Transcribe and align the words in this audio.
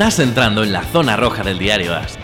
Estás 0.00 0.18
entrando 0.20 0.64
en 0.64 0.72
la 0.72 0.82
zona 0.82 1.14
roja 1.14 1.42
del 1.42 1.58
diario 1.58 1.94
As. 1.94 2.18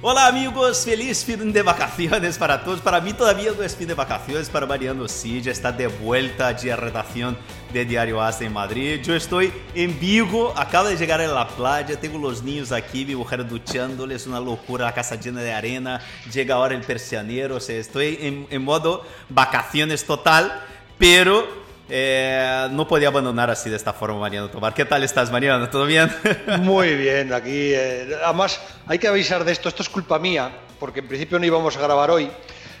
Hola 0.00 0.28
amigos, 0.28 0.84
feliz 0.84 1.24
fin 1.24 1.52
de 1.52 1.62
vacaciones 1.62 2.38
para 2.38 2.62
todos. 2.62 2.80
Para 2.80 3.00
mí 3.00 3.12
todavía 3.12 3.50
no 3.58 3.64
es 3.64 3.74
fin 3.74 3.88
de 3.88 3.94
vacaciones, 3.94 4.48
para 4.50 4.66
Mariano 4.66 5.08
sí, 5.08 5.42
ya 5.42 5.50
está 5.50 5.72
de 5.72 5.88
vuelta 5.88 6.46
allí 6.46 6.70
a 6.70 6.76
redacción 6.76 7.36
de 7.72 7.84
Diario 7.84 8.22
As 8.22 8.40
en 8.40 8.52
Madrid. 8.52 9.00
Yo 9.02 9.16
estoy 9.16 9.52
en 9.74 9.98
Vigo, 9.98 10.54
acabo 10.56 10.86
de 10.86 10.96
llegar 10.96 11.20
a 11.20 11.26
la 11.26 11.48
playa, 11.48 11.98
tengo 11.98 12.18
los 12.18 12.44
niños 12.44 12.70
aquí, 12.70 13.04
mi 13.04 13.16
mujer 13.16 13.48
duchándoles, 13.48 14.28
una 14.28 14.38
locura, 14.38 14.84
la 14.84 14.94
casa 14.94 15.16
llena 15.16 15.40
de 15.40 15.52
arena, 15.52 16.00
llega 16.32 16.54
ahora 16.54 16.76
el 16.76 16.82
persianero, 16.82 17.56
o 17.56 17.60
sea, 17.60 17.78
estoy 17.78 18.16
en, 18.20 18.46
en 18.48 18.62
modo 18.62 19.04
vacaciones 19.28 20.04
total, 20.04 20.62
pero 20.98 21.65
eh, 21.88 22.68
no 22.72 22.88
podía 22.88 23.08
abandonar 23.08 23.48
así 23.48 23.70
de 23.70 23.76
esta 23.76 23.92
forma 23.92 24.18
Mariano 24.18 24.50
Tomar. 24.50 24.74
¿Qué 24.74 24.84
tal 24.84 25.04
estás, 25.04 25.30
Mariano? 25.30 25.68
¿Todo 25.70 25.86
bien? 25.86 26.10
Muy 26.60 26.96
bien, 26.96 27.32
aquí. 27.32 27.72
Eh, 27.72 28.08
además, 28.24 28.60
hay 28.86 28.98
que 28.98 29.06
avisar 29.06 29.44
de 29.44 29.52
esto. 29.52 29.68
Esto 29.68 29.82
es 29.82 29.88
culpa 29.88 30.18
mía, 30.18 30.50
porque 30.80 31.00
en 31.00 31.08
principio 31.08 31.38
no 31.38 31.46
íbamos 31.46 31.76
a 31.76 31.80
grabar 31.80 32.10
hoy. 32.10 32.28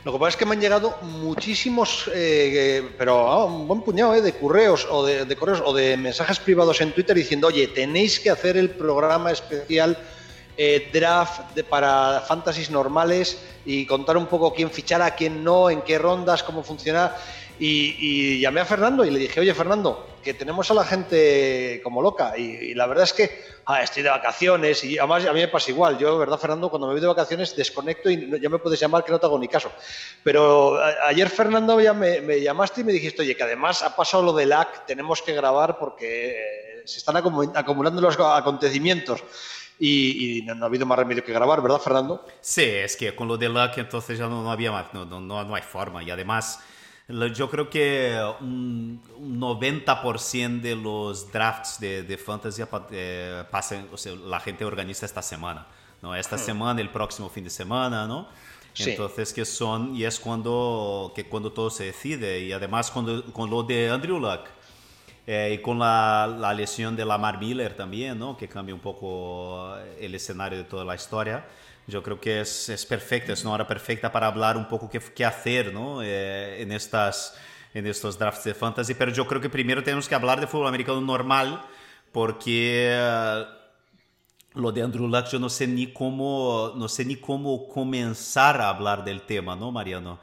Lo 0.04 0.12
que 0.12 0.18
pasa 0.18 0.30
es 0.30 0.36
que 0.36 0.46
me 0.46 0.54
han 0.54 0.60
llegado 0.60 0.96
muchísimos, 1.02 2.10
eh, 2.14 2.90
pero 2.98 3.28
ah, 3.28 3.44
un 3.44 3.66
buen 3.66 3.82
puñado 3.82 4.12
de 4.12 4.32
correos 4.32 4.86
o 4.90 5.04
de, 5.04 5.36
correos 5.36 5.62
o 5.64 5.72
de 5.72 5.96
mensajes 5.96 6.38
privados 6.38 6.80
en 6.80 6.92
Twitter 6.92 7.16
diciendo, 7.16 7.48
oye, 7.48 7.68
tenéis 7.68 8.20
que 8.20 8.30
hacer 8.30 8.56
el 8.56 8.70
programa 8.70 9.30
especial 9.32 9.98
draft 10.92 11.60
para 11.68 12.22
fantasies 12.26 12.70
normales 12.70 13.38
y 13.66 13.84
contar 13.84 14.16
un 14.16 14.26
poco 14.26 14.54
quién 14.54 14.70
fichara, 14.70 15.10
quién 15.10 15.44
no, 15.44 15.68
en 15.68 15.82
qué 15.82 15.98
rondas, 15.98 16.42
cómo 16.42 16.62
funciona. 16.62 17.12
Y, 17.58 18.40
llamé 18.40 18.60
a 18.60 18.64
Fernando 18.64 19.04
y 19.04 19.10
le 19.10 19.18
dije, 19.18 19.40
oye 19.40 19.54
Fernando, 19.54 20.06
que 20.22 20.34
tenemos 20.34 20.70
a 20.70 20.74
la 20.74 20.84
gente 20.84 21.80
como 21.82 22.02
loca. 22.02 22.36
Y, 22.36 22.74
la 22.74 22.86
verdad 22.86 23.04
es 23.04 23.12
que 23.12 23.44
ah, 23.66 23.82
estoy 23.82 24.02
de 24.02 24.10
vacaciones 24.10 24.84
y 24.84 24.98
además 24.98 25.24
a 25.26 25.32
mí 25.32 25.40
me 25.40 25.48
pasa 25.48 25.70
igual. 25.70 25.98
Yo, 25.98 26.18
verdad 26.18 26.38
Fernando, 26.38 26.68
cuando 26.68 26.86
me 26.86 26.92
voy 26.92 27.00
de 27.00 27.06
vacaciones 27.06 27.56
desconecto 27.56 28.10
y 28.10 28.40
ya 28.40 28.48
me 28.48 28.58
puedes 28.58 28.78
llamar 28.78 29.04
que 29.04 29.12
no 29.12 29.18
te 29.18 29.26
hago 29.26 29.38
ni 29.38 29.48
caso. 29.48 29.72
Pero 30.22 30.78
ayer 31.04 31.28
Fernando 31.30 31.80
ya 31.80 31.94
me, 31.94 32.40
llamaste 32.40 32.82
y 32.82 32.84
me 32.84 32.92
dijiste, 32.92 33.22
oye, 33.22 33.36
que 33.36 33.42
además 33.42 33.82
ha 33.82 33.96
pasado 33.96 34.22
lo 34.22 34.32
del 34.32 34.50
LAC, 34.50 34.86
tenemos 34.86 35.22
que 35.22 35.32
grabar 35.32 35.78
porque 35.78 36.82
se 36.84 36.98
están 36.98 37.16
acumulando 37.16 38.00
los 38.00 38.18
acontecimientos. 38.18 39.22
Y, 39.78 40.42
no, 40.46 40.64
ha 40.64 40.68
habido 40.68 40.86
más 40.86 40.98
remedio 40.98 41.22
que 41.22 41.32
grabar, 41.32 41.60
¿verdad, 41.60 41.78
Fernando? 41.78 42.24
Sí, 42.40 42.62
es 42.62 42.96
que 42.96 43.14
con 43.14 43.28
lo 43.28 43.36
del 43.36 43.52
LAC 43.52 43.78
entonces 43.78 44.18
ya 44.18 44.26
no, 44.26 44.50
había 44.50 44.72
más, 44.72 44.92
no, 44.94 45.04
no, 45.04 45.20
no 45.20 45.54
hay 45.54 45.62
forma. 45.62 46.02
Y 46.02 46.10
además 46.10 46.60
yo 47.08 47.48
creo 47.50 47.70
que 47.70 48.20
un, 48.40 49.00
90% 49.20 50.60
de 50.60 50.74
los 50.74 51.30
drafts 51.30 51.78
de, 51.78 52.02
de 52.02 52.18
fantasy 52.18 52.62
eh, 52.90 53.44
pasan, 53.50 53.88
o 53.92 53.96
sea, 53.96 54.14
la 54.14 54.40
gente 54.40 54.64
organiza 54.64 55.06
esta 55.06 55.22
semana. 55.22 55.66
¿no? 56.02 56.14
Esta 56.14 56.36
semana, 56.36 56.80
el 56.80 56.90
próximo 56.90 57.28
fin 57.28 57.44
de 57.44 57.50
semana, 57.50 58.06
¿no? 58.06 58.28
Entonces, 58.78 59.32
que 59.32 59.44
son, 59.44 59.96
y 59.96 60.04
es 60.04 60.20
cuando, 60.20 61.12
que 61.14 61.24
cuando 61.26 61.50
todo 61.52 61.70
se 61.70 61.84
decide. 61.84 62.40
Y 62.40 62.52
además, 62.52 62.90
cuando, 62.90 63.24
con 63.32 63.48
lo 63.48 63.62
de 63.62 63.88
Andrew 63.88 64.20
Luck 64.20 64.42
eh, 65.26 65.56
y 65.58 65.62
con 65.62 65.78
la, 65.78 66.26
la, 66.26 66.52
lesión 66.52 66.94
de 66.94 67.04
Lamar 67.04 67.38
Miller 67.38 67.74
también, 67.74 68.18
¿no? 68.18 68.36
Que 68.36 68.48
cambia 68.48 68.74
un 68.74 68.80
poco 68.80 69.74
el 69.98 70.14
escenario 70.14 70.58
de 70.58 70.64
toda 70.64 70.84
la 70.84 70.94
historia. 70.94 71.46
Yo 71.86 72.02
creo 72.02 72.20
que 72.20 72.40
es, 72.40 72.68
es 72.68 72.84
perfecta, 72.84 73.32
es 73.32 73.44
una 73.44 73.54
hora 73.54 73.66
perfecta 73.66 74.10
para 74.10 74.26
hablar 74.26 74.56
un 74.56 74.66
poco 74.66 74.90
qué, 74.90 75.00
qué 75.00 75.24
hacer 75.24 75.72
¿no? 75.72 76.02
Eh, 76.02 76.60
en, 76.60 76.72
estas, 76.72 77.36
en 77.74 77.86
estos 77.86 78.18
drafts 78.18 78.44
de 78.44 78.54
fantasy, 78.54 78.94
pero 78.94 79.12
yo 79.12 79.26
creo 79.26 79.40
que 79.40 79.48
primero 79.48 79.82
tenemos 79.82 80.08
que 80.08 80.14
hablar 80.14 80.40
de 80.40 80.48
fútbol 80.48 80.66
americano 80.66 81.00
normal, 81.00 81.62
porque 82.10 82.98
uh, 82.98 84.60
lo 84.60 84.72
de 84.72 84.82
Andrew 84.82 85.06
Luck 85.06 85.26
yo 85.26 85.38
no 85.38 85.48
sé 85.48 85.68
ni 85.68 85.92
cómo, 85.92 86.72
no 86.74 86.88
sé 86.88 87.04
ni 87.04 87.16
cómo 87.16 87.68
comenzar 87.68 88.60
a 88.60 88.68
hablar 88.70 89.04
del 89.04 89.22
tema, 89.22 89.54
¿no, 89.54 89.70
Mariano? 89.70 90.18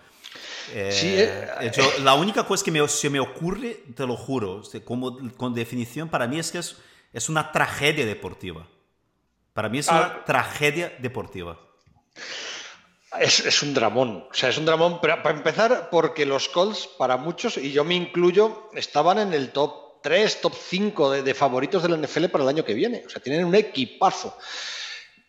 Eh, 0.73 0.91
sí, 0.91 1.15
eh, 1.17 1.71
yo, 1.75 1.83
la 2.03 2.15
única 2.15 2.45
cosa 2.45 2.63
que 2.63 2.71
me, 2.71 2.85
se 2.87 3.09
me 3.09 3.19
ocurre, 3.19 3.83
te 3.95 4.05
lo 4.05 4.17
juro, 4.17 4.63
como 4.83 5.17
con 5.37 5.53
definición 5.53 6.09
para 6.09 6.27
mí 6.27 6.39
es 6.39 6.51
que 6.51 6.57
es, 6.57 6.77
es 7.13 7.29
una 7.29 7.51
tragedia 7.51 8.05
deportiva. 8.05 8.67
Para 9.53 9.69
mí 9.69 9.79
es 9.79 9.87
una 9.87 9.99
ah. 9.99 10.25
tragedia 10.25 10.93
deportiva. 10.99 11.59
Es, 13.19 13.61
un 13.61 13.75
dramón, 13.75 14.25
o 14.29 14.33
sea, 14.33 14.49
es 14.49 14.57
un 14.57 14.65
dramón, 14.65 14.99
pero 14.99 15.21
para 15.21 15.37
empezar, 15.37 15.89
porque 15.91 16.25
los 16.25 16.49
Colts, 16.49 16.87
para 16.97 17.15
muchos, 17.15 17.57
y 17.57 17.71
yo 17.71 17.83
me 17.83 17.93
incluyo, 17.93 18.71
estaban 18.73 19.19
en 19.19 19.33
el 19.33 19.51
top 19.51 20.01
3, 20.01 20.41
top 20.41 20.53
5 20.55 21.11
de, 21.21 21.33
favoritos 21.35 21.83
de 21.83 21.89
la 21.89 21.97
NFL 21.97 22.25
para 22.25 22.43
el 22.43 22.49
año 22.49 22.65
que 22.65 22.73
viene. 22.73 23.03
O 23.05 23.09
sea, 23.09 23.21
tienen 23.21 23.45
un 23.45 23.53
equipazo. 23.53 24.35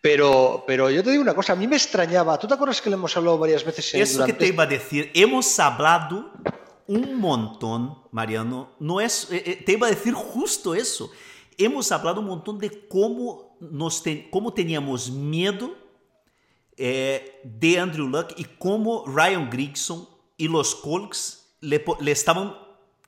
Pero, 0.01 0.65
pero 0.67 0.91
yo 0.91 1.03
te 1.03 1.11
digo 1.11 1.23
una 1.23 1.35
cosa, 1.35 1.53
a 1.53 1.57
mí 1.57 1.67
me 1.67 1.77
extrañaba. 1.77 2.39
¿Tú 2.39 2.47
te 2.47 2.55
acuerdas 2.55 2.81
que 2.81 2.89
le 2.89 2.97
hemos 2.97 3.15
hablado 3.17 3.39
varias 3.39 3.65
veces? 3.65 3.95
En, 3.95 4.03
Eso 4.03 4.25
que 4.25 4.33
te 4.33 4.47
iba 4.47 4.65
a 4.65 4.67
decir, 4.67 5.11
hemos 5.15 5.59
hablado 5.59 6.33
un 6.87 7.15
montón, 7.17 8.03
Mariano. 8.13 8.71
No 8.81 9.01
es, 9.01 9.29
eh, 9.31 9.43
eh, 9.47 9.63
te 9.65 9.73
iba 9.73 9.87
a 9.87 9.91
decir 9.91 10.15
justo 10.15 10.75
eso. 10.75 11.11
Hemos 11.57 11.93
hablado 11.93 12.21
un 12.21 12.27
montón 12.27 12.59
de 12.59 12.87
cómo 12.89 13.44
nos 13.61 14.03
ten, 14.03 14.31
como 14.31 14.53
teníamos 14.53 15.11
miedo 15.11 15.75
eh, 16.77 17.41
de 17.45 17.79
Andrew 17.79 18.09
Luck 18.09 18.33
y 18.37 18.45
cómo 18.45 19.05
Ryan 19.07 19.49
Grigson 19.51 20.09
y 20.37 20.49
los 20.49 20.75
Colts 20.75 21.57
le, 21.61 21.85
le, 22.01 22.11
estaban 22.11 22.57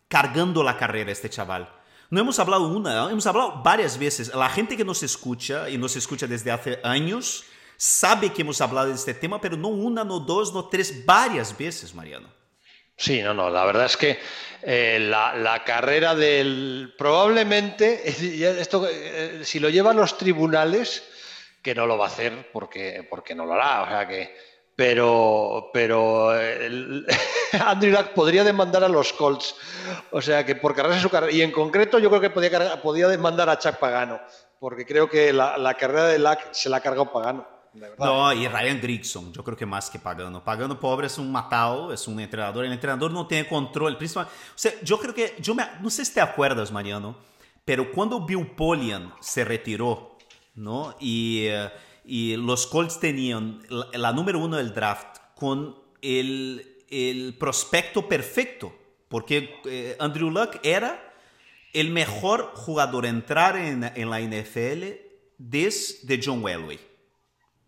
cargando 0.08 0.62
la 0.62 0.76
carrera 0.76 1.10
a 1.10 1.12
este 1.12 1.30
chaval. 1.30 1.68
No 2.08 2.20
hemos 2.20 2.38
hablado 2.38 2.68
una, 2.68 3.10
hemos 3.10 3.26
hablado 3.26 3.62
varias 3.62 3.98
veces. 3.98 4.32
La 4.34 4.48
gente 4.48 4.76
que 4.76 4.84
nos 4.84 5.02
escucha 5.02 5.68
y 5.68 5.76
nos 5.76 5.96
escucha 5.96 6.26
desde 6.26 6.52
hace 6.52 6.78
años 6.84 7.44
sabe 7.76 8.32
que 8.32 8.42
hemos 8.42 8.60
hablado 8.60 8.88
de 8.88 8.94
este 8.94 9.14
tema, 9.14 9.40
pero 9.40 9.56
no 9.56 9.68
una, 9.68 10.04
no 10.04 10.20
dos, 10.20 10.54
no 10.54 10.66
tres, 10.66 11.04
varias 11.04 11.56
veces, 11.56 11.94
Mariano. 11.94 12.28
Sí, 12.96 13.22
no, 13.22 13.34
no, 13.34 13.50
la 13.50 13.64
verdad 13.64 13.86
es 13.86 13.96
que 13.96 14.18
eh, 14.62 14.98
la, 15.00 15.62
carrera 15.64 16.14
del... 16.14 16.94
Probablemente, 16.96 18.02
esto, 18.60 18.88
eh, 18.90 19.40
si 19.44 19.60
lo 19.60 19.68
llevan 19.68 19.96
los 19.96 20.16
tribunales, 20.16 21.04
que 21.62 21.74
no 21.74 21.86
lo 21.86 21.98
va 21.98 22.06
a 22.06 22.08
hacer 22.08 22.50
porque, 22.52 23.06
porque 23.08 23.34
no 23.34 23.44
lo 23.44 23.54
hará, 23.54 23.82
o 23.82 23.88
sea 23.88 24.08
que... 24.08 24.56
Pero, 24.74 25.70
pero 25.72 26.32
Andrew 27.66 27.92
Luck 27.92 28.08
podría 28.08 28.44
demandar 28.44 28.84
a 28.84 28.90
los 28.90 29.14
Colts, 29.14 29.56
o 30.10 30.20
sea 30.20 30.44
que 30.44 30.54
por 30.54 30.74
cargarse 30.74 31.00
su 31.00 31.08
carrera, 31.08 31.32
y 31.32 31.40
en 31.40 31.50
concreto 31.50 31.98
yo 31.98 32.10
creo 32.10 32.20
que 32.20 32.28
podía, 32.28 33.08
demandar 33.08 33.48
a 33.48 33.58
Chuck 33.58 33.76
Pagano, 33.76 34.20
porque 34.60 34.84
creo 34.84 35.08
que 35.08 35.32
la, 35.32 35.56
la 35.56 35.72
carrera 35.72 36.08
de 36.08 36.18
Luck 36.18 36.40
se 36.50 36.68
la 36.68 36.76
ha 36.76 36.80
cargado 36.80 37.10
Pagano. 37.10 37.55
No, 37.98 38.32
y 38.32 38.46
Ryan 38.48 38.80
Grigson, 38.80 39.32
yo 39.32 39.42
creo 39.44 39.56
que 39.56 39.66
más 39.66 39.90
que 39.90 39.98
Pagano. 39.98 40.42
Pagano 40.42 40.78
pobre 40.78 41.06
es 41.06 41.18
un 41.18 41.30
matado, 41.30 41.92
es 41.92 42.06
un 42.06 42.20
entrenador. 42.20 42.64
El 42.64 42.72
entrenador 42.72 43.10
no 43.10 43.26
tiene 43.26 43.48
control. 43.48 43.96
Principal, 43.96 44.28
yo 44.82 44.98
creo 44.98 45.14
que, 45.14 45.36
yo 45.40 45.54
me, 45.54 45.64
no 45.80 45.90
sé 45.90 46.04
si 46.04 46.14
te 46.14 46.20
acuerdas, 46.20 46.70
Mariano, 46.72 47.16
pero 47.64 47.90
cuando 47.92 48.24
Bill 48.24 48.46
Polian 48.48 49.12
se 49.20 49.44
retiró, 49.44 50.18
¿no? 50.54 50.96
Y, 51.00 51.46
eh, 51.46 51.70
los 52.38 52.66
Colts 52.66 53.00
tenían 53.00 53.62
la, 53.92 54.12
número 54.12 54.38
uno 54.38 54.56
del 54.56 54.72
draft 54.72 55.18
con 55.34 55.76
el 56.00 57.36
prospecto 57.38 58.08
perfecto, 58.08 58.72
porque 59.08 59.60
eh, 59.64 59.96
Andrew 59.98 60.30
Luck 60.30 60.60
era 60.62 61.14
el 61.72 61.90
mejor 61.90 62.52
jugador 62.54 63.04
a 63.06 63.08
entrar 63.08 63.56
en, 63.56 63.84
en 63.84 64.08
la 64.08 64.20
NFL 64.20 64.84
desde 65.38 66.20
John 66.22 66.48
Elway. 66.48 66.95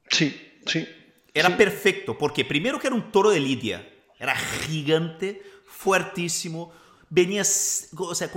Sí, 0.08 0.60
sí. 0.66 0.88
Era 1.34 1.56
perfecto, 1.56 2.16
porque 2.18 2.44
primero 2.44 2.80
que 2.80 2.88
era 2.88 2.96
un 2.96 3.12
toro 3.12 3.30
de 3.30 3.38
Lidia, 3.38 3.88
era 4.18 4.34
gigante, 4.34 5.42
fuertísimo, 5.64 6.72
venía, 7.10 7.42
o 7.42 8.14
sea, 8.14 8.30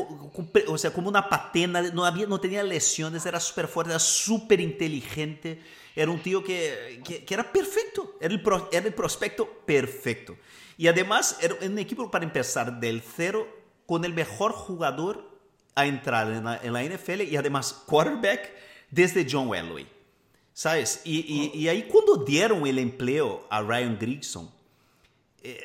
o 0.67 0.77
sea 0.77 0.93
como 0.93 1.09
una 1.09 1.27
patena, 1.27 1.81
no, 1.81 2.05
había, 2.05 2.27
no 2.27 2.39
tenía 2.39 2.63
lesiones, 2.63 3.25
era 3.25 3.39
súper 3.39 3.67
fuerte, 3.67 3.91
era 3.91 3.99
súper 3.99 4.59
inteligente, 4.59 5.61
era 5.95 6.11
un 6.11 6.21
tío 6.21 6.43
que, 6.43 7.01
que, 7.03 7.33
era 7.33 7.51
perfecto, 7.51 8.17
era 8.21 8.33
el, 8.33 8.41
era 8.71 8.87
el 8.87 8.93
prospecto 8.93 9.47
perfecto. 9.65 10.37
Y 10.77 10.87
además 10.87 11.37
era 11.41 11.55
un 11.61 11.77
equipo 11.79 12.09
para 12.09 12.23
empezar 12.23 12.79
del 12.79 13.01
cero 13.01 13.47
con 13.85 14.05
el 14.05 14.13
mejor 14.13 14.51
jugador 14.53 15.29
a 15.75 15.85
entrar 15.85 16.31
en 16.31 16.43
la, 16.45 16.59
en 16.61 16.73
la 16.73 16.83
NFL 16.83 17.21
y 17.21 17.35
además 17.35 17.83
quarterback 17.85 18.51
desde 18.89 19.27
John 19.29 19.53
Elway. 19.53 20.00
¿Sabes? 20.61 21.01
Y, 21.05 21.49
y, 21.55 21.67
ahí 21.69 21.87
cuando 21.91 22.17
dieron 22.17 22.67
el 22.67 22.77
empleo 22.77 23.47
a 23.49 23.63
Ryan 23.63 23.97
Grigson, 23.99 24.47
eh, 25.41 25.59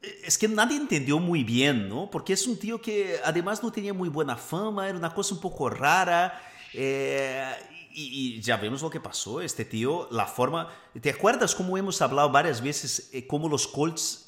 eh, 0.00 0.20
es 0.24 0.38
que 0.38 0.48
nadie 0.48 0.78
entendió 0.78 1.18
muy 1.18 1.44
bien, 1.44 1.90
¿no? 1.90 2.08
Porque 2.10 2.32
es 2.32 2.46
un 2.46 2.58
tío 2.58 2.80
que 2.80 3.20
además 3.22 3.62
no 3.62 3.70
tenía 3.70 3.92
muy 3.92 4.08
buena 4.08 4.34
fama, 4.34 4.88
era 4.88 4.96
una 4.96 5.12
cosa 5.12 5.34
un 5.34 5.42
poco 5.42 5.68
rara. 5.68 6.40
Eh, 6.72 7.52
y, 7.92 8.40
ya 8.40 8.56
vemos 8.56 8.80
lo 8.80 8.88
que 8.88 8.98
pasó. 8.98 9.42
Este 9.42 9.66
tío, 9.66 10.08
la 10.10 10.24
forma. 10.24 10.70
¿Te 10.98 11.10
acuerdas 11.10 11.54
cómo 11.54 11.76
hemos 11.76 12.00
hablado 12.00 12.30
varias 12.30 12.62
veces 12.62 13.10
cómo 13.26 13.46
los 13.46 13.68
Colts 13.68 14.24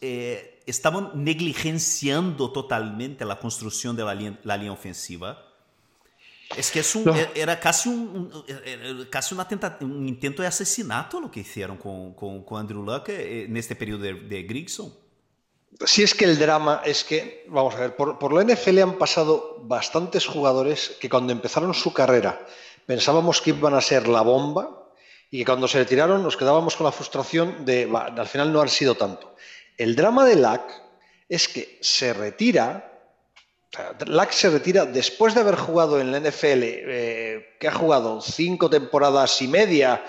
estaban 0.66 1.10
negligenciando 1.14 2.52
totalmente 2.52 3.25
la 3.25 3.38
construcción 3.38 3.96
de 3.96 4.04
la 4.04 4.58
línea, 4.58 4.72
ofensiva. 4.72 5.43
Es 6.56 6.70
que 6.70 6.81
es 6.81 6.94
un, 6.94 7.12
era 7.34 7.58
casi 7.58 7.88
un, 7.88 8.31
casi 9.10 9.34
una 9.34 9.48
un 9.81 10.06
intento 10.06 10.43
de 10.43 10.48
asesinato 10.48 11.20
lo 11.20 11.31
que 11.31 11.40
hicieron 11.40 11.76
con, 11.76 12.14
con, 12.14 12.60
Andrew 12.60 12.84
Luck 12.84 13.08
eh, 13.08 13.44
en 13.44 13.56
este 13.56 13.75
periodo 13.75 14.02
de, 14.02 14.14
de 14.14 14.43
Grigson. 14.44 14.93
Si 15.84 16.02
es 16.02 16.14
que 16.14 16.25
el 16.25 16.38
drama 16.38 16.82
es 16.84 17.04
que, 17.04 17.44
vamos 17.48 17.75
a 17.75 17.81
ver, 17.81 17.96
por, 17.96 18.19
por 18.19 18.32
la 18.32 18.44
NFL 18.44 18.78
han 18.78 18.98
pasado 18.98 19.60
bastantes 19.64 20.25
jugadores 20.25 20.96
que 21.00 21.10
cuando 21.10 21.32
empezaron 21.32 21.75
su 21.75 21.93
carrera 21.93 22.46
pensábamos 22.87 23.43
que 23.43 23.50
iban 23.50 23.75
a 23.75 23.81
ser 23.81 24.08
la 24.08 24.22
bomba 24.22 24.88
y 25.31 25.38
que 25.38 25.44
cuando 25.44 25.69
se 25.69 25.78
retiraron 25.78 26.22
nos 26.22 26.37
quedábamos 26.37 26.76
con 26.76 26.87
la 26.87 26.93
frustración 26.93 27.64
de, 27.64 27.90
al 27.93 28.28
final 28.28 28.52
no 28.52 28.62
han 28.62 28.69
sido 28.69 28.94
tanto. 28.94 29.34
El 29.76 29.96
drama 29.96 30.25
de 30.25 30.37
Lack 30.37 30.82
es 31.28 31.48
que 31.48 31.78
se 31.82 32.14
retira, 32.14 32.95
Lack 34.06 34.32
se 34.32 34.50
retira 34.50 34.87
después 34.87 35.34
de 35.34 35.40
haber 35.40 35.56
jugado 35.56 36.00
en 36.00 36.12
la 36.12 36.20
NFL, 36.20 36.62
eh, 36.62 37.56
que 37.61 37.69
ha 37.69 37.73
jugado 37.73 38.20
cinco 38.20 38.70
temporadas 38.70 39.40
y 39.43 39.49
media. 39.49 40.05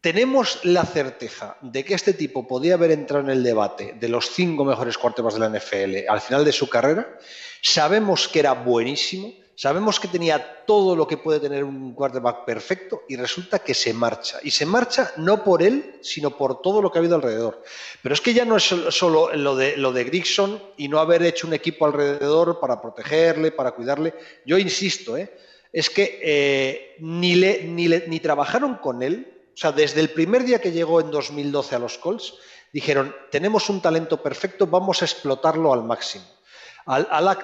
Tenemos 0.00 0.64
la 0.64 0.84
certeza 0.84 1.56
de 1.60 1.84
que 1.84 1.94
este 1.94 2.12
tipo 2.12 2.46
podía 2.48 2.74
haber 2.74 2.90
entrado 2.90 3.24
en 3.24 3.30
el 3.30 3.42
debate 3.42 3.94
de 3.98 4.08
los 4.08 4.30
cinco 4.30 4.64
mejores 4.64 4.98
quarterbacks 4.98 5.34
de 5.34 5.40
la 5.40 5.58
NFL 5.58 6.08
al 6.08 6.20
final 6.20 6.44
de 6.44 6.52
su 6.52 6.68
carrera. 6.68 7.18
Sabemos 7.62 8.28
que 8.28 8.40
era 8.40 8.52
buenísimo, 8.52 9.32
Sabemos 9.54 10.00
que 10.00 10.08
tenía 10.08 10.64
todo 10.64 10.96
lo 10.96 11.06
que 11.06 11.18
puede 11.18 11.38
tener 11.38 11.62
un 11.62 11.92
quarterback 11.94 12.44
perfecto 12.44 13.02
y 13.08 13.16
resulta 13.16 13.58
que 13.58 13.74
se 13.74 13.92
marcha. 13.92 14.38
Y 14.42 14.50
se 14.50 14.64
marcha 14.64 15.12
no 15.18 15.44
por 15.44 15.62
él, 15.62 15.98
sino 16.00 16.36
por 16.36 16.62
todo 16.62 16.80
lo 16.80 16.90
que 16.90 16.98
ha 16.98 17.00
habido 17.00 17.16
alrededor. 17.16 17.62
Pero 18.02 18.14
es 18.14 18.20
que 18.22 18.32
ya 18.32 18.46
no 18.46 18.56
es 18.56 18.64
solo 18.64 19.34
lo 19.34 19.54
de, 19.54 20.04
Grigson 20.04 20.60
y 20.78 20.88
no 20.88 21.00
haber 21.00 21.22
hecho 21.22 21.46
un 21.46 21.52
equipo 21.52 21.84
alrededor 21.84 22.60
para 22.60 22.80
protegerle, 22.80 23.52
para 23.52 23.72
cuidarle. 23.72 24.14
Yo 24.46 24.56
insisto, 24.56 25.18
¿eh? 25.18 25.36
es 25.70 25.90
que 25.90 26.18
eh, 26.22 26.96
ni, 27.00 27.34
le, 27.34 27.64
ni, 27.64 27.88
ni 27.88 28.20
trabajaron 28.20 28.76
con 28.76 29.02
él. 29.02 29.50
O 29.54 29.56
sea, 29.56 29.70
desde 29.70 30.00
el 30.00 30.10
primer 30.10 30.44
día 30.44 30.62
que 30.62 30.72
llegó 30.72 31.02
en 31.02 31.10
2012 31.10 31.74
a 31.74 31.78
los 31.78 31.98
Colts, 31.98 32.34
dijeron, 32.72 33.14
tenemos 33.30 33.68
un 33.68 33.82
talento 33.82 34.22
perfecto, 34.22 34.66
vamos 34.66 35.02
a 35.02 35.04
explotarlo 35.04 35.74
al 35.74 35.84
máximo 35.84 36.24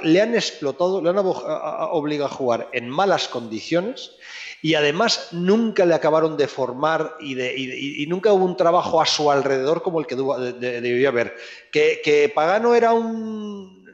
le 0.03 0.21
han 0.21 0.35
explotado, 0.35 1.03
le 1.03 1.11
han 1.11 1.19
obligado 1.19 2.27
a 2.27 2.35
jugar 2.35 2.69
en 2.73 2.89
malas 2.89 3.29
condiciones 3.29 4.13
y 4.61 4.75
además 4.75 5.29
nunca 5.33 5.87
le 5.87 5.95
acabaron 5.95 6.37
de 6.37 6.49
formar 6.49 7.17
y, 7.21 8.07
nunca 8.09 8.33
hubo 8.33 8.45
un 8.45 8.57
trabajo 8.57 9.01
a 9.01 9.07
su 9.07 9.31
alrededor 9.31 9.83
como 9.83 10.01
el 10.01 10.07
que 10.07 10.17
debió 10.17 11.09
haber. 11.09 11.37
Que, 11.71 12.33
Pagano 12.35 12.75
era 12.75 12.93
un, 12.93 13.87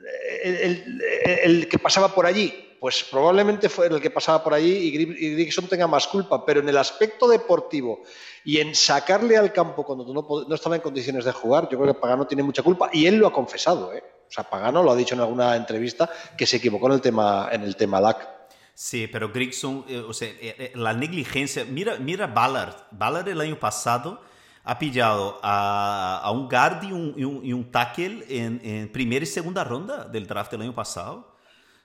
el, 0.42 1.68
que 1.68 1.78
pasaba 1.78 2.08
por 2.14 2.24
allí, 2.24 2.76
pues 2.80 3.04
probablemente 3.10 3.68
fue 3.68 3.88
el 3.88 4.00
que 4.00 4.10
pasaba 4.10 4.42
por 4.42 4.54
allí 4.54 4.72
y 4.72 5.34
Grigson 5.34 5.66
tenga 5.66 5.86
más 5.86 6.06
culpa, 6.06 6.44
pero 6.46 6.60
en 6.60 6.68
el 6.68 6.78
aspecto 6.78 7.28
deportivo 7.28 8.00
y 8.44 8.58
en 8.58 8.74
sacarle 8.74 9.36
al 9.36 9.52
campo 9.52 9.84
cuando 9.84 10.04
no, 10.12 10.26
no 10.48 10.54
estaba 10.54 10.76
en 10.76 10.82
condiciones 10.82 11.24
de 11.26 11.32
jugar, 11.32 11.68
yo 11.70 11.78
creo 11.78 11.92
que 11.92 12.00
Pagano 12.00 12.26
tiene 12.26 12.42
mucha 12.42 12.62
culpa 12.62 12.88
y 12.92 13.06
él 13.06 13.16
lo 13.16 13.26
ha 13.26 13.32
confesado. 13.32 13.92
¿eh? 13.92 14.02
O 14.28 14.32
sea, 14.32 14.44
Pagano 14.44 14.82
lo 14.82 14.90
ha 14.90 14.96
dicho 14.96 15.14
en 15.14 15.20
alguna 15.20 15.56
entrevista 15.56 16.10
que 16.36 16.46
se 16.46 16.56
equivocó 16.56 16.86
en 16.86 16.94
el 16.94 17.00
tema, 17.00 17.48
en 17.52 17.62
el 17.62 17.76
tema 17.76 18.00
LAC. 18.00 18.34
Sí, 18.74 19.06
pero 19.06 19.30
Grigson, 19.30 19.84
eh, 19.88 19.98
o 19.98 20.12
sea, 20.12 20.28
eh, 20.28 20.56
eh, 20.58 20.72
la 20.74 20.92
negligencia. 20.92 21.64
Mira, 21.64 21.96
mira 21.98 22.26
Ballard. 22.26 22.74
Ballard 22.90 23.28
el 23.28 23.40
año 23.40 23.58
pasado 23.58 24.20
ha 24.64 24.78
pillado 24.78 25.38
a, 25.42 26.28
un 26.34 26.48
guard 26.48 26.82
y 26.82 26.92
un, 26.92 27.14
y 27.44 27.52
un, 27.52 27.70
tackle 27.70 28.24
en, 28.28 28.90
primera 28.90 29.22
y 29.22 29.26
segunda 29.26 29.62
ronda 29.62 30.04
del 30.04 30.26
draft 30.26 30.50
del 30.50 30.62
año 30.62 30.74
pasado. 30.74 31.36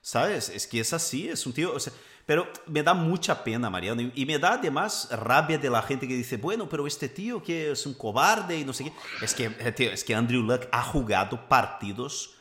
¿Sabes? 0.02 0.48
Es 0.48 0.66
que 0.66 0.80
es 0.80 0.92
así, 0.92 1.28
es 1.28 1.46
un 1.46 1.52
tío. 1.52 1.76
Pero 2.26 2.48
me 2.66 2.82
da 2.82 2.94
mucha 2.94 3.42
pena, 3.42 3.70
Mariano. 3.70 4.10
Y 4.14 4.26
me 4.26 4.38
da 4.38 4.54
además 4.54 5.08
rabia 5.10 5.58
de 5.58 5.70
la 5.70 5.82
gente 5.82 6.06
que 6.06 6.14
dice, 6.14 6.36
bueno, 6.36 6.68
pero 6.68 6.86
este 6.86 7.08
tío 7.08 7.42
que 7.42 7.72
es 7.72 7.86
un 7.86 7.94
cobarde 7.94 8.58
y 8.58 8.64
no 8.64 8.72
sé 8.72 8.84
qué. 8.84 8.92
Es 9.22 9.34
que, 9.34 9.50
tío, 9.50 9.90
es 9.90 10.04
que 10.04 10.14
Andrew 10.14 10.42
Luck 10.42 10.66
ha 10.70 10.82
jugado 10.82 11.48
partidos 11.48 12.34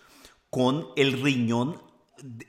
con 0.49 0.89
el 0.95 1.21
riñón, 1.21 1.81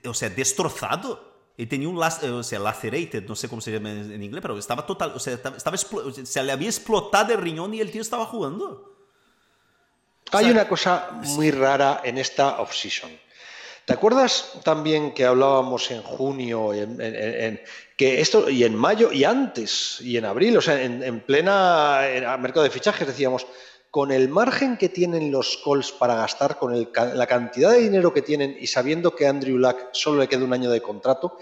o 0.05 0.15
sea, 0.15 0.29
destrozado. 0.31 1.31
Y 1.57 1.67
tenía 1.67 1.89
un, 1.89 1.97
eh, 1.97 2.31
o 2.31 2.43
sea, 2.43 2.59
lacerated, 2.59 3.27
no 3.29 3.37
sé 3.37 3.49
cómo 3.49 3.61
se 3.61 3.73
llama 3.73 3.91
en 3.91 4.23
inglés, 4.23 4.41
pero 4.41 4.57
estaba 4.59 4.87
total, 4.87 5.13
o 5.15 5.19
sea, 5.19 5.35
estaba, 5.35 5.77
se 5.77 6.43
le 6.43 6.53
había 6.53 6.69
explotado 6.69 7.35
el 7.35 7.41
riñón 7.41 7.75
y 7.75 7.81
el 7.81 7.91
tío 7.91 8.01
estaba 8.01 8.25
jugando. 8.25 8.91
Hay 10.33 10.51
una 10.51 10.69
cosa 10.69 11.11
muy 11.25 11.51
rara 11.51 12.01
en 12.05 12.19
esta 12.19 12.61
off-season. 12.61 13.11
¿Te 13.85 13.93
acuerdas 13.93 14.53
también 14.63 15.13
que 15.13 15.25
hablábamos 15.25 15.91
en 15.91 16.03
junio, 16.03 16.73
en, 16.73 17.61
que 17.97 18.21
esto, 18.21 18.49
y 18.49 18.65
en 18.65 18.77
mayo, 18.77 19.13
y 19.13 19.25
antes, 19.25 20.01
y 20.01 20.17
en 20.17 20.25
abril, 20.25 20.57
o 20.57 20.61
sea, 20.61 20.81
en, 20.81 21.21
plena 21.21 22.03
mercado 22.39 22.63
de 22.63 22.71
fichajes, 22.71 23.07
decíamos, 23.07 23.47
con 23.91 24.13
el 24.13 24.29
margen 24.29 24.77
que 24.77 24.89
tienen 24.89 25.33
los 25.33 25.57
Colts 25.59 25.91
para 25.91 26.15
gastar, 26.15 26.57
con 26.57 26.89
la 26.95 27.27
cantidad 27.27 27.73
de 27.73 27.81
dinero 27.81 28.15
que 28.15 28.23
tienen 28.23 28.57
y 28.61 28.69
sabiendo 28.69 29.17
que 29.17 29.27
a 29.27 29.31
Andrew 29.31 29.59
Luck 29.59 29.89
solo 29.93 30.21
le 30.21 30.29
queda 30.29 30.45
un 30.45 30.53
año 30.53 30.71
de 30.71 30.81
contrato, 30.81 31.39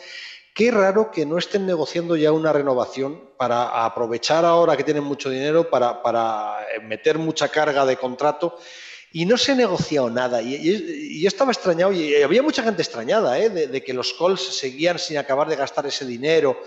qué 0.58 0.72
raro 0.72 1.12
que 1.12 1.24
no 1.24 1.38
estén 1.38 1.66
negociando 1.66 2.16
ya 2.16 2.32
una 2.32 2.52
renovación 2.52 3.30
para 3.36 3.84
aprovechar 3.84 4.44
ahora 4.44 4.76
que 4.76 4.82
tienen 4.82 5.04
mucho 5.04 5.30
dinero 5.30 5.70
para, 5.70 6.66
meter 6.82 7.16
mucha 7.16 7.48
carga 7.48 7.86
de 7.86 7.96
contrato 7.96 8.58
y 9.12 9.26
no 9.26 9.36
se 9.36 9.52
ha 9.52 9.54
negociado 9.54 10.10
nada. 10.10 10.42
Y, 10.42 11.20
yo 11.20 11.28
estaba 11.28 11.52
extrañado, 11.52 11.92
y 11.92 12.22
había 12.22 12.42
mucha 12.42 12.62
gente 12.62 12.82
extrañada 12.82 13.38
¿eh? 13.38 13.50
de, 13.50 13.82
que 13.82 13.92
los 13.92 14.12
Colts 14.12 14.58
seguían 14.58 14.98
sin 14.98 15.18
acabar 15.18 15.48
de 15.48 15.56
gastar 15.56 15.86
ese 15.86 16.04
dinero. 16.04 16.60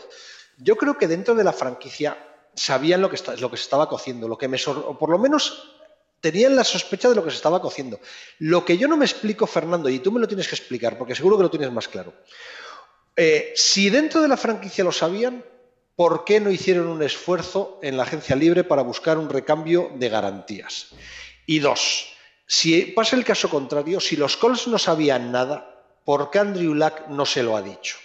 Yo 0.58 0.76
creo 0.76 0.98
que 0.98 1.08
dentro 1.08 1.36
de 1.36 1.44
la 1.44 1.54
franquicia 1.54 2.18
sabían 2.54 3.02
lo 3.02 3.10
que, 3.10 3.18
lo 3.40 3.50
que 3.50 3.58
se 3.58 3.64
estaba 3.64 3.88
cociendo, 3.88 4.28
lo 4.28 4.38
que 4.38 4.48
me 4.48 4.58
o 4.66 4.98
por 4.98 5.10
lo 5.10 5.18
menos 5.18 5.78
tenían 6.20 6.56
la 6.56 6.64
sospecha 6.64 7.10
de 7.10 7.16
lo 7.16 7.24
que 7.24 7.32
se 7.32 7.38
estaba 7.38 7.62
cociendo. 7.62 8.00
Lo 8.40 8.64
que 8.64 8.78
yo 8.78 8.88
no 8.88 8.98
me 8.98 9.06
explico, 9.06 9.48
Fernando, 9.48 9.90
y 9.90 10.00
tú 10.00 10.12
me 10.12 10.20
lo 10.20 10.28
tienes 10.28 10.48
que 10.48 10.56
explicar, 10.56 10.98
porque 10.98 11.16
seguro 11.16 11.38
que 11.38 11.44
lo 11.44 11.50
tienes 11.50 11.72
más 11.72 11.88
claro. 11.88 12.14
Eh, 13.16 13.52
si 13.56 13.90
dentro 13.90 14.22
de 14.22 14.28
la 14.28 14.38
franquicia 14.38 14.84
lo 14.84 14.92
sabían, 14.92 15.44
¿por 15.96 16.24
qué 16.24 16.40
no 16.40 16.52
hicieron 16.52 16.88
un 16.88 17.04
esfuerzo 17.04 17.80
en 17.82 17.98
la 17.98 18.04
agencia 18.04 18.36
libre 18.36 18.64
para 18.64 18.84
buscar 18.84 19.18
un 19.18 19.30
recambio 19.30 19.92
de 19.96 20.10
garantías? 20.10 20.90
Y 21.46 21.60
dos, 21.60 22.14
si 22.52 22.82
pasa 22.88 23.16
el 23.16 23.24
caso 23.24 23.50
contrario, 23.50 24.02
si 24.02 24.18
los 24.18 24.36
Colts 24.36 24.68
no 24.68 24.78
sabían 24.78 25.32
nada, 25.32 25.86
¿por 26.04 26.30
qué 26.30 26.40
Andrew 26.40 26.74
Luck 26.74 27.08
no 27.08 27.26
se 27.26 27.44
lo 27.44 27.56
ha 27.56 27.62
dicho? 27.62 27.96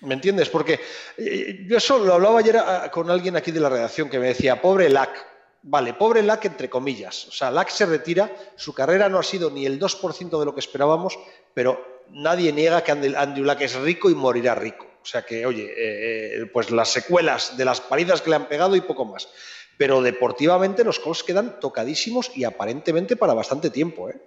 ¿Me 0.00 0.14
entiendes? 0.14 0.48
Porque 0.48 0.80
eh, 1.16 1.64
yo 1.68 1.76
eso 1.76 2.00
lo 2.00 2.14
hablaba 2.14 2.40
ayer 2.40 2.60
con 2.90 3.08
alguien 3.12 3.36
aquí 3.36 3.52
de 3.52 3.60
la 3.60 3.68
redacción 3.68 4.10
que 4.10 4.18
me 4.18 4.26
decía, 4.26 4.60
pobre 4.60 4.88
Lack. 4.88 5.24
Vale, 5.62 5.94
pobre 5.94 6.24
Lack 6.24 6.46
entre 6.46 6.68
comillas. 6.68 7.28
O 7.28 7.30
sea, 7.30 7.52
Lack 7.52 7.68
se 7.68 7.86
retira, 7.86 8.28
su 8.56 8.74
carrera 8.74 9.08
no 9.08 9.20
ha 9.20 9.22
sido 9.22 9.52
ni 9.52 9.66
el 9.66 9.78
2% 9.78 10.36
de 10.36 10.44
lo 10.44 10.52
que 10.52 10.60
esperábamos, 10.60 11.16
pero 11.54 12.02
nadie 12.10 12.52
niega 12.52 12.82
que 12.82 12.90
Andrew 12.90 13.44
Lack 13.44 13.60
es 13.60 13.76
rico 13.76 14.10
y 14.10 14.16
morirá 14.16 14.56
rico. 14.56 14.84
O 15.00 15.06
sea 15.06 15.22
que, 15.22 15.46
oye, 15.46 15.62
eh, 15.64 16.42
eh, 16.42 16.46
pues 16.52 16.72
las 16.72 16.88
secuelas 16.88 17.56
de 17.56 17.64
las 17.64 17.80
paridas 17.80 18.20
que 18.20 18.30
le 18.30 18.36
han 18.36 18.48
pegado 18.48 18.74
y 18.74 18.80
poco 18.80 19.04
más. 19.04 19.28
Pero 19.76 20.02
deportivamente 20.02 20.84
los 20.84 20.98
Colts 20.98 21.22
quedan 21.22 21.58
tocadísimos 21.60 22.30
y 22.36 22.44
aparentemente 22.44 23.16
para 23.16 23.34
bastante 23.34 23.70
tiempo. 23.70 24.08
¿eh? 24.10 24.20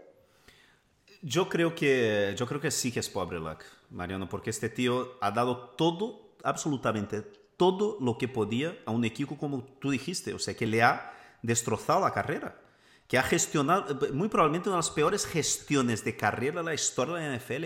Yo 1.22 1.50
creo 1.50 1.74
que, 1.74 2.34
yo 2.38 2.46
creo 2.46 2.62
que 2.62 2.72
sí 2.72 2.92
que 2.92 3.00
es 3.00 3.10
pobre 3.10 3.40
Luck, 3.40 3.64
Mariano, 3.90 4.28
porque 4.30 4.50
este 4.50 4.70
tío 4.70 5.18
ha 5.22 5.32
dado 5.32 5.70
todo, 5.70 6.36
absolutamente 6.44 7.22
todo 7.58 7.98
lo 8.02 8.18
que 8.18 8.28
podía 8.28 8.78
a 8.86 8.92
un 8.92 9.06
equipo 9.06 9.38
como 9.38 9.64
tú 9.80 9.90
dijiste, 9.92 10.34
o 10.34 10.40
sea, 10.40 10.56
que 10.56 10.68
le 10.68 10.84
ha 10.84 11.14
destrozado 11.42 12.02
la 12.02 12.12
carrera, 12.12 12.60
que 13.08 13.18
ha 13.18 13.24
gestionado, 13.24 13.98
muy 14.14 14.28
probablemente 14.28 14.70
una 14.70 14.78
de 14.78 14.80
las 14.80 14.90
peores 14.90 15.26
gestiones 15.26 16.04
de 16.04 16.18
carrera 16.18 16.60
en 16.60 16.66
la 16.66 16.74
historia 16.74 17.16
de 17.16 17.30
la 17.30 17.38
NFL, 17.38 17.66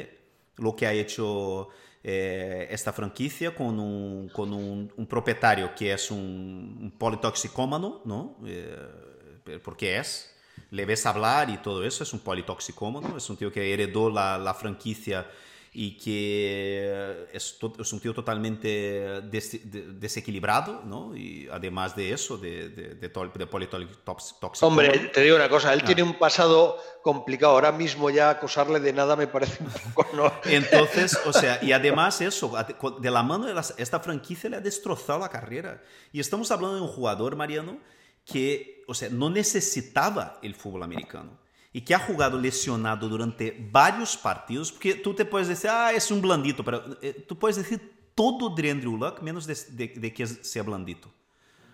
lo 0.58 0.76
que 0.76 0.86
ha 0.86 0.94
hecho 0.94 1.70
eh, 2.04 2.68
esta 2.72 2.94
franquicia 2.94 3.54
con, 3.54 3.80
un, 3.80 4.30
con 4.30 4.54
un, 4.54 5.08
propietario 5.08 5.76
que 5.76 5.92
es 5.92 6.12
un, 6.12 6.78
un 6.82 6.92
politoxicómano, 6.98 8.02
¿no? 8.06 8.38
Eh, 8.46 9.60
porque 9.64 9.98
es, 9.98 10.34
le 10.72 10.86
ves 10.86 11.06
hablar 11.06 11.50
y 11.50 11.58
todo 11.58 11.84
eso, 11.84 12.04
es 12.04 12.14
un 12.14 12.20
politoxicómano, 12.20 13.18
es 13.18 13.30
un 13.30 13.38
tío 13.38 13.52
que 13.52 13.74
heredó 13.74 14.10
la, 14.10 14.38
la 14.38 14.54
franquicia 14.54 15.28
y 15.72 15.98
que 15.98 17.28
es, 17.32 17.60
es, 17.80 17.94
un 17.94 18.00
tío 18.00 18.14
totalmente 18.14 19.22
des, 19.22 19.72
de, 19.72 19.94
desequilibrado, 19.94 20.82
¿no? 20.84 21.16
Y 21.16 21.48
además 21.52 21.96
de 21.96 22.12
eso, 22.12 22.38
de, 22.38 22.70
de, 22.70 22.96
de, 22.96 23.10
de 23.10 23.48
politoxicómano. 23.48 24.58
Hombre, 24.62 24.98
te 25.14 25.22
digo 25.22 25.36
una 25.36 25.50
cosa, 25.50 25.74
él 25.74 25.82
ah. 25.84 25.86
tiene 25.86 26.02
un 26.02 26.18
pasado 26.18 26.78
complicado, 27.04 27.54
ahora 27.54 27.72
mismo 27.72 28.10
ya 28.10 28.32
acusarle 28.32 28.80
de 28.80 28.94
nada 28.94 29.16
me 29.16 29.28
parece 29.28 29.64
un 29.64 29.70
poco... 29.94 30.10
¿no? 30.16 30.34
Entonces, 30.46 31.20
o 31.26 31.34
sea, 31.34 31.60
y 31.62 31.72
además 31.72 32.20
eso, 32.22 32.52
de 33.00 33.12
la 33.12 33.22
mano 33.22 33.46
de 33.46 33.54
las, 33.54 33.76
esta 33.78 34.00
franquicia 34.00 34.50
le 34.50 34.58
ha 34.58 34.62
destrozado 34.62 35.20
la 35.20 35.30
carrera. 35.30 35.84
Y 36.12 36.20
estamos 36.20 36.50
hablando 36.50 36.78
de 36.78 36.82
un 36.82 36.88
jugador, 36.88 37.36
Mariano, 37.36 37.78
que, 38.26 38.84
o 38.88 38.94
sea, 38.96 39.10
no 39.10 39.30
necesitaba 39.30 40.40
el 40.42 40.56
fútbol 40.56 40.84
americano. 40.84 41.38
Y 41.72 41.82
que 41.82 41.94
ha 41.94 42.00
jugado 42.00 42.40
lesionado 42.40 43.08
durante 43.08 43.70
varios 43.72 44.18
partidos, 44.18 44.72
porque 44.72 44.96
tú 44.96 45.14
te 45.14 45.26
puedes 45.26 45.48
decir, 45.48 45.70
ah, 45.70 45.92
es 45.94 46.10
un 46.10 46.22
blandito, 46.22 46.64
pero 46.64 46.84
eh, 47.02 47.26
tú 47.28 47.38
puedes 47.38 47.58
decir 47.58 48.12
todo 48.16 48.50
de 48.50 48.72
Andrew 48.72 48.98
Luck 48.98 49.22
menos 49.22 49.46
de 49.46 50.14
que 50.14 50.28
sea 50.28 50.64
blandito, 50.64 51.10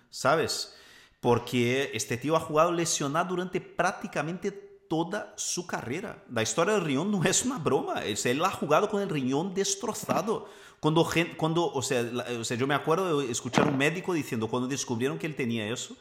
¿sabes? 0.09 0.75
Porque 1.19 1.91
este 1.93 2.17
tío 2.17 2.35
ha 2.35 2.39
jugado 2.39 2.71
lesionado 2.71 3.29
durante 3.29 3.61
prácticamente 3.61 4.51
toda 4.51 5.33
su 5.37 5.65
carrera. 5.65 6.23
La 6.31 6.43
historia 6.43 6.73
del 6.73 6.83
riñón 6.83 7.11
no 7.11 7.23
es 7.23 7.45
una 7.45 7.57
broma, 7.57 8.03
es, 8.03 8.25
él 8.25 8.43
ha 8.43 8.51
jugado 8.51 8.89
con 8.89 9.01
el 9.01 9.09
riñón 9.09 9.53
destrozado. 9.53 10.47
Cuando, 10.79 11.07
cuando 11.37 11.71
o, 11.71 11.81
sea, 11.81 12.03
o 12.39 12.43
sea, 12.43 12.57
yo 12.57 12.67
me 12.67 12.75
acuerdo 12.75 13.19
de 13.19 13.31
escuchar 13.31 13.67
un 13.67 13.77
médico 13.77 14.13
diciendo, 14.13 14.47
cuando 14.47 14.67
descubrieron 14.67 15.17
que 15.17 15.25
él 15.25 15.35
tenía 15.35 15.67
eso, 15.67 15.97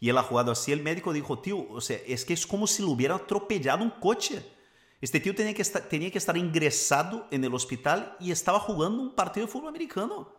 y 0.00 0.08
él 0.08 0.18
ha 0.18 0.22
jugado 0.22 0.52
así, 0.52 0.72
el 0.72 0.82
médico 0.82 1.12
dijo, 1.12 1.40
tío, 1.40 1.68
o 1.70 1.80
sea, 1.80 1.98
es 2.06 2.24
que 2.24 2.34
es 2.34 2.46
como 2.46 2.66
si 2.66 2.82
lo 2.82 2.90
hubiera 2.90 3.16
atropellado 3.16 3.82
un 3.82 3.90
coche. 3.90 4.44
Este 5.00 5.20
tío 5.20 5.34
tenía 5.34 5.54
que, 5.54 5.62
estar, 5.62 5.82
tenía 5.82 6.10
que 6.10 6.18
estar 6.18 6.36
ingresado 6.36 7.26
en 7.30 7.44
el 7.44 7.54
hospital 7.54 8.16
y 8.20 8.30
estaba 8.30 8.60
jugando 8.60 9.02
un 9.02 9.14
partido 9.14 9.46
de 9.46 9.52
fútbol 9.52 9.68
americano. 9.68 10.32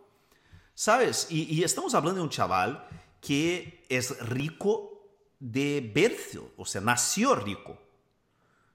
¿Sabes? 0.73 1.27
Y, 1.29 1.61
estamos 1.61 1.93
hablando 1.93 2.19
de 2.19 2.23
un 2.23 2.29
chaval 2.29 2.87
que 3.19 3.85
es 3.89 4.17
rico 4.21 5.03
de 5.39 5.91
bercio, 5.93 6.51
o 6.55 6.65
sea, 6.65 6.79
nació 6.79 7.35
rico. 7.35 7.77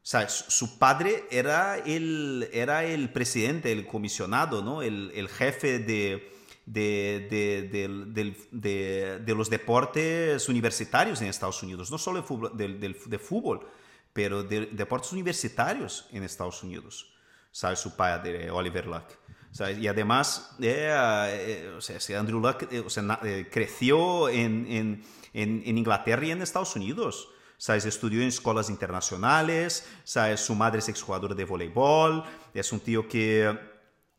O 0.03 0.29
su 0.29 0.79
padre 0.79 1.25
era 1.31 1.79
el, 1.79 2.51
era 2.53 2.85
el 2.85 3.11
presidente, 3.11 3.73
el 3.73 3.87
comisionado, 3.87 4.63
¿no? 4.63 4.83
el, 4.83 5.13
el 5.15 5.31
jefe 5.31 5.79
de, 5.79 6.34
de, 6.67 7.27
de, 7.31 8.37
de, 8.51 9.19
de, 9.21 9.35
los 9.35 9.51
deportes 9.51 10.49
universitarios 10.49 11.21
en 11.21 11.29
Estados 11.29 11.63
Unidos, 11.63 11.91
no 11.91 11.99
solo 11.99 12.23
de 12.23 13.19
fútbol, 13.19 13.69
pero 14.15 14.45
de 14.45 14.67
deportes 14.67 15.13
universitarios 15.13 16.07
en 16.13 16.23
Estados 16.23 16.63
Unidos. 16.63 17.13
¿Sabe? 17.51 17.77
Su 17.77 17.95
padre, 17.95 18.51
Oliver 18.51 18.87
Luck. 18.87 19.05
¿Sabe? 19.51 19.75
Y 19.75 19.87
además, 19.87 20.57
eh, 20.61 20.89
eh, 20.91 21.75
o 21.77 21.81
sea, 21.81 22.19
Andrew 22.19 22.41
Luck 22.41 22.67
eh, 22.73 22.81
o 22.81 22.91
sea, 22.91 23.21
creció 23.51 24.29
en, 24.29 24.67
en, 24.69 25.05
en, 25.33 25.79
Inglaterra 25.79 26.27
y 26.27 26.31
en 26.31 26.43
Estados 26.43 26.75
Unidos. 26.75 27.29
¿Sabes? 27.57 27.85
Estudió 27.85 28.21
en 28.21 28.29
escuelas 28.29 28.69
internacionales, 28.69 29.87
¿sabes? 30.03 30.41
Su 30.41 30.57
madre 30.57 30.81
es 30.81 30.89
exjugadora 30.89 31.35
de 31.35 31.45
voleibol, 31.45 32.25
es 32.53 32.73
un 32.73 32.81
tío 32.81 33.09
que, 33.09 33.57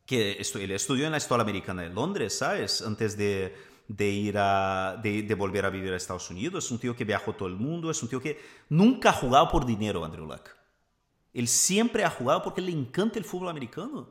que 0.06 0.40
estudió 0.40 1.04
en 1.04 1.10
la 1.10 1.18
Escuela 1.18 1.42
Americana 1.42 1.82
de 1.82 1.90
Londres, 1.90 2.38
¿sabes? 2.38 2.80
Antes 2.80 3.16
de, 3.16 3.54
de 3.88 4.08
ir 4.08 4.38
a, 4.38 4.98
de, 5.02 5.34
volver 5.34 5.64
a 5.64 5.70
vivir 5.70 5.92
a 5.92 5.96
Estados 5.96 6.30
Unidos. 6.30 6.64
Es 6.64 6.70
un 6.70 6.78
tío 6.78 6.94
que 6.94 7.04
viajó 7.04 7.32
todo 7.32 7.48
el 7.48 7.56
mundo, 7.56 7.90
es 7.90 8.02
un 8.02 8.08
tío 8.08 8.20
que 8.20 8.40
nunca 8.68 9.10
ha 9.10 9.12
jugado 9.12 9.48
por 9.48 9.66
dinero, 9.66 10.04
Andrew 10.04 10.26
Luck. 10.26 10.50
Él 11.34 11.48
siempre 11.48 12.04
ha 12.04 12.10
jugado 12.10 12.42
porque 12.42 12.60
le 12.60 12.72
encanta 12.72 13.18
el 13.18 13.24
fútbol 13.24 13.48
americano. 13.48 14.08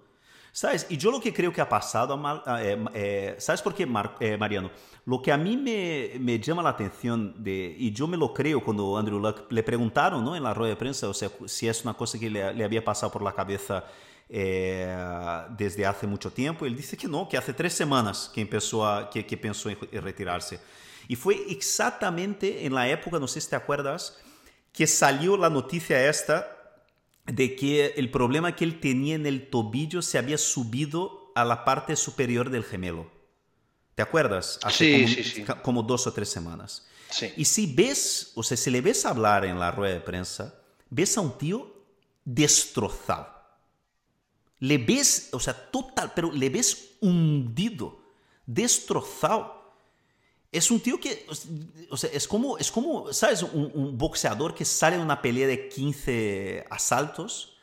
¿Sabes? 0.52 0.88
Y 0.90 0.96
yo 0.96 1.12
lo 1.12 1.20
que 1.20 1.34
creo 1.34 1.52
que 1.52 1.60
ha 1.60 1.68
pasado, 1.68 2.18
eh, 2.60 2.86
eh, 2.94 3.36
¿sabes 3.40 3.62
por 3.62 3.74
qué, 3.74 3.86
eh, 4.22 4.38
Mariano? 4.38 4.72
Lo 5.06 5.22
que 5.22 5.34
a 5.34 5.38
mí 5.38 5.58
me, 5.58 6.14
me, 6.18 6.40
llama 6.40 6.64
la 6.64 6.70
atención, 6.70 7.44
de, 7.44 7.76
y 7.78 7.92
yo 7.92 8.08
me 8.08 8.16
lo 8.16 8.34
creo 8.34 8.64
cuando 8.64 8.98
Andrew 8.98 9.20
Luck 9.20 9.52
le 9.52 9.64
preguntaron 9.64 10.24
¿no? 10.24 10.34
en 10.34 10.44
la 10.44 10.54
rueda 10.54 10.70
de 10.70 10.78
prensa, 10.78 11.10
o 11.10 11.14
si 11.14 11.68
es 11.68 11.84
una 11.84 11.94
cosa 11.94 12.18
que 12.18 12.30
le 12.30 12.64
había 12.64 12.86
pasado 12.86 13.12
por 13.12 13.22
la 13.22 13.34
cabeza 13.34 13.84
eh, 14.30 14.96
desde 15.58 15.86
hace 15.86 16.08
mucho 16.08 16.32
tiempo. 16.32 16.66
Él 16.66 16.76
dice 16.76 16.98
que 16.98 17.08
no, 17.08 17.28
que 17.30 17.38
hace 17.38 17.54
tres 17.54 17.74
semanas 17.74 18.32
que, 18.34 18.42
empezó 18.42 18.86
a, 18.86 19.10
que, 19.10 19.26
que 19.26 19.38
pensó 19.38 19.70
en 19.70 19.78
retirarse. 20.02 20.60
Y 21.08 21.16
fue 21.16 21.46
exactamente 21.50 22.66
en 22.66 22.74
la 22.74 22.90
época, 22.90 23.20
no 23.20 23.28
sé 23.28 23.40
si 23.42 23.50
te 23.50 23.56
acuerdas, 23.56 24.18
que 24.74 24.88
salió 24.88 25.38
la 25.38 25.50
noticia 25.50 26.10
esta 26.10 26.52
de 27.26 27.56
que 27.56 27.94
el 27.98 28.12
problema 28.12 28.56
que 28.56 28.66
él 28.66 28.80
tenía 28.80 29.16
en 29.16 29.26
el 29.26 29.50
tobillo 29.50 30.02
se 30.02 30.18
había 30.18 30.38
subido 30.38 31.32
a 31.36 31.44
la 31.44 31.66
parte 31.66 31.96
superior 31.96 32.50
del 32.50 32.64
gemelo. 32.64 33.10
¿Te 33.96 34.02
acuerdas? 34.02 34.60
Hace 34.64 34.78
sí, 34.86 34.94
como, 34.94 35.08
sí, 35.08 35.24
sí. 35.24 35.46
como 35.64 35.84
dos 35.84 36.06
o 36.08 36.14
tres 36.14 36.30
semanas. 36.30 36.86
Sí. 37.10 37.32
Y 37.38 37.46
si 37.46 37.74
ves, 37.74 38.32
o 38.36 38.44
sea, 38.44 38.58
si 38.58 38.70
le 38.70 38.82
ves 38.82 39.06
hablar 39.06 39.46
en 39.46 39.60
la 39.60 39.72
rueda 39.72 39.94
de 39.94 40.02
prensa, 40.02 40.56
ves 40.90 41.18
a 41.18 41.22
un 41.22 41.38
tío 41.38 41.74
destrozado. 42.26 43.35
Le 44.60 44.78
ves, 44.78 45.30
o 45.32 45.40
sea, 45.40 45.54
total, 45.54 46.14
pero 46.16 46.32
le 46.32 46.50
ves 46.50 46.96
hundido, 47.02 48.00
destrozado. 48.46 49.64
Es 50.52 50.72
un 50.72 50.80
tío 50.80 51.00
que, 51.00 51.28
o 51.90 51.98
sea, 51.98 52.10
es 52.14 52.28
como, 52.28 52.58
es 52.58 52.72
como 52.72 53.12
¿sabes? 53.12 53.44
Un, 53.44 53.98
boxeador 53.98 54.56
que 54.56 54.64
sale 54.64 54.98
de 54.98 55.04
una 55.04 55.22
pelea 55.22 55.48
de 55.48 55.68
15 55.68 56.66
asaltos 56.70 57.58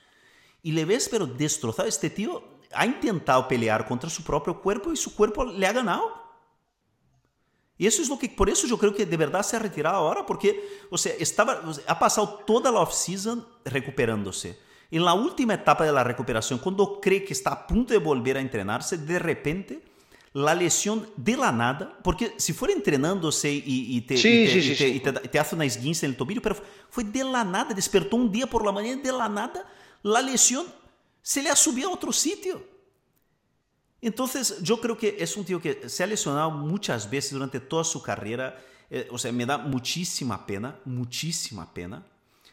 y 0.63 0.73
le 0.73 0.85
ves, 0.85 1.09
pero 1.11 1.27
destrozado. 1.27 1.89
Este 1.89 2.11
tío 2.11 2.43
ha 2.73 2.85
intentado 2.85 3.49
pelear 3.49 3.87
contra 3.87 4.11
su 4.11 4.23
propio 4.23 4.61
cuerpo 4.61 4.93
y 4.93 4.97
su 4.97 5.15
cuerpo 5.15 5.45
le 5.45 5.67
ha 5.67 5.73
ganado. 5.73 6.23
Y 7.79 7.87
eso 7.87 8.03
es 8.03 8.09
lo 8.09 8.19
que, 8.19 8.29
por 8.29 8.49
eso 8.49 8.67
yo 8.67 8.79
creo 8.79 8.95
que 8.95 9.07
de 9.07 9.17
verdad 9.17 9.43
se 9.43 9.57
ha 9.57 9.59
retirado 9.59 9.97
ahora, 9.97 10.25
porque, 10.25 10.85
o 10.91 10.99
sea, 10.99 11.15
estaba, 11.19 11.63
ha 11.87 11.99
pasado 11.99 12.45
toda 12.47 12.71
la 12.71 12.81
off-season 12.81 13.47
recuperándose. 13.65 14.59
En 14.93 15.05
la 15.05 15.15
última 15.15 15.55
etapa 15.55 15.85
de 15.85 15.93
la 15.93 16.05
recuperación, 16.05 16.59
cuando 16.59 17.01
cree 17.01 17.25
que 17.25 17.33
está 17.33 17.51
a 17.51 17.67
punto 17.67 17.95
de 17.95 17.99
volver 17.99 18.37
a 18.37 18.41
entrenarse, 18.41 18.99
de 18.99 19.19
repente 19.19 19.83
la 20.35 20.55
lesión 20.55 21.09
de 21.17 21.37
la 21.37 21.51
nada, 21.51 21.99
porque 22.05 22.35
si 22.37 22.53
fuera 22.53 22.75
entrenándose 22.75 23.51
y, 23.51 23.97
y, 23.97 24.01
te, 24.03 24.17
sí, 24.17 24.29
y, 24.29 24.47
te, 24.47 24.53
sí, 24.53 24.63
sí, 24.63 24.73
y, 24.73 24.77
te, 24.77 24.89
y 24.89 25.01
te, 25.01 25.29
te, 25.29 25.39
hace 25.39 25.55
una 25.55 25.65
esguince 25.65 26.07
en 26.07 26.13
el 26.13 26.17
tobillo, 26.17 26.41
pero 26.41 26.57
fue 26.91 27.05
de 27.05 27.25
la 27.25 27.43
nada, 27.43 27.75
despertó 27.75 28.17
un 28.17 28.31
día 28.31 28.47
por 28.47 28.65
la 28.65 28.71
mañana, 28.71 29.03
de 29.03 29.13
la 29.13 29.29
nada, 29.29 29.67
la 30.03 30.21
lesión 30.21 30.67
se 31.23 31.43
le 31.43 31.49
ha 31.49 31.57
subido 31.57 31.89
a 31.89 31.95
otro 31.95 32.13
sitio. 32.13 32.63
Entonces, 34.03 34.61
yo 34.63 34.81
creo 34.81 34.99
que 34.99 35.17
es 35.19 35.37
un 35.37 35.45
tío 35.45 35.61
que 35.61 35.89
se 35.89 36.03
ha 36.03 36.07
lesionado 36.07 36.51
muchas 36.51 37.09
veces 37.09 37.33
durante 37.33 37.61
toda 37.61 37.85
su 37.85 38.03
carrera. 38.03 38.61
Eh, 38.91 39.09
o 39.11 39.17
sea, 39.17 39.33
me 39.33 39.47
da 39.47 39.57
muchísima 39.57 40.45
pena, 40.45 40.77
muchísima 40.85 41.73
pena. 41.73 42.05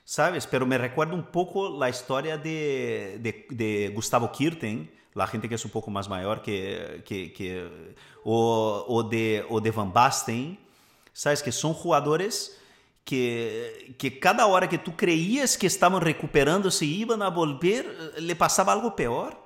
¿Sabes? 0.10 0.48
Pero 0.48 0.66
me 0.66 0.80
recuerda 0.80 1.14
un 1.14 1.28
poco 1.28 1.78
la 1.78 1.88
historia 1.88 2.36
de, 2.36 3.20
de, 3.22 3.46
de 3.52 3.90
Gustavo 3.94 4.32
Kirten, 4.32 4.90
la 5.14 5.28
gente 5.28 5.48
que 5.48 5.54
es 5.54 5.64
un 5.64 5.70
poco 5.70 5.92
más 5.92 6.10
mayor 6.10 6.42
que, 6.42 7.04
que, 7.06 7.32
que 7.32 7.94
o, 8.24 8.86
o, 8.88 9.04
de, 9.04 9.46
o 9.48 9.62
de 9.62 9.70
Van 9.70 9.94
Basten, 9.94 10.58
¿sabes? 11.14 11.44
Que 11.44 11.52
son 11.52 11.76
jugadores 11.76 12.60
que, 13.04 13.94
que 14.00 14.20
cada 14.20 14.48
hora 14.48 14.68
que 14.68 14.80
tú 14.80 14.96
creías 14.96 15.60
que 15.60 15.68
estaban 15.68 16.02
recuperándose 16.02 16.86
y 16.86 17.02
iban 17.02 17.22
a 17.22 17.30
volver, 17.30 17.86
le 18.18 18.36
pasaba 18.36 18.74
algo 18.74 18.96
peor. 18.96 19.39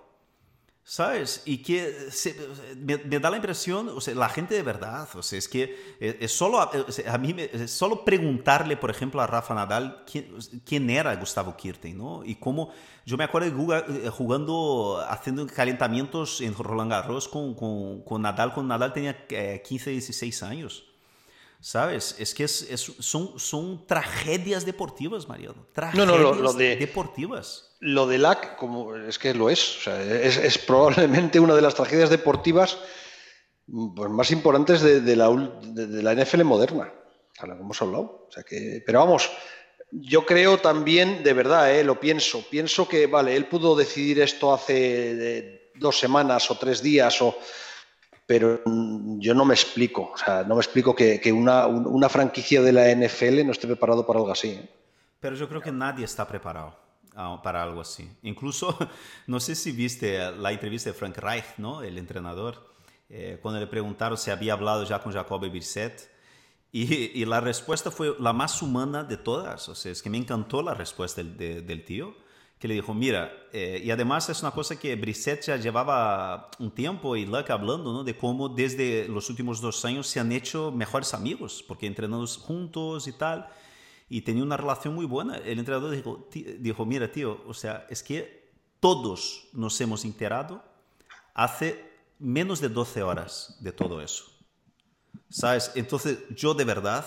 ¿Sabes? 0.85 1.43
Y 1.45 1.59
que 1.59 2.11
se, 2.11 2.35
me, 2.75 2.97
me, 2.97 3.19
da 3.19 3.29
la 3.29 3.37
impresión, 3.37 3.87
o 3.87 4.01
sea, 4.01 4.13
la 4.15 4.27
gente 4.27 4.53
de 4.53 4.63
verdad, 4.63 5.07
o 5.15 5.23
sea, 5.23 5.39
es 5.39 5.47
que 5.47 5.95
es, 5.97 6.17
es 6.19 6.31
solo, 6.33 6.59
a 6.59 7.17
mí 7.19 7.35
solo 7.67 8.03
preguntarle, 8.03 8.75
por 8.75 8.91
ejemplo, 8.91 9.21
a 9.21 9.27
Rafa 9.27 9.53
Nadal 9.53 10.03
quién, 10.65 10.89
era 10.89 11.15
Gustavo 11.15 11.55
Kirten, 11.55 11.97
¿no? 11.97 12.25
Y 12.25 12.35
cómo, 12.35 12.73
yo 13.05 13.15
me 13.15 13.23
acuerdo 13.23 13.49
de 13.49 14.09
jugando, 14.09 15.01
haciendo 15.07 15.47
calentamientos 15.47 16.41
en 16.41 16.53
Roland 16.53 16.91
Garros 16.91 17.29
con, 17.29 17.53
con, 17.53 18.01
con 18.01 18.21
Nadal, 18.21 18.53
con 18.53 18.67
Nadal 18.67 18.91
tenía 18.91 19.25
15, 19.25 19.89
16 19.89 20.43
años. 20.43 20.92
¿Sabes? 21.63 22.17
Es 22.19 22.33
que 22.33 22.43
es, 22.43 22.63
es, 22.63 22.81
son, 22.99 23.39
son 23.39 23.87
tragedias 23.87 24.65
deportivas, 24.65 25.29
Mariano. 25.29 25.65
Tragedias 25.71 26.05
no, 26.05 26.17
no, 26.17 26.21
lo, 26.21 26.33
lo 26.35 26.51
de, 26.51 26.75
deportivas. 26.75 27.77
Lo 27.79 28.05
de 28.05 28.17
LAC, 28.17 28.57
como 28.57 28.93
es 28.97 29.17
que 29.17 29.33
lo 29.33 29.49
es, 29.49 29.77
o 29.77 29.81
sea, 29.83 30.03
es, 30.03 30.35
es, 30.35 30.57
probablemente 30.57 31.39
una 31.39 31.55
de 31.55 31.61
las 31.61 31.73
tragedias 31.73 32.09
deportivas 32.09 32.79
pues, 33.65 34.09
más 34.09 34.29
importantes 34.31 34.81
de, 34.81 34.99
de, 34.99 35.15
la, 35.15 35.29
de, 35.29 36.03
la, 36.03 36.13
NFL 36.13 36.43
moderna, 36.43 36.91
a 37.39 37.47
la 37.47 37.55
que 37.55 37.61
hemos 37.61 37.81
hablado. 37.81 38.27
O 38.27 38.29
sea 38.29 38.43
que, 38.43 38.83
pero 38.85 38.99
vamos, 38.99 39.31
yo 39.89 40.25
creo 40.25 40.57
también, 40.57 41.23
de 41.23 41.31
verdad, 41.31 41.73
eh, 41.73 41.85
lo 41.85 41.97
pienso, 41.97 42.43
pienso 42.49 42.89
que, 42.89 43.07
vale, 43.07 43.37
él 43.37 43.45
pudo 43.45 43.73
decidir 43.73 44.19
esto 44.19 44.53
hace 44.53 45.71
dos 45.75 45.97
semanas 45.97 46.51
o 46.51 46.57
tres 46.57 46.83
días 46.83 47.21
o 47.21 47.37
pero 48.25 48.61
yo 49.19 49.33
no 49.33 49.45
me 49.45 49.53
explico, 49.53 50.11
o 50.13 50.17
sea, 50.17 50.43
no 50.43 50.55
me 50.55 50.61
explico 50.61 50.95
que, 50.95 51.19
que 51.19 51.31
una, 51.31 51.67
una, 51.67 52.07
franquicia 52.09 52.61
de 52.61 52.71
la 52.71 52.89
NFL 52.93 53.45
no 53.45 53.51
esté 53.51 53.67
preparado 53.67 54.05
para 54.05 54.19
algo 54.19 54.31
así. 54.31 54.49
¿eh? 54.49 54.69
Pero 55.19 55.35
yo 55.35 55.49
creo 55.49 55.61
que 55.61 55.71
nadie 55.71 56.05
está 56.05 56.27
preparado 56.27 56.77
para 57.43 57.61
algo 57.61 57.81
así. 57.81 58.09
Incluso, 58.23 58.77
no 59.27 59.39
sé 59.39 59.55
si 59.55 59.71
viste 59.71 60.31
la 60.31 60.51
entrevista 60.51 60.89
de 60.89 60.95
Frank 60.95 61.17
Reich, 61.17 61.45
¿no? 61.57 61.81
el 61.81 61.97
entrenador, 61.97 62.71
eh, 63.09 63.39
cuando 63.41 63.59
le 63.59 63.67
preguntaron 63.67 64.17
si 64.17 64.31
había 64.31 64.53
hablado 64.53 64.83
ya 64.83 64.99
con 64.99 65.11
Jacoby 65.11 65.49
Brissett, 65.49 66.11
y, 66.71 67.21
y, 67.21 67.25
la 67.25 67.39
respuesta 67.39 67.91
fue 67.91 68.15
la 68.19 68.33
más 68.33 68.63
humana 68.63 69.03
de 69.03 69.15
todas. 69.15 69.69
O 69.69 69.75
sea, 69.75 69.91
es 69.91 70.01
que 70.01 70.09
me 70.09 70.17
encantó 70.17 70.63
la 70.63 70.73
respuesta 70.73 71.21
del, 71.21 71.37
de, 71.37 71.61
del 71.61 71.85
tío 71.85 72.15
que 72.63 72.69
le 72.69 72.75
dijo, 72.75 72.93
mira, 72.93 73.29
eh, 73.51 73.81
y 73.83 73.91
además 73.91 74.29
es 74.29 74.41
una 74.41 74.51
cosa 74.51 74.79
que 74.79 74.95
Brissett 74.95 75.41
ya 75.47 75.57
llevaba 75.57 76.49
un 76.59 76.71
tiempo 76.71 77.17
y 77.17 77.25
Luck 77.25 77.49
hablando, 77.49 77.91
¿no? 77.91 78.05
De 78.05 78.15
cómo 78.15 78.47
desde 78.47 79.05
los 79.09 79.29
últimos 79.29 79.59
dos 79.59 79.83
años 79.83 80.07
se 80.07 80.21
han 80.21 80.31
hecho 80.31 80.71
mejores 80.71 81.13
amigos, 81.13 81.61
porque 81.67 81.87
entrenamos 81.87 82.37
juntos 82.37 83.05
y 83.09 83.11
tal. 83.11 83.49
y 84.07 84.21
tenía 84.21 84.43
una 84.43 84.55
relación 84.55 84.95
muy 84.95 85.05
buena. 85.05 85.35
El 85.39 85.59
entrenador 85.59 85.91
dijo, 85.91 86.29
dijo, 86.31 86.85
mira, 86.85 87.11
tío, 87.11 87.43
o 87.45 87.53
sea, 87.53 87.85
es 87.89 88.01
que 88.01 88.49
todos 88.79 89.49
nos 89.51 89.81
hemos 89.81 90.05
enterado 90.05 90.63
hace 91.33 91.83
menos 92.17 92.61
de 92.61 92.69
12 92.69 93.03
horas 93.03 93.57
de 93.59 93.73
todo 93.73 94.01
eso. 94.01 94.23
¿Sabes? 95.29 95.73
Entonces, 95.75 96.19
yo 96.29 96.53
de 96.53 96.63
verdad, 96.63 97.05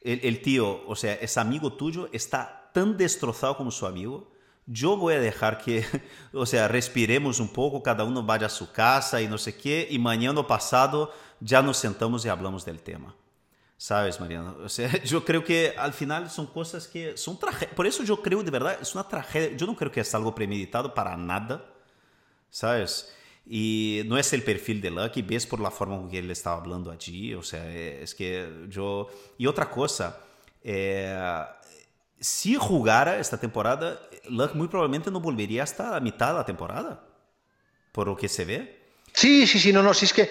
el, 0.00 0.18
el 0.24 0.42
tío, 0.42 0.84
o 0.88 0.96
sea, 0.96 1.14
es 1.14 1.38
amigo 1.38 1.74
tuyo, 1.74 2.08
está 2.10 2.72
tan 2.74 2.96
destrozado 2.96 3.56
como 3.56 3.70
su 3.70 3.86
amigo. 3.86 4.33
Yo 4.66 4.96
voy 4.96 5.14
a 5.14 5.20
dejar 5.20 5.58
que, 5.58 5.84
o 6.32 6.46
sea, 6.46 6.68
respiremos 6.68 7.40
un 7.40 7.48
poco, 7.48 7.82
cada 7.82 8.04
uno 8.04 8.22
vaya 8.22 8.46
a 8.46 8.50
su 8.50 8.72
casa 8.72 9.20
y 9.20 9.28
no 9.28 9.38
sé 9.38 9.56
qué, 9.56 9.86
y 9.90 9.98
mañana 9.98 10.46
pasado 10.46 11.12
ya 11.40 11.62
nos 11.62 11.76
sentamos 11.76 12.24
y 12.24 12.28
hablamos 12.28 12.64
del 12.64 12.80
tema. 12.80 13.14
¿Sabes, 13.76 14.20
Mariano? 14.20 14.56
O 14.64 14.68
sea, 14.68 14.90
yo 15.04 15.24
creo 15.24 15.44
que 15.44 15.74
al 15.76 15.92
final 15.92 16.30
son 16.30 16.46
cosas 16.46 16.88
que 16.88 17.16
son 17.16 17.38
tragedias. 17.38 17.74
Por 17.74 17.86
eso 17.86 18.02
yo 18.02 18.22
creo 18.22 18.42
de 18.42 18.50
verdad, 18.50 18.78
es 18.80 18.94
una 18.94 19.06
tragedia. 19.06 19.56
Yo 19.56 19.66
no 19.66 19.76
creo 19.76 19.92
que 19.92 20.00
es 20.00 20.14
algo 20.14 20.34
premeditado 20.34 20.94
para 20.94 21.16
nada. 21.16 21.64
¿Sabes? 22.50 23.12
Y 23.46 24.02
no 24.06 24.16
es 24.16 24.32
el 24.32 24.42
perfil 24.42 24.80
de 24.80 24.90
Lucky, 24.90 25.22
ves 25.22 25.46
por 25.46 25.60
la 25.60 25.70
forma 25.70 25.96
en 25.96 26.08
que 26.08 26.18
él 26.20 26.30
estaba 26.30 26.56
hablando 26.56 26.90
allí. 26.90 27.34
O 27.34 27.42
sea, 27.42 27.68
es 27.70 28.14
que 28.14 28.66
yo. 28.68 29.08
Y 29.36 29.46
otra 29.46 29.68
cosa, 29.70 30.18
eh, 30.62 31.44
si 32.24 32.54
jugara 32.54 33.18
esta 33.18 33.38
temporada, 33.38 34.00
Luck 34.30 34.54
muy 34.54 34.68
probablemente 34.68 35.10
no 35.10 35.20
volvería 35.20 35.62
hasta 35.62 35.90
la 35.90 36.00
mitad 36.00 36.28
de 36.28 36.34
la 36.34 36.46
temporada. 36.46 37.04
Por 37.92 38.06
lo 38.06 38.16
que 38.16 38.28
se 38.28 38.46
ve. 38.46 38.94
Sí, 39.12 39.46
sí, 39.46 39.60
sí, 39.60 39.72
no, 39.72 39.82
no. 39.82 39.92
Si 39.92 40.06
es 40.06 40.12
que 40.14 40.30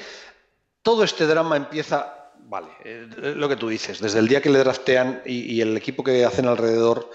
todo 0.81 1.03
este 1.03 1.27
drama 1.27 1.55
empieza 1.55 2.31
vale, 2.45 2.69
eh, 2.83 3.07
lo 3.35 3.47
que 3.47 3.55
tú 3.55 3.69
dices, 3.69 3.99
desde 3.99 4.19
el 4.19 4.27
día 4.27 4.41
que 4.41 4.49
le 4.49 4.59
draftean 4.59 5.21
y, 5.25 5.61
el 5.61 5.77
equipo 5.77 6.03
que 6.03 6.25
hacen 6.25 6.47
alrededor, 6.47 7.09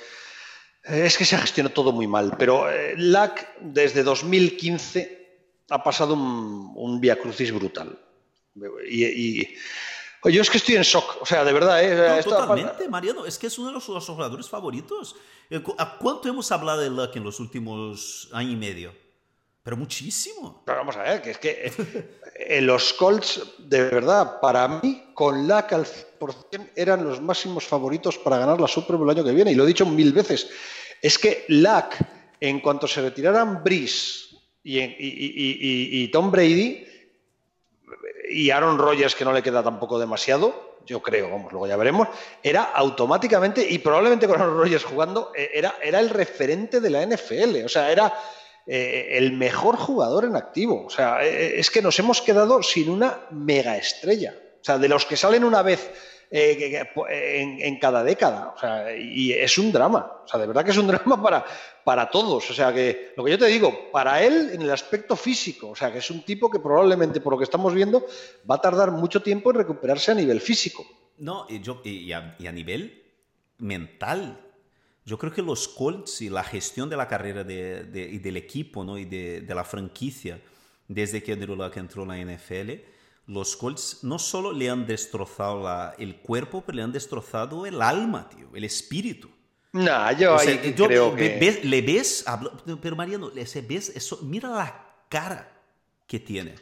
eh, 0.85 1.03
es 1.07 1.19
que 1.19 1.25
se 1.25 1.37
gestionado 1.37 1.75
todo 1.75 1.93
muy 1.93 2.07
mal. 2.07 2.37
Pero 2.39 2.71
eh, 2.71 2.95
LAC 2.97 3.59
desde 3.61 4.05
2015 4.05 5.65
ha 5.71 5.83
pasado 5.83 6.15
un, 6.15 6.73
un 6.77 7.01
via 7.01 7.17
crucis 7.17 7.53
brutal. 7.53 7.99
Y, 8.89 9.47
yo 10.25 10.43
es 10.43 10.51
que 10.51 10.59
estoy 10.59 10.77
en 10.77 10.83
shock, 10.83 11.23
o 11.23 11.27
sea, 11.27 11.45
de 11.45 11.53
verdad. 11.53 11.83
¿eh? 11.83 12.23
totalmente, 12.23 12.89
Mariano, 12.89 13.25
es 13.25 13.39
que 13.39 13.47
es 13.47 13.59
uno 13.59 13.69
de 13.69 13.75
los, 13.75 13.85
jugadores 13.85 14.49
favoritos. 14.49 15.17
¿A 15.79 15.99
cuánto 15.99 16.29
hemos 16.29 16.51
hablado 16.53 16.81
de 16.81 16.91
LAC 16.91 17.17
en 17.17 17.25
los 17.25 17.41
últimos 17.41 18.29
año 18.33 18.51
y 18.51 18.57
medio? 18.57 18.93
Pero 19.63 19.77
muchísimo. 19.77 20.63
Pero 20.65 20.79
vamos 20.79 20.97
a 20.97 21.03
ver, 21.03 21.23
que 21.23 21.31
es 21.31 21.39
que 21.39 21.73
eh, 22.37 22.61
los 22.63 22.95
Colts, 22.95 23.43
de 23.59 23.83
verdad, 23.83 24.41
para 24.41 24.67
mí, 24.67 25.11
con 25.15 25.47
LAC 25.47 25.73
al 25.73 25.85
100% 25.85 26.71
eran 26.75 27.05
los 27.05 27.21
máximos 27.21 27.65
favoritos 27.65 28.19
para 28.19 28.39
ganar 28.39 28.61
la 28.61 28.67
Super 28.67 28.97
Bowl 28.97 29.11
el 29.11 29.19
año 29.19 29.25
que 29.25 29.35
viene. 29.35 29.53
Y 29.53 29.55
lo 29.55 29.65
he 29.65 29.69
dicho 29.69 29.87
mil 29.87 30.13
veces. 30.13 30.49
Es 31.03 31.19
que 31.19 31.45
LAC, 31.49 31.99
en 32.41 32.61
cuanto 32.61 32.89
se 32.89 33.03
retiraran 33.03 33.63
Brice 33.63 34.29
y, 34.65 36.09
Tom 36.09 36.31
Brady 36.31 36.85
y 38.31 38.51
Aaron 38.51 38.79
Rodgers, 38.79 39.15
que 39.15 39.25
no 39.25 39.33
le 39.33 39.43
queda 39.43 39.63
tampoco 39.63 39.99
demasiado, 39.99 40.79
yo 40.87 41.03
creo, 41.03 41.31
vamos, 41.31 41.53
luego 41.53 41.67
ya 41.67 41.77
veremos, 41.77 42.09
era 42.43 42.63
automáticamente, 42.63 43.67
y 43.69 43.79
probablemente 43.79 44.27
con 44.27 44.41
Aaron 44.41 44.57
Rodgers 44.57 44.85
jugando, 44.85 45.33
eh, 45.37 45.51
era, 45.55 45.75
era 45.83 46.01
el 46.01 46.11
referente 46.11 46.81
de 46.81 46.91
la 46.91 47.05
NFL. 47.05 47.65
O 47.65 47.69
sea, 47.69 47.93
era 47.93 48.15
eh, 48.67 49.09
el 49.13 49.33
mejor 49.33 49.77
jugador 49.77 50.25
en 50.25 50.37
activo. 50.37 50.87
O 50.87 50.91
sea, 50.91 51.25
eh, 51.25 51.59
es 51.59 51.71
que 51.71 51.83
nos 51.83 51.99
hemos 51.99 52.23
quedado 52.23 52.63
sin 52.63 52.91
una 52.91 53.27
mega 53.31 53.77
estrella. 53.77 54.35
O 54.61 54.65
sea, 54.65 54.79
de 54.79 54.89
los 54.89 55.05
que 55.05 55.17
salen 55.17 55.45
una 55.45 55.63
vez 55.63 55.91
eh, 56.31 56.87
en, 57.61 57.79
cada 57.79 58.05
década. 58.05 58.55
O 58.57 58.59
sea, 58.59 58.97
y 58.97 59.33
es 59.33 59.57
un 59.59 59.73
drama. 59.73 60.21
O 60.25 60.29
sea, 60.29 60.41
de 60.41 60.47
verdad 60.47 60.65
que 60.65 60.71
es 60.71 60.77
un 60.77 60.87
drama 60.89 61.23
para, 61.23 61.45
para 61.85 62.11
todos. 62.11 62.51
O 62.51 62.55
sea, 62.55 62.73
que 62.73 63.13
lo 63.17 63.25
que 63.25 63.33
yo 63.33 63.39
te 63.39 63.47
digo, 63.47 63.91
para 63.93 64.23
él 64.23 64.51
en 64.53 64.63
el 64.63 64.71
aspecto 64.71 65.17
físico. 65.17 65.71
O 65.71 65.77
sea, 65.77 65.93
que 65.93 65.99
es 65.99 66.11
un 66.11 66.23
tipo 66.23 66.51
que 66.51 66.61
probablemente, 66.61 67.21
por 67.21 67.33
lo 67.33 67.39
que 67.39 67.45
estamos 67.45 67.75
viendo, 67.75 68.05
va 68.49 68.57
a 68.57 68.61
tardar 68.61 68.91
mucho 68.91 69.23
tiempo 69.23 69.51
en 69.51 69.57
recuperarse 69.57 70.13
a 70.13 70.15
nivel 70.15 70.41
físico. 70.41 70.87
No, 71.19 71.47
y, 71.49 71.61
yo, 71.61 71.81
y 71.85 72.13
a 72.13 72.53
nivel 72.53 73.03
mental 73.59 74.45
yo 75.09 75.17
creo 75.17 75.33
que 75.33 75.41
los 75.41 75.69
Colts 75.69 76.21
y 76.21 76.29
la 76.29 76.45
gestión 76.45 76.91
de 76.91 76.97
la 76.99 77.09
carrera 77.09 77.43
de, 77.43 78.11
y 78.13 78.19
del 78.19 78.37
equipo 78.37 78.85
¿no? 78.85 78.99
y 78.99 79.07
de, 79.07 79.41
de, 79.41 79.55
la 79.55 79.65
franquicia 79.65 80.39
desde 80.87 81.23
que 81.23 81.33
Andrew 81.33 81.57
Luck 81.57 81.79
entró 81.79 82.03
en 82.03 82.09
la 82.09 82.35
NFL, 82.35 82.73
los 83.29 83.57
Colts 83.57 83.99
no 84.03 84.19
solo 84.19 84.53
le 84.53 84.71
han 84.71 84.87
destrozado 84.87 85.63
la, 85.63 85.95
el 85.99 86.17
cuerpo, 86.17 86.63
pero 86.65 86.77
le 86.77 86.83
han 86.83 86.93
destrozado 86.93 87.67
el 87.67 87.81
alma, 87.83 88.29
tío, 88.29 88.49
el 88.55 88.65
espíritu. 88.65 89.31
No, 89.73 90.13
yo, 90.13 90.39
ahí 90.39 90.75
creo 90.75 91.15
que... 91.15 91.61
le 91.63 91.83
ves, 91.83 92.25
pero 92.81 92.97
Mariano, 92.97 93.31
le 93.31 93.45
ves 93.45 93.91
eso, 93.91 94.21
mira 94.23 94.49
la 94.49 94.87
cara 95.11 95.47
que 96.07 96.19
tiene. 96.19 96.55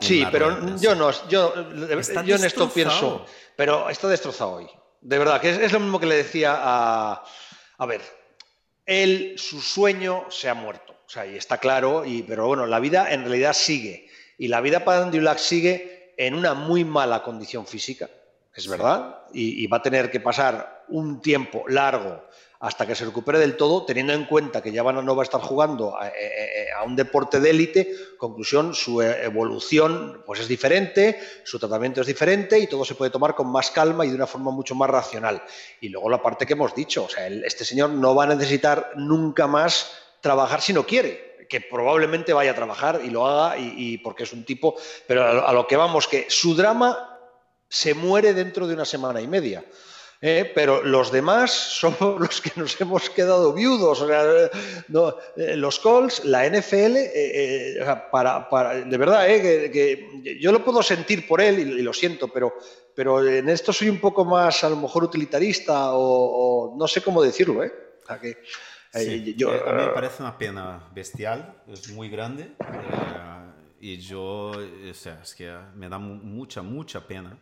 Sí, 0.00 0.26
pero 0.32 0.76
yo 0.76 0.96
no, 0.96 1.12
yo, 1.28 1.54
yo 1.54 1.54
en 1.86 2.44
esto 2.44 2.68
pienso, 2.68 3.24
pero 3.56 3.88
está 3.88 4.08
destrozado 4.08 4.54
hoy. 4.54 4.66
De 5.00 5.18
verdad, 5.18 5.40
que 5.40 5.50
es 5.50 5.72
lo 5.72 5.78
mismo 5.78 6.00
que 6.00 6.06
le 6.06 6.16
decía 6.16 6.58
a, 6.60 7.24
a 7.78 7.86
ver, 7.86 8.02
él, 8.86 9.34
su 9.38 9.60
sueño 9.60 10.26
se 10.30 10.48
ha 10.48 10.54
muerto. 10.54 10.92
O 11.06 11.08
sea, 11.08 11.26
y 11.26 11.36
está 11.36 11.58
claro, 11.58 12.04
y, 12.04 12.22
pero 12.22 12.48
bueno, 12.48 12.66
la 12.66 12.80
vida 12.80 13.12
en 13.12 13.22
realidad 13.22 13.52
sigue. 13.52 14.08
Y 14.38 14.48
la 14.48 14.60
vida 14.60 14.84
para 14.84 15.02
Andrew 15.02 15.22
Luck 15.22 15.38
sigue 15.38 16.14
en 16.16 16.34
una 16.34 16.54
muy 16.54 16.84
mala 16.84 17.22
condición 17.22 17.66
física, 17.66 18.08
es 18.54 18.68
verdad, 18.68 19.24
y, 19.32 19.64
y 19.64 19.66
va 19.66 19.78
a 19.78 19.82
tener 19.82 20.10
que 20.10 20.20
pasar 20.20 20.84
un 20.88 21.20
tiempo 21.20 21.64
largo 21.68 22.22
hasta 22.62 22.86
que 22.86 22.94
se 22.94 23.04
recupere 23.04 23.40
del 23.40 23.56
todo, 23.56 23.84
teniendo 23.84 24.12
en 24.12 24.24
cuenta 24.24 24.62
que 24.62 24.70
ya 24.70 24.84
no 24.84 25.16
va 25.16 25.22
a 25.22 25.24
estar 25.24 25.40
jugando 25.40 25.96
a, 25.96 26.12
un 26.86 26.94
deporte 26.94 27.40
de 27.40 27.50
élite, 27.50 27.92
conclusión, 28.16 28.72
su 28.72 29.02
evolución 29.02 30.22
pues 30.24 30.38
es 30.38 30.46
diferente, 30.46 31.18
su 31.42 31.58
tratamiento 31.58 32.02
es 32.02 32.06
diferente 32.06 32.60
y 32.60 32.68
todo 32.68 32.84
se 32.84 32.94
puede 32.94 33.10
tomar 33.10 33.34
con 33.34 33.50
más 33.50 33.72
calma 33.72 34.06
y 34.06 34.10
de 34.10 34.14
una 34.14 34.28
forma 34.28 34.52
mucho 34.52 34.76
más 34.76 34.88
racional. 34.88 35.42
Y 35.80 35.88
luego 35.88 36.08
la 36.08 36.22
parte 36.22 36.46
que 36.46 36.52
hemos 36.52 36.72
dicho, 36.72 37.04
o 37.04 37.08
sea, 37.08 37.26
este 37.26 37.64
señor 37.64 37.90
no 37.90 38.14
va 38.14 38.24
a 38.24 38.34
necesitar 38.34 38.92
nunca 38.94 39.48
más 39.48 39.90
trabajar 40.20 40.60
si 40.60 40.72
no 40.72 40.86
quiere 40.86 41.31
que 41.48 41.60
probablemente 41.60 42.32
vaya 42.32 42.52
a 42.52 42.54
trabajar 42.54 43.00
y 43.04 43.10
lo 43.10 43.26
haga 43.26 43.58
y, 43.58 43.98
porque 43.98 44.24
es 44.24 44.32
un 44.32 44.44
tipo, 44.44 44.76
pero 45.06 45.46
a 45.46 45.52
lo 45.52 45.66
que 45.66 45.76
vamos, 45.76 46.08
que 46.08 46.26
su 46.28 46.54
drama 46.54 47.18
se 47.68 47.94
muere 47.94 48.34
dentro 48.34 48.66
de 48.66 48.74
una 48.74 48.84
semana 48.84 49.20
y 49.20 49.26
media. 49.26 49.64
¿eh? 50.22 50.50
pero 50.54 50.82
los 50.82 51.10
demás 51.10 51.50
somos 51.80 52.18
los 52.18 52.40
que 52.40 52.52
nos 52.56 52.80
hemos 52.80 53.10
quedado 53.10 53.52
viudos. 53.52 54.00
O 54.00 54.06
sea, 54.06 54.24
eh, 54.24 55.56
los 55.56 55.78
Colts, 55.80 56.24
la 56.24 56.48
NFL, 56.48 56.96
eh, 56.96 57.84
para, 58.10 58.48
para, 58.48 58.74
de 58.76 58.96
verdad, 58.96 59.26
que, 59.26 60.38
yo 60.40 60.52
lo 60.52 60.64
puedo 60.64 60.82
sentir 60.82 61.26
por 61.26 61.40
él 61.40 61.58
y, 61.58 61.82
lo 61.82 61.92
siento, 61.92 62.28
pero, 62.28 62.54
pero 62.94 63.26
en 63.26 63.48
esto 63.48 63.72
soy 63.72 63.88
un 63.88 64.00
poco 64.00 64.24
más, 64.24 64.62
a 64.64 64.70
lo 64.70 64.76
mejor, 64.76 65.04
utilitarista 65.04 65.90
o, 65.92 66.74
no 66.78 66.86
sé 66.86 67.02
cómo 67.02 67.22
decirlo. 67.22 67.62
¿eh? 67.64 67.72
que, 68.20 68.38
yo, 69.36 69.50
a 69.50 69.72
mí 69.72 69.82
me 69.82 69.88
parece 69.88 70.22
una 70.22 70.36
pena 70.36 70.88
bestial, 70.94 71.62
es 71.68 71.90
muy 71.90 72.08
grande. 72.08 72.52
y 73.80 73.98
yo, 73.98 74.52
o 74.52 74.94
sea, 74.94 75.20
es 75.22 75.34
que 75.34 75.54
me 75.74 75.88
da 75.88 75.98
mucha, 75.98 76.62
mucha 76.62 77.06
pena 77.06 77.38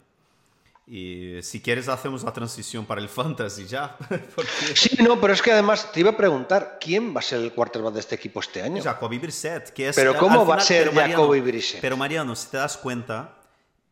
y 0.92 1.40
si 1.42 1.60
quieres 1.60 1.88
hacemos 1.88 2.24
la 2.24 2.32
transición 2.32 2.84
para 2.84 3.00
el 3.00 3.08
fantasy 3.18 3.64
ya. 3.64 3.96
Sí, 4.74 4.96
no, 5.00 5.20
pero 5.20 5.32
es 5.32 5.40
que 5.40 5.52
además 5.52 5.92
te 5.92 6.00
iba 6.00 6.10
a 6.10 6.16
preguntar, 6.16 6.78
¿quién 6.80 7.14
va 7.14 7.20
a 7.20 7.22
ser 7.22 7.40
el 7.40 7.52
quarterback 7.52 7.94
de 7.94 8.00
este 8.00 8.14
equipo 8.16 8.40
este 8.40 8.60
año? 8.60 8.82
Jacoby 8.82 9.18
Brissett. 9.18 9.70
Que 9.70 9.90
es, 9.90 9.96
pero 9.96 10.16
¿cómo 10.16 10.44
va 10.44 10.56
a 10.56 10.60
ser 10.60 10.92
Jacoby 10.92 11.40
Brissett? 11.40 11.80
Pero 11.80 11.96
Mariano, 11.96 12.34
si 12.34 12.48
te 12.48 12.56
das 12.56 12.76
cuenta, 12.76 13.38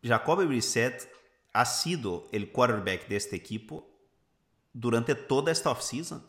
Jacoby 0.03 0.47
Brissett 0.47 1.09
ha 1.53 1.65
sido 1.65 2.27
el 2.33 2.51
quarterback 2.51 3.07
de 3.07 3.17
este 3.17 3.37
equipo 3.37 3.89
durante 4.73 5.15
toda 5.15 5.53
esta 5.53 5.71
offseason. 5.71 6.27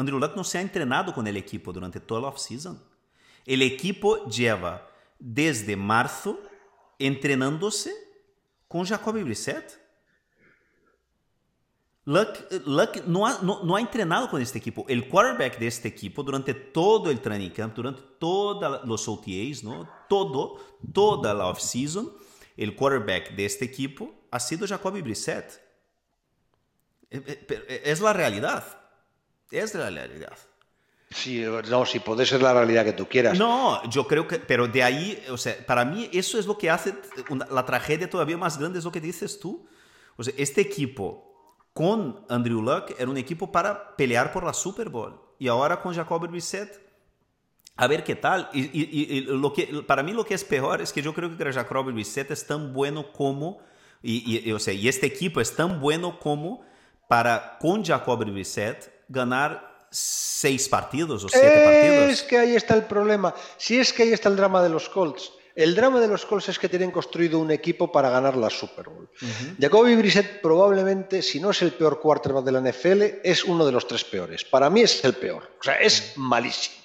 Andrew 0.00 0.18
Luck 0.18 0.34
no 0.34 0.44
se 0.44 0.58
ha 0.58 0.60
entrenado 0.60 1.12
con 1.12 1.26
el 1.26 1.36
equipo 1.36 1.72
durante 1.72 2.00
toda 2.00 2.22
la 2.22 2.28
offseason. 2.28 2.82
El 3.44 3.62
equipo 3.62 4.26
lleva 4.26 4.88
desde 5.18 5.76
marzo 5.76 6.40
entrenándose 6.98 7.92
com 8.66 8.84
Jacoby 8.84 9.22
Brissett. 9.22 9.78
Luck, 12.06 12.38
Luck 12.66 13.04
no, 13.06 13.26
ha, 13.26 13.40
no, 13.42 13.62
no, 13.62 13.76
ha, 13.76 13.80
entrenado 13.80 14.30
con 14.30 14.40
este 14.40 14.58
equipo. 14.58 14.84
El 14.88 15.08
quarterback 15.08 15.58
de 15.58 15.66
este 15.66 15.88
equipo 15.88 16.22
durante 16.22 16.54
todo 16.54 17.10
el 17.10 17.20
training 17.20 17.50
camp, 17.50 17.74
durante 17.74 18.02
todos 18.18 18.86
los 18.86 19.06
OTAs, 19.06 19.62
¿no? 19.62 19.88
todo, 20.08 20.56
toda 20.92 21.34
la 21.34 21.46
off-season, 21.46 22.10
el 22.56 22.74
quarterback 22.74 23.34
de 23.36 23.44
este 23.44 23.64
equipo 23.66 24.12
ha 24.30 24.40
sido 24.40 24.66
Jacoby 24.66 25.02
Brissett. 25.02 25.60
Es 27.10 28.00
la 28.00 28.12
realidad. 28.12 28.79
Es 29.50 29.74
la 29.74 29.90
realidad. 29.90 30.36
Sí, 31.10 31.44
no, 31.68 31.84
sí, 31.86 31.98
puede 31.98 32.24
ser 32.24 32.40
la 32.40 32.54
realidad 32.54 32.84
que 32.84 32.92
tú 32.92 33.08
quieras. 33.08 33.36
No, 33.36 33.82
yo 33.90 34.06
creo 34.06 34.28
que, 34.28 34.38
pero 34.38 34.68
de 34.68 34.82
ahí, 34.82 35.20
o 35.28 35.36
sea, 35.36 35.56
para 35.66 35.84
mí 35.84 36.08
eso 36.12 36.38
es 36.38 36.46
lo 36.46 36.56
que 36.56 36.70
hace 36.70 36.94
una, 37.28 37.46
la 37.46 37.66
tragedia 37.66 38.08
todavía 38.08 38.38
más 38.38 38.58
grande, 38.58 38.78
es 38.78 38.84
lo 38.84 38.92
que 38.92 39.00
dices 39.00 39.40
tú. 39.40 39.66
O 40.16 40.22
sea, 40.22 40.32
este 40.36 40.60
equipo 40.60 41.56
con 41.72 42.24
Andrew 42.28 42.62
Luck 42.62 42.94
era 42.96 43.10
un 43.10 43.16
equipo 43.16 43.50
para 43.50 43.96
pelear 43.96 44.32
por 44.32 44.44
la 44.44 44.52
Super 44.52 44.88
Bowl. 44.88 45.20
Y 45.38 45.48
ahora 45.48 45.80
con 45.80 45.94
Jacob 45.94 46.28
Brissett, 46.28 46.80
a 47.74 47.86
ver 47.88 48.04
qué 48.04 48.14
tal. 48.14 48.48
Y, 48.52 49.20
lo 49.22 49.52
que, 49.52 49.82
para 49.86 50.02
mí 50.04 50.12
lo 50.12 50.24
que 50.24 50.34
es 50.34 50.44
peor 50.44 50.80
es 50.80 50.92
que 50.92 51.02
yo 51.02 51.12
creo 51.12 51.36
que 51.36 51.52
Jacob 51.52 51.86
Brissett 51.86 52.30
es 52.30 52.46
tan 52.46 52.72
bueno 52.72 53.10
como, 53.12 53.58
y, 54.02 54.52
o 54.52 54.58
sea, 54.60 54.74
y 54.74 54.86
este 54.86 55.06
equipo 55.06 55.40
es 55.40 55.56
tan 55.56 55.80
bueno 55.80 56.20
como 56.20 56.62
para 57.08 57.58
con 57.58 57.84
Jacob 57.84 58.24
Brissett 58.24 58.99
ganar 59.10 59.86
seis 59.90 60.68
partidos 60.68 61.24
o 61.24 61.28
siete 61.28 61.64
partidos. 61.64 62.10
Es 62.10 62.22
que 62.22 62.38
ahí 62.38 62.54
está 62.54 62.74
el 62.74 62.84
problema. 62.84 63.34
Si 63.58 63.78
es 63.78 63.92
que 63.92 64.04
ahí 64.04 64.12
está 64.12 64.28
el 64.28 64.36
drama 64.36 64.62
de 64.62 64.68
los 64.68 64.88
Colts. 64.88 65.32
El 65.54 65.74
drama 65.74 66.00
de 66.00 66.06
los 66.06 66.24
Colts 66.24 66.48
es 66.48 66.58
que 66.58 66.68
tienen 66.68 66.92
construido 66.92 67.38
un 67.40 67.50
equipo 67.50 67.90
para 67.90 68.08
ganar 68.08 68.36
la 68.36 68.48
Super 68.48 68.88
Bowl. 68.88 69.10
Jacoby 69.60 69.96
Brissett 69.96 70.40
probablemente, 70.40 71.22
si 71.22 71.40
no 71.40 71.50
es 71.50 71.60
el 71.60 71.72
peor 71.72 72.00
quarterback 72.00 72.44
de 72.44 72.52
la 72.52 72.60
NFL, 72.60 73.02
es 73.24 73.44
uno 73.44 73.66
de 73.66 73.72
los 73.72 73.86
tres 73.86 74.04
peores. 74.04 74.44
Para 74.44 74.70
mí 74.70 74.82
es 74.82 75.04
el 75.04 75.14
peor. 75.14 75.50
O 75.60 75.62
sea, 75.62 75.74
es 75.74 76.12
malísimo. 76.16 76.76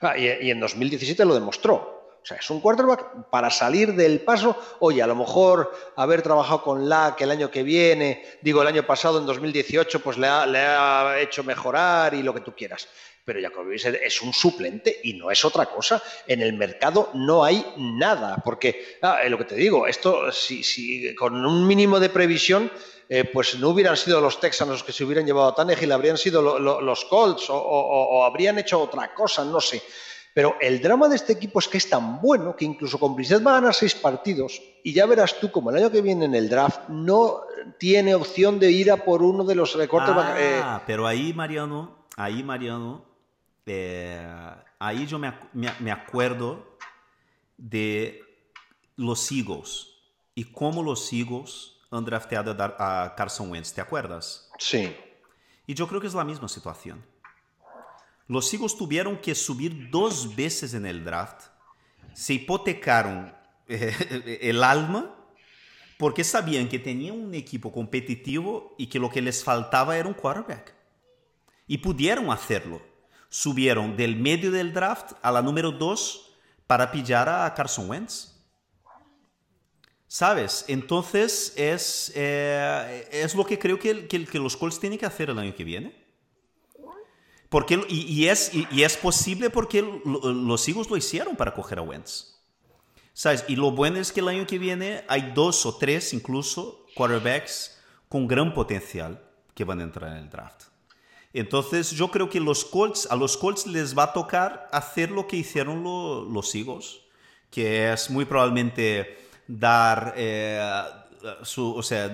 Ah, 0.00 0.16
y, 0.16 0.24
y 0.24 0.50
en 0.50 0.58
2017 0.58 1.22
lo 1.24 1.34
demostró. 1.34 1.97
O 2.22 2.26
sea, 2.28 2.36
es 2.36 2.50
un 2.50 2.60
quarterback 2.60 3.30
para 3.30 3.50
salir 3.50 3.94
del 3.94 4.20
paso. 4.20 4.56
Oye, 4.80 5.02
a 5.02 5.06
lo 5.06 5.14
mejor 5.14 5.72
haber 5.96 6.22
trabajado 6.22 6.62
con 6.62 6.88
la 6.88 7.14
que 7.16 7.24
el 7.24 7.30
año 7.30 7.50
que 7.50 7.62
viene, 7.62 8.24
digo 8.42 8.60
el 8.62 8.68
año 8.68 8.86
pasado, 8.86 9.18
en 9.18 9.26
2018, 9.26 10.00
pues 10.00 10.18
le 10.18 10.26
ha, 10.26 10.46
le 10.46 10.58
ha 10.58 11.18
hecho 11.20 11.42
mejorar 11.44 12.14
y 12.14 12.22
lo 12.22 12.34
que 12.34 12.40
tú 12.40 12.54
quieras 12.54 12.88
pero 13.28 13.42
Jacoby 13.42 13.76
es 13.76 14.22
un 14.22 14.32
suplente 14.32 15.00
y 15.04 15.12
no 15.12 15.30
es 15.30 15.44
otra 15.44 15.66
cosa. 15.66 16.02
En 16.26 16.40
el 16.40 16.54
mercado 16.54 17.10
no 17.12 17.44
hay 17.44 17.62
nada, 17.76 18.40
porque 18.42 18.96
ah, 19.02 19.18
lo 19.28 19.36
que 19.36 19.44
te 19.44 19.54
digo, 19.54 19.86
esto 19.86 20.32
si, 20.32 20.62
si 20.62 21.14
con 21.14 21.44
un 21.44 21.66
mínimo 21.66 22.00
de 22.00 22.08
previsión, 22.08 22.72
eh, 23.10 23.24
pues 23.24 23.58
no 23.58 23.68
hubieran 23.68 23.98
sido 23.98 24.22
los 24.22 24.40
Texans 24.40 24.70
los 24.70 24.82
que 24.82 24.92
se 24.92 25.04
hubieran 25.04 25.26
llevado 25.26 25.48
a 25.48 25.54
Tannehill, 25.54 25.92
habrían 25.92 26.16
sido 26.16 26.58
los 26.58 27.04
Colts 27.04 27.46
o, 27.48 28.24
habrían 28.24 28.58
hecho 28.58 28.80
otra 28.80 29.12
cosa, 29.12 29.44
no 29.44 29.60
sé. 29.60 29.82
Pero 30.34 30.56
el 30.60 30.80
drama 30.80 31.08
de 31.08 31.16
este 31.16 31.32
equipo 31.32 31.58
es 31.58 31.68
que 31.68 31.78
es 31.78 31.88
tan 31.88 32.20
bueno 32.20 32.54
que 32.54 32.64
incluso 32.64 32.98
con 32.98 33.14
Brissett 33.14 33.44
va 33.44 33.52
a 33.52 33.60
ganar 33.60 33.74
seis 33.74 33.94
partidos 33.94 34.62
y 34.84 34.92
ya 34.92 35.06
verás 35.06 35.40
tú 35.40 35.50
como 35.50 35.70
el 35.70 35.76
año 35.76 35.90
que 35.90 36.00
viene 36.00 36.26
en 36.26 36.34
el 36.34 36.48
draft 36.48 36.88
no 36.88 37.40
tiene 37.78 38.14
opción 38.14 38.58
de 38.58 38.70
ir 38.70 38.90
a 38.90 39.04
por 39.04 39.22
uno 39.22 39.44
de 39.44 39.54
los 39.54 39.74
recortes. 39.74 40.14
Ah, 40.16 40.34
eh, 40.38 40.82
pero 40.86 41.06
ahí 41.06 41.32
Mariano, 41.32 42.06
ahí 42.16 42.42
Mariano, 42.42 43.04
eh, 43.66 44.26
ahí 44.78 45.06
yo 45.06 45.18
me, 45.18 45.32
me, 45.52 45.90
acuerdo 45.90 46.78
de 47.56 48.22
los 48.96 49.30
Eagles 49.32 49.88
y 50.34 50.44
cómo 50.44 50.82
los 50.82 51.12
Eagles 51.12 51.72
han 51.90 52.04
drafteado 52.04 52.56
a 52.58 53.14
Carson 53.16 53.50
Wentz. 53.50 53.72
¿Te 53.72 53.80
acuerdas? 53.80 54.50
Sí. 54.58 54.94
Y 55.66 55.74
yo 55.74 55.86
creo 55.86 56.00
que 56.00 56.06
es 56.06 56.14
la 56.14 56.24
misma 56.24 56.48
situación. 56.48 57.04
Los 58.28 58.52
Eagles 58.54 58.76
tuvieron 58.76 59.18
que 59.18 59.34
subir 59.34 59.90
dos 59.90 60.36
veces 60.36 60.74
en 60.74 60.86
el 60.86 61.04
draft, 61.04 61.46
se 62.12 62.34
hipotecaron 62.34 63.34
eh, 63.68 64.38
el 64.42 64.62
alma 64.62 65.14
porque 65.98 66.22
sabían 66.22 66.68
que 66.68 66.78
tenían 66.78 67.18
un 67.18 67.34
equipo 67.34 67.72
competitivo 67.72 68.76
y 68.78 68.86
que 68.86 69.00
lo 69.00 69.10
que 69.10 69.20
les 69.20 69.42
faltaba 69.42 69.96
era 69.96 70.06
un 70.06 70.14
quarterback. 70.14 70.74
Y 71.66 71.78
pudieron 71.78 72.30
hacerlo 72.30 72.80
subieron 73.28 73.96
del 73.96 74.16
medio 74.16 74.50
del 74.50 74.72
draft 74.72 75.12
a 75.22 75.30
la 75.30 75.42
número 75.42 75.70
2 75.72 76.30
para 76.66 76.90
pillar 76.90 77.28
a 77.28 77.52
Carson 77.54 77.88
Wentz. 77.88 78.34
¿Sabes? 80.06 80.64
Entonces 80.68 81.52
es, 81.56 82.12
eh, 82.14 83.08
es 83.12 83.34
lo 83.34 83.44
que 83.44 83.58
creo 83.58 83.78
que, 83.78 84.08
que, 84.08 84.38
los 84.38 84.56
Colts 84.56 84.80
tienen 84.80 84.98
que 84.98 85.04
hacer 85.04 85.28
el 85.28 85.38
año 85.38 85.54
que 85.54 85.64
viene. 85.64 85.97
Porque, 87.48 87.80
y, 87.88 88.26
es, 88.26 88.52
y, 88.52 88.82
es 88.82 88.96
posible 88.96 89.48
porque 89.48 89.82
los 90.04 90.68
Eagles 90.68 90.90
lo 90.90 90.96
hicieron 90.96 91.34
para 91.34 91.54
coger 91.54 91.78
a 91.78 91.82
Wentz. 91.82 92.34
¿Sabes? 93.14 93.44
Y 93.48 93.56
lo 93.56 93.72
bueno 93.72 93.98
es 93.98 94.12
que 94.12 94.20
el 94.20 94.28
año 94.28 94.46
que 94.46 94.58
viene 94.58 95.04
hay 95.08 95.32
dos 95.34 95.64
o 95.66 95.76
tres 95.76 96.12
incluso 96.12 96.86
quarterbacks 96.94 97.78
con 98.08 98.28
gran 98.28 98.54
potencial 98.54 99.20
que 99.54 99.64
van 99.64 99.80
a 99.80 99.84
entrar 99.84 100.12
en 100.12 100.18
el 100.18 100.30
draft. 100.30 100.64
Entonces 101.32 101.90
yo 101.90 102.10
creo 102.10 102.28
que 102.30 102.40
los 102.40 102.64
Colts, 102.64 103.08
a 103.10 103.16
los 103.16 103.36
Colts 103.36 103.66
les 103.66 103.96
va 103.96 104.04
a 104.04 104.12
tocar 104.12 104.68
hacer 104.72 105.10
lo 105.10 105.26
que 105.26 105.36
hicieron 105.36 105.82
los 105.82 106.54
Eagles, 106.54 107.00
que 107.50 107.92
es 107.92 108.10
muy 108.10 108.24
probablemente 108.24 109.18
dar 109.46 110.14
eh, 110.16 110.60
su, 111.42 111.74
o 111.74 111.82
sea, 111.82 112.06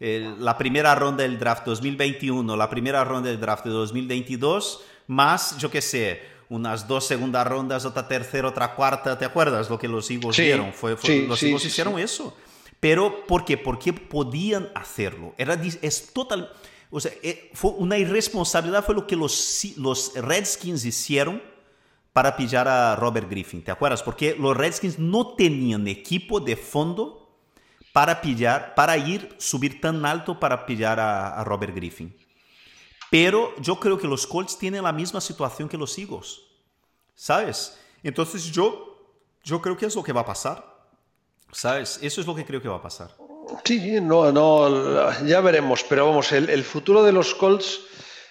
la 0.00 0.56
primera 0.56 0.94
ronda 0.94 1.22
del 1.22 1.38
draft 1.38 1.64
2021, 1.66 2.56
la 2.56 2.70
primera 2.70 3.04
ronda 3.04 3.30
del 3.30 3.40
draft 3.40 3.64
de 3.64 3.70
2022, 3.70 4.82
más, 5.08 5.58
yo 5.58 5.70
qué 5.70 5.82
sé, 5.82 6.20
unas 6.48 6.86
dos 6.86 7.06
segundas 7.06 7.46
rondas, 7.46 7.84
otra 7.84 8.06
tercera, 8.06 8.48
otra 8.48 8.74
cuarta, 8.74 9.18
¿te 9.18 9.24
acuerdas 9.24 9.68
lo 9.68 9.78
que 9.78 9.88
los 9.88 10.10
Eagles 10.10 10.36
dieron? 10.36 10.72
Fue, 10.72 10.96
los 11.26 11.42
Eagles 11.42 11.64
hicieron 11.64 11.98
eso. 11.98 12.36
Pero, 12.80 13.26
¿por 13.26 13.44
qué? 13.44 13.58
Porque 13.58 13.92
podían 13.92 14.68
hacerlo. 14.74 15.34
Era, 15.36 15.60
es 15.82 16.12
total 16.12 16.52
o 16.90 17.00
sea, 17.00 17.12
eh, 17.22 17.50
fue 17.52 17.72
una 17.72 17.98
irresponsabilidad 17.98 18.84
fue 18.84 18.94
lo 18.94 19.06
que 19.06 19.16
los, 19.16 19.66
los 19.76 20.14
Redskins 20.14 20.84
hicieron 20.84 21.42
para 22.12 22.36
pillar 22.36 22.66
a 22.66 22.96
Robert 22.96 23.28
Griffin, 23.30 23.62
¿te 23.62 23.70
acuerdas? 23.70 24.02
Porque 24.02 24.34
los 24.38 24.56
Redskins 24.56 24.98
no 24.98 25.34
tenían 25.34 25.86
equipo 25.86 26.40
de 26.40 26.56
fondo 26.56 27.27
para 27.98 28.20
pillar, 28.20 28.76
para 28.76 28.96
ir, 28.96 29.34
subir 29.38 29.80
tan 29.80 30.06
alto 30.06 30.38
para 30.38 30.64
pillar 30.64 31.00
a, 31.00 31.42
Robert 31.42 31.74
Griffin. 31.74 32.16
Pero 33.10 33.52
yo 33.60 33.80
creo 33.80 33.98
que 33.98 34.06
los 34.06 34.24
Colts 34.24 34.56
tienen 34.56 34.84
la 34.84 34.92
misma 34.92 35.20
situación 35.20 35.68
que 35.68 35.76
los 35.76 35.98
Eagles, 35.98 36.42
¿sabes? 37.16 37.76
Entonces 38.04 38.52
yo, 38.52 39.16
yo 39.42 39.60
creo 39.60 39.76
que 39.76 39.86
es 39.86 39.96
lo 39.96 40.04
que 40.04 40.12
va 40.12 40.20
a 40.20 40.26
pasar, 40.26 40.64
¿sabes? 41.50 41.98
Eso 42.00 42.20
es 42.20 42.26
lo 42.28 42.36
que 42.36 42.46
creo 42.46 42.62
que 42.62 42.68
va 42.68 42.76
a 42.76 42.82
pasar. 42.82 43.16
Sí, 43.64 44.00
no, 44.00 44.30
no, 44.30 45.20
ya 45.26 45.40
veremos, 45.40 45.82
pero 45.82 46.06
vamos, 46.06 46.30
el, 46.30 46.62
futuro 46.62 47.02
de 47.02 47.10
los 47.10 47.34
Colts 47.34 47.80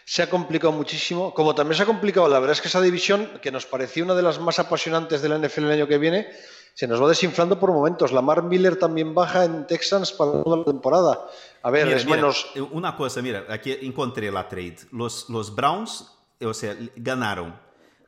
se 0.06 0.23
ha 0.23 0.30
complicado 0.30 0.71
muchísimo, 0.71 1.34
como 1.34 1.53
también 1.53 1.75
se 1.75 1.84
ha 1.84 1.86
complicado, 1.86 2.30
la 2.30 2.39
verdad 2.39 2.53
es 2.53 2.62
que 2.62 2.69
esa 2.69 2.80
división, 2.80 3.30
que 3.41 3.51
nos 3.51 3.65
parecía 3.65 4.06
una 4.06 4.15
de 4.15 4.23
las 4.23 4.39
más 4.39 4.60
apasionantes 4.60 5.21
de 5.21 5.27
la 5.27 5.38
NFL 5.38 5.65
el 5.65 5.71
año 5.71 5.88
que 5.89 5.97
viene, 5.97 6.30
se 6.77 6.87
nos 6.87 7.01
va 7.01 7.09
desinflando 7.09 7.59
por 7.59 7.71
momentos. 7.71 8.11
Lamar 8.11 8.43
Miller 8.43 8.77
también 8.77 9.15
baja 9.15 9.45
en 9.45 9.65
Texans 9.65 10.11
para 10.11 10.43
toda 10.43 10.57
la 10.57 10.63
temporada. 10.63 11.27
A 11.63 11.71
ver, 11.71 11.87
es 11.87 12.05
menos... 12.05 12.51
Eh, 12.53 12.61
una 12.61 12.95
cosa, 12.95 13.19
mira, 13.23 13.45
aquí 13.49 13.75
encontré 13.81 14.31
la 14.31 14.47
trade. 14.47 14.77
Los, 14.91 15.27
los 15.27 15.55
Browns, 15.55 16.05
o 16.39 16.53
sea, 16.53 16.77
ganaron 16.95 17.59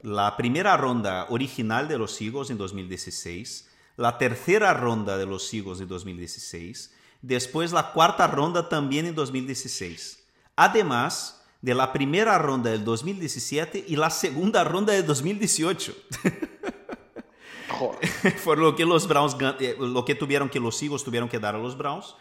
la 0.04 0.38
primera 0.38 0.78
ronda 0.78 1.26
original 1.30 1.88
de 1.88 1.98
los 1.98 2.22
Eagles 2.22 2.52
en 2.52 2.60
2016, 2.60 3.72
la 3.98 4.20
tercera 4.20 4.72
ronda 4.76 5.18
de 5.18 5.26
los 5.26 5.52
Eagles 5.52 5.82
en 5.82 5.88
2016, 5.88 6.94
después 7.24 7.72
la 7.72 7.92
cuarta 7.92 8.28
ronda 8.28 8.70
también 8.70 9.08
en 9.08 9.16
2016. 9.16 10.28
Además 10.56 11.44
de 11.64 11.74
la 11.74 11.92
primera 11.92 12.38
ronda 12.38 12.70
del 12.70 12.86
2017 12.86 13.86
y 13.88 13.96
la 13.96 14.12
segunda 14.12 14.64
ronda 14.64 14.94
del 14.94 15.08
2018. 15.08 15.96
Fue 18.38 18.58
lo 18.58 18.76
que 18.76 18.86
los 18.86 19.08
Browns, 19.08 19.36
eh, 19.60 19.76
lo 19.80 20.06
que 20.06 20.16
tuvieron 20.16 20.50
que 20.50 20.60
los 20.60 20.82
Eagles 20.82 21.04
tuvieron 21.04 21.30
que 21.30 21.40
dar 21.40 21.56
a 21.56 21.58
los 21.58 21.78
Browns 21.78 22.16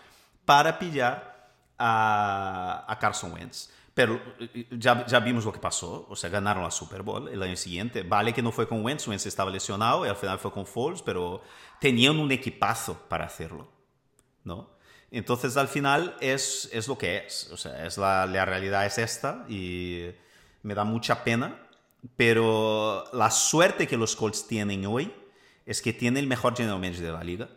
para 0.44 0.78
pillar 0.78 1.52
a, 1.78 2.84
a 2.87 2.98
Carson 2.98 3.32
Wentz. 3.32 3.70
Pero 3.94 4.20
eh, 4.38 4.66
ya, 4.70 5.04
ya, 5.06 5.18
vimos 5.18 5.44
lo 5.44 5.52
que 5.52 5.58
pasó, 5.58 6.06
o 6.08 6.14
sea, 6.14 6.30
ganaron 6.30 6.62
la 6.62 6.70
Super 6.70 7.02
Bowl 7.02 7.28
el 7.28 7.42
año 7.42 7.56
siguiente. 7.56 8.02
Vale 8.02 8.32
que 8.32 8.42
no 8.42 8.52
fue 8.52 8.68
con 8.68 8.84
Wentz, 8.84 9.08
Wentz 9.08 9.26
estaba 9.26 9.50
lesionado 9.50 10.06
y 10.06 10.08
al 10.08 10.16
final 10.16 10.38
fue 10.38 10.52
con 10.52 10.66
Foles, 10.66 11.02
pero 11.02 11.42
tenían 11.80 12.18
un 12.18 12.30
equipazo 12.30 12.96
para 13.08 13.26
hacerlo, 13.26 13.68
¿no? 14.44 14.70
Entonces 15.11 15.56
al 15.56 15.68
final 15.68 16.16
es, 16.20 16.68
es 16.72 16.87
lo 16.87 16.96
que 16.96 17.16
es, 17.18 17.50
o 17.50 17.56
sea, 17.56 17.87
es 17.87 17.98
la, 17.98 18.26
la 18.26 18.44
realidad 18.44 18.87
es 18.87 18.98
esta 18.98 19.44
y 19.48 20.11
me 20.62 20.74
da 20.74 20.84
mucha 20.84 21.24
pena, 21.24 21.66
pero 22.16 23.04
la 23.12 23.30
suerte 23.30 23.87
que 23.87 23.96
los 23.96 24.14
Colts 24.14 24.46
tienen 24.46 24.87
hoy 24.87 25.12
es 25.68 25.83
que 25.83 25.92
tiene 25.92 26.18
el 26.18 26.26
mejor 26.26 26.57
general 26.57 26.81
manager 26.81 27.04
de 27.04 27.12
la 27.12 27.22
liga. 27.22 27.48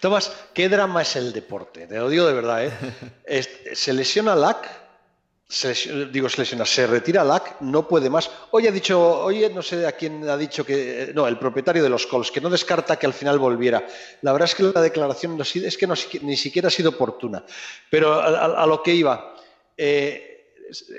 Tomás, 0.00 0.30
¿qué 0.52 0.68
drama 0.68 1.02
es 1.02 1.16
el 1.16 1.32
deporte? 1.32 1.86
Te 1.86 1.96
lo 1.96 2.08
digo 2.08 2.26
de 2.26 2.34
verdad, 2.34 2.66
¿eh? 2.66 3.74
se 3.74 3.92
lesiona 3.92 4.34
Lack 4.34 4.80
se, 5.50 6.06
digo, 6.06 6.28
se 6.28 6.42
lesiona, 6.42 6.64
se 6.64 6.86
retira 6.86 7.24
LAC, 7.24 7.60
no 7.62 7.88
puede 7.88 8.08
más. 8.08 8.30
Hoy 8.52 8.68
ha 8.68 8.70
dicho, 8.70 9.24
hoy 9.24 9.50
no 9.52 9.62
sé 9.62 9.84
a 9.84 9.92
quién 9.92 10.28
ha 10.28 10.36
dicho 10.36 10.64
que, 10.64 11.10
no, 11.12 11.26
el 11.26 11.40
propietario 11.40 11.82
de 11.82 11.88
los 11.88 12.06
Colts, 12.06 12.30
que 12.30 12.40
no 12.40 12.48
descarta 12.48 12.96
que 12.96 13.06
al 13.06 13.12
final 13.12 13.40
volviera. 13.40 13.84
La 14.22 14.30
verdad 14.30 14.48
es 14.48 14.54
que 14.54 14.62
la 14.62 14.80
declaración 14.80 15.36
no, 15.36 15.42
es 15.42 15.76
que 15.76 16.20
ni 16.22 16.36
siquiera 16.36 16.68
ha 16.68 16.70
sido 16.70 16.90
oportuna. 16.90 17.44
Pero 17.90 18.14
a, 18.14 18.64
lo 18.64 18.80
que 18.80 18.94
iba, 18.94 19.34
eh, 19.76 20.54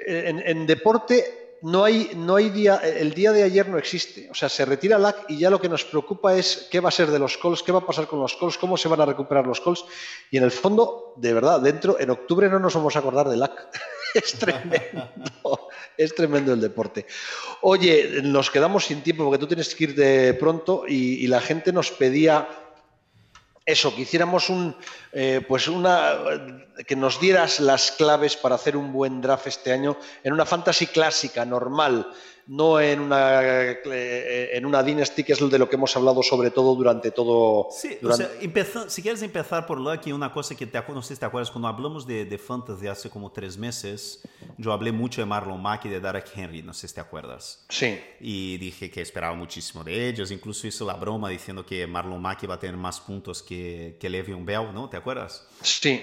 en, 0.06 0.67
deporte 0.67 1.40
no 1.62 1.84
hay, 1.84 2.12
no 2.15 2.36
hay 2.36 2.50
día, 2.50 2.78
el 2.78 3.13
día 3.13 3.32
de 3.32 3.43
ayer 3.43 3.67
no 3.67 3.78
existe. 3.78 4.30
O 4.32 4.34
sea, 4.34 4.50
se 4.50 4.65
retira 4.65 4.97
LAC 4.97 5.26
y 5.30 5.38
ya 5.38 5.50
lo 5.50 5.62
que 5.62 5.69
nos 5.69 5.86
preocupa 5.86 6.36
es 6.36 6.67
qué 6.71 6.80
va 6.80 6.89
a 6.89 6.91
ser 6.91 7.12
de 7.12 7.19
los 7.19 7.38
calls, 7.38 7.62
qué 7.62 7.71
va 7.71 7.80
a 7.80 7.86
pasar 7.86 8.08
con 8.08 8.19
los 8.19 8.36
calls, 8.36 8.58
cómo 8.58 8.78
se 8.78 8.88
van 8.88 9.02
a 9.02 9.06
recuperar 9.06 9.45
los 9.45 9.62
calls. 9.62 9.86
Y 10.32 10.38
en 10.38 10.43
el 10.43 10.52
fondo, 10.52 11.13
de 11.17 11.34
verdad, 11.34 11.62
dentro, 11.62 12.00
en 12.00 12.10
octubre 12.10 12.50
no 12.50 12.60
nos 12.60 12.74
vamos 12.74 12.95
a 12.95 13.00
acordar 13.00 13.30
de 13.30 13.38
LAC. 13.38 13.52
es 14.15 14.34
tremendo, 14.34 15.69
es 15.97 16.15
tremendo 16.15 16.54
el 16.54 16.62
deporte. 16.62 17.06
Oye, 17.62 18.21
nos 18.24 18.50
quedamos 18.50 18.86
sin 18.86 19.02
tiempo 19.02 19.24
porque 19.24 19.39
tú 19.39 19.47
tienes 19.47 19.76
que 19.76 19.84
ir 19.84 19.95
de 19.95 20.34
pronto 20.34 20.86
y 20.88 21.28
la 21.28 21.41
gente 21.41 21.71
nos 21.71 21.91
pedía 21.91 22.47
eso, 23.65 23.95
que 23.95 24.50
un, 24.50 24.76
eh, 25.12 25.45
pues 25.47 25.67
una, 25.67 26.17
que 26.88 26.95
nos 26.95 27.19
dieras 27.19 27.60
las 27.60 27.91
claves 27.91 28.36
para 28.36 28.56
hacer 28.56 28.76
un 28.76 28.91
buen 28.91 29.21
draft 29.21 29.47
este 29.47 29.71
año 29.71 29.97
en 30.24 30.34
una 30.34 30.45
fantasy 30.45 30.88
clásica, 30.88 31.45
normal, 31.45 32.12
no 32.47 32.80
en 32.80 32.99
una, 32.99 33.41
eh, 33.43 34.49
en 34.54 34.65
una 34.65 34.84
Dynasty, 34.84 35.23
que 35.23 35.34
es 35.34 35.49
de 35.49 35.60
lo 35.60 35.69
que 35.69 35.75
hemos 35.75 35.95
hablado 35.95 36.23
sobre 36.23 36.51
todo 36.51 36.75
durante 36.75 37.12
todo... 37.12 37.67
Sí, 37.71 37.97
durante... 38.01 38.25
O 38.25 38.63
sea, 38.65 38.89
si 38.89 39.01
quieres 39.01 39.21
empezar 39.21 39.65
por 39.65 39.80
Lucky, 39.80 40.12
una 40.12 40.32
cosa 40.32 40.56
que 40.56 40.67
te, 40.67 40.82
no 40.88 41.01
sé 41.01 41.15
si 41.15 41.19
te 41.19 41.25
acuerdas, 41.25 41.51
cuando 41.51 41.67
hablamos 41.67 42.06
de, 42.06 42.25
de 42.25 42.38
Fantasy 42.38 42.88
hace 42.88 43.10
como 43.10 43.32
tres 43.32 43.58
meses, 43.58 44.21
yo 44.58 44.71
hablé 44.71 44.91
mucho 44.91 45.21
de 45.21 45.25
Marlon 45.25 45.62
Mack 45.62 45.86
y 45.86 45.89
de 45.89 45.99
Derek 45.99 46.32
Henry, 46.36 46.62
no 46.62 46.73
sé 46.73 46.88
si 46.88 46.95
te 46.95 47.01
acuerdas. 47.01 47.65
Sí. 47.69 47.99
Y 48.19 48.58
dije 48.58 48.89
que 48.89 49.01
esperaba 49.01 49.36
muchísimo 49.36 49.84
de 49.84 50.10
ellos, 50.10 50.32
incluso 50.32 50.67
hizo 50.67 50.86
la 50.86 50.93
broma 50.93 51.30
diciendo 51.30 51.65
que 51.65 51.86
Marlon 51.88 52.21
Mack 52.21 52.43
iba 52.43 52.56
a 52.56 52.60
tener 52.60 52.77
más 52.77 52.99
puntos 52.99 53.41
que, 53.41 53.97
que 53.99 54.10
Le'Veon 54.10 54.45
Bell, 54.45 54.73
¿no? 54.73 54.89
¿Te 54.89 54.97
acuerdas? 54.97 55.47
Sí. 55.62 56.01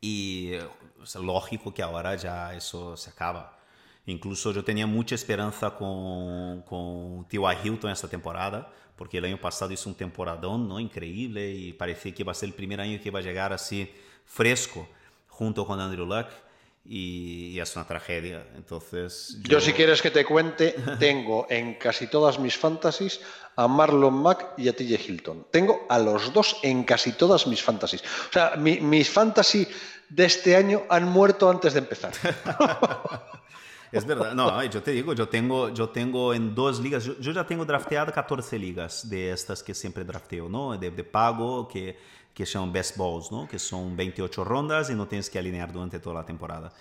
Y 0.00 0.52
o 1.00 1.06
sea, 1.06 1.20
lógico 1.20 1.72
que 1.72 1.82
ahora 1.82 2.16
ya 2.16 2.54
eso 2.54 2.96
se 2.96 3.10
acaba. 3.10 3.58
Incluso 4.06 4.52
yo 4.52 4.62
tenía 4.62 4.86
mucha 4.86 5.14
esperanza 5.14 5.70
con, 5.70 6.62
con 6.62 7.26
T.Y. 7.28 7.40
Hilton 7.64 7.90
esta 7.90 8.08
temporada, 8.08 8.70
porque 8.96 9.18
el 9.18 9.24
año 9.24 9.40
pasado 9.40 9.72
hizo 9.72 9.88
un 9.88 9.94
temporadón 9.94 10.68
¿no? 10.68 10.78
increíble 10.78 11.50
y 11.50 11.72
parecía 11.72 12.12
que 12.12 12.22
iba 12.22 12.32
a 12.32 12.34
ser 12.34 12.50
el 12.50 12.54
primer 12.54 12.80
año 12.80 13.00
que 13.00 13.08
iba 13.08 13.18
a 13.18 13.22
llegar 13.22 13.52
así 13.52 13.90
fresco 14.26 14.86
junto 15.28 15.66
con 15.66 15.80
Andrew 15.80 16.06
Luck 16.06 16.28
y, 16.84 17.52
y 17.54 17.60
es 17.60 17.74
una 17.76 17.86
tragedia. 17.86 18.46
Entonces, 18.56 19.38
yo... 19.42 19.52
yo... 19.52 19.60
si 19.60 19.72
quieres 19.72 20.02
que 20.02 20.10
te 20.10 20.24
cuente, 20.24 20.76
tengo 20.98 21.46
en 21.48 21.74
casi 21.74 22.06
todas 22.06 22.38
mis 22.38 22.58
fantasies 22.58 23.20
a 23.56 23.66
Marlon 23.66 24.14
Mack 24.14 24.52
y 24.58 24.68
a 24.68 24.76
T.J. 24.76 25.02
Hilton. 25.02 25.46
Tengo 25.50 25.86
a 25.88 25.98
los 25.98 26.32
dos 26.32 26.58
en 26.62 26.84
casi 26.84 27.12
todas 27.12 27.46
mis 27.46 27.62
fantasies. 27.62 28.02
O 28.02 28.32
sea, 28.32 28.54
mi, 28.56 28.80
mis 28.80 29.08
fantasy 29.08 29.66
de 30.10 30.26
este 30.26 30.56
año 30.56 30.82
han 30.90 31.04
muerto 31.04 31.48
antes 31.48 31.72
de 31.72 31.78
empezar. 31.78 32.12
Es 33.94 34.04
verdad, 34.04 34.34
no, 34.34 34.62
yo 34.64 34.82
te 34.82 34.90
digo, 34.90 35.12
yo 35.12 35.28
tengo, 35.28 35.68
yo 35.68 35.88
tengo 35.88 36.34
en 36.34 36.54
dos 36.54 36.80
ligas, 36.80 37.04
yo, 37.04 37.14
ya 37.32 37.46
tengo 37.46 37.64
drafteado 37.64 38.12
14 38.12 38.58
ligas 38.58 39.08
de 39.08 39.30
estas 39.30 39.62
que 39.62 39.74
siempre 39.74 40.04
drafteo, 40.04 40.48
¿no? 40.48 40.76
De, 40.76 40.90
de 40.90 41.04
pago, 41.04 41.68
que, 41.68 41.96
que 42.34 42.44
llaman 42.44 42.72
best 42.72 42.96
balls, 42.96 43.30
¿no? 43.30 43.46
Que 43.46 43.58
son 43.58 43.96
28 43.96 44.44
rondas 44.44 44.90
y 44.90 44.94
no 44.94 45.06
tienes 45.06 45.30
que 45.30 45.38
alinear 45.38 45.72
durante 45.72 45.98
toda 46.00 46.16
la 46.16 46.26
temporada. 46.26 46.72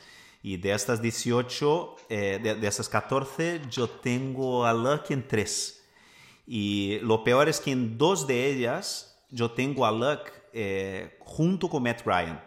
Y 0.42 0.58
de 0.58 0.74
estas 0.74 1.02
18, 1.02 1.96
eh, 2.10 2.40
de, 2.42 2.56
de 2.56 2.68
estas 2.68 2.90
14, 2.90 3.62
yo 3.70 3.88
tengo 3.88 4.66
a 4.66 4.74
Luck 4.74 5.12
en 5.12 5.28
3. 5.28 5.84
Y 6.48 7.00
lo 7.02 7.24
peor 7.24 7.48
es 7.48 7.60
que 7.60 7.72
en 7.72 7.98
dos 7.98 8.28
de 8.28 8.48
ellas, 8.48 9.18
yo 9.30 9.52
tengo 9.52 9.86
a 9.86 9.92
Luck 9.92 10.32
eh, 10.52 11.18
junto 11.20 11.70
con 11.70 11.84
Matt 11.84 12.06
Ryan. 12.06 12.44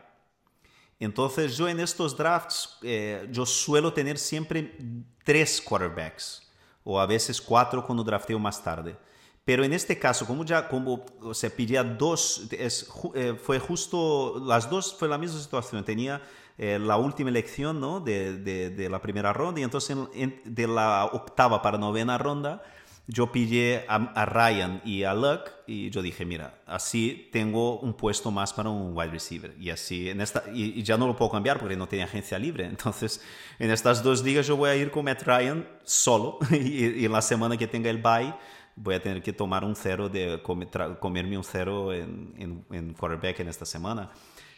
Entonces 0.98 1.56
yo 1.56 1.68
en 1.68 1.80
estos 1.80 2.16
drafts, 2.16 2.78
eh, 2.82 3.28
yo 3.30 3.44
suelo 3.44 3.92
tener 3.92 4.18
siempre 4.18 4.76
tres 5.24 5.60
quarterbacks, 5.60 6.50
o 6.84 6.98
a 6.98 7.06
veces 7.06 7.40
cuatro 7.40 7.84
cuando 7.84 8.02
drafteo 8.02 8.38
más 8.38 8.62
tarde. 8.62 8.96
Pero 9.44 9.62
en 9.62 9.72
este 9.72 9.98
caso, 9.98 10.26
como 10.26 10.44
ya 10.44 10.68
como 10.68 11.04
se 11.32 11.50
pedía 11.50 11.84
dos, 11.84 12.48
es, 12.50 12.90
eh, 13.14 13.38
fue 13.40 13.60
justo, 13.60 14.42
las 14.44 14.68
dos 14.68 14.96
fue 14.98 15.06
la 15.06 15.18
misma 15.18 15.38
situación. 15.38 15.84
Tenía 15.84 16.20
eh, 16.58 16.78
la 16.80 16.96
última 16.96 17.30
elección 17.30 17.78
¿no? 17.78 18.00
de, 18.00 18.38
de, 18.38 18.88
la 18.88 19.00
primera 19.00 19.32
ronda 19.32 19.60
y 19.60 19.62
entonces 19.62 19.90
en, 19.90 20.08
en, 20.14 20.42
de 20.44 20.66
la 20.66 21.04
octava 21.12 21.62
para 21.62 21.78
novena 21.78 22.18
ronda 22.18 22.62
yo 23.08 23.30
pillé 23.30 23.84
a, 23.88 23.96
a, 23.96 24.26
Ryan 24.26 24.80
y 24.84 25.04
a 25.04 25.14
Luck 25.14 25.50
y 25.66 25.90
yo 25.90 26.02
dije, 26.02 26.24
mira, 26.24 26.58
así 26.66 27.28
tengo 27.32 27.78
un 27.78 27.94
puesto 27.94 28.30
más 28.30 28.52
para 28.52 28.70
un 28.70 28.96
wide 28.96 29.10
receiver. 29.10 29.54
Y 29.60 29.70
así, 29.70 30.10
en 30.10 30.20
esta, 30.20 30.42
y, 30.52 30.78
y 30.80 30.82
ya 30.82 30.96
no 30.96 31.06
lo 31.06 31.14
puedo 31.14 31.30
cambiar 31.30 31.58
porque 31.58 31.76
no 31.76 31.86
tenía 31.86 32.06
agencia 32.06 32.38
libre. 32.38 32.64
Entonces, 32.66 33.20
en 33.58 33.70
estas 33.70 34.02
dos 34.02 34.24
ligas 34.24 34.46
yo 34.46 34.56
voy 34.56 34.70
a 34.70 34.76
ir 34.76 34.90
con 34.90 35.04
Matt 35.04 35.22
Ryan 35.22 35.68
solo 35.84 36.38
y, 36.50 37.00
y 37.00 37.04
en 37.04 37.12
la 37.12 37.22
semana 37.22 37.56
que 37.56 37.66
tenga 37.66 37.90
el 37.90 37.98
bye 37.98 38.34
voy 38.76 38.94
a 38.94 39.02
tener 39.02 39.22
que 39.22 39.32
tomar 39.32 39.64
un 39.64 39.74
cero, 39.74 40.08
de 40.08 40.42
comer, 40.42 40.68
comerme 41.00 41.38
un 41.38 41.44
cero 41.44 41.92
en, 41.92 42.34
en, 42.38 42.64
en 42.70 42.92
quarterback 42.92 43.40
en 43.40 43.48
esta 43.48 43.64
semana. 43.64 44.10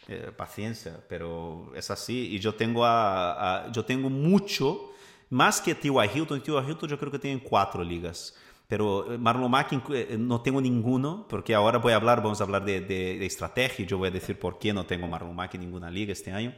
Eh, 0.07 0.31
paciencia, 0.35 0.99
pero 1.07 1.71
es 1.75 1.89
así. 1.91 2.35
Y 2.35 2.39
yo 2.39 2.55
tengo, 2.55 2.83
a, 2.83 3.67
a 3.67 3.71
yo 3.71 3.85
tengo 3.85 4.09
mucho 4.09 4.91
más 5.29 5.61
que 5.61 5.75
T.Y. 5.75 5.91
Hilton. 6.13 6.41
T.Y. 6.41 6.57
Hilton 6.57 6.89
yo 6.89 6.97
creo 6.99 7.11
que 7.11 7.19
tiene 7.19 7.41
cuatro 7.41 7.83
ligas. 7.83 8.35
Pero 8.67 9.05
Marlon 9.17 9.49
Mack 9.49 9.71
no 10.17 10.41
tengo 10.41 10.61
ninguno, 10.61 11.25
porque 11.27 11.55
ahora 11.55 11.79
voy 11.79 11.91
a 11.93 11.95
hablar, 11.95 12.21
vamos 12.21 12.39
a 12.39 12.43
hablar 12.43 12.63
de, 12.63 12.81
de, 12.81 13.17
de 13.17 13.25
estrategia. 13.25 13.85
Yo 13.85 13.97
voy 13.97 14.09
a 14.09 14.11
decir 14.11 14.37
por 14.37 14.59
qué 14.59 14.71
no 14.73 14.85
tengo 14.85 15.07
Marlon 15.07 15.35
Mack 15.35 15.55
en 15.55 15.61
ninguna 15.61 15.89
liga 15.89 16.13
este 16.13 16.31
año. 16.31 16.53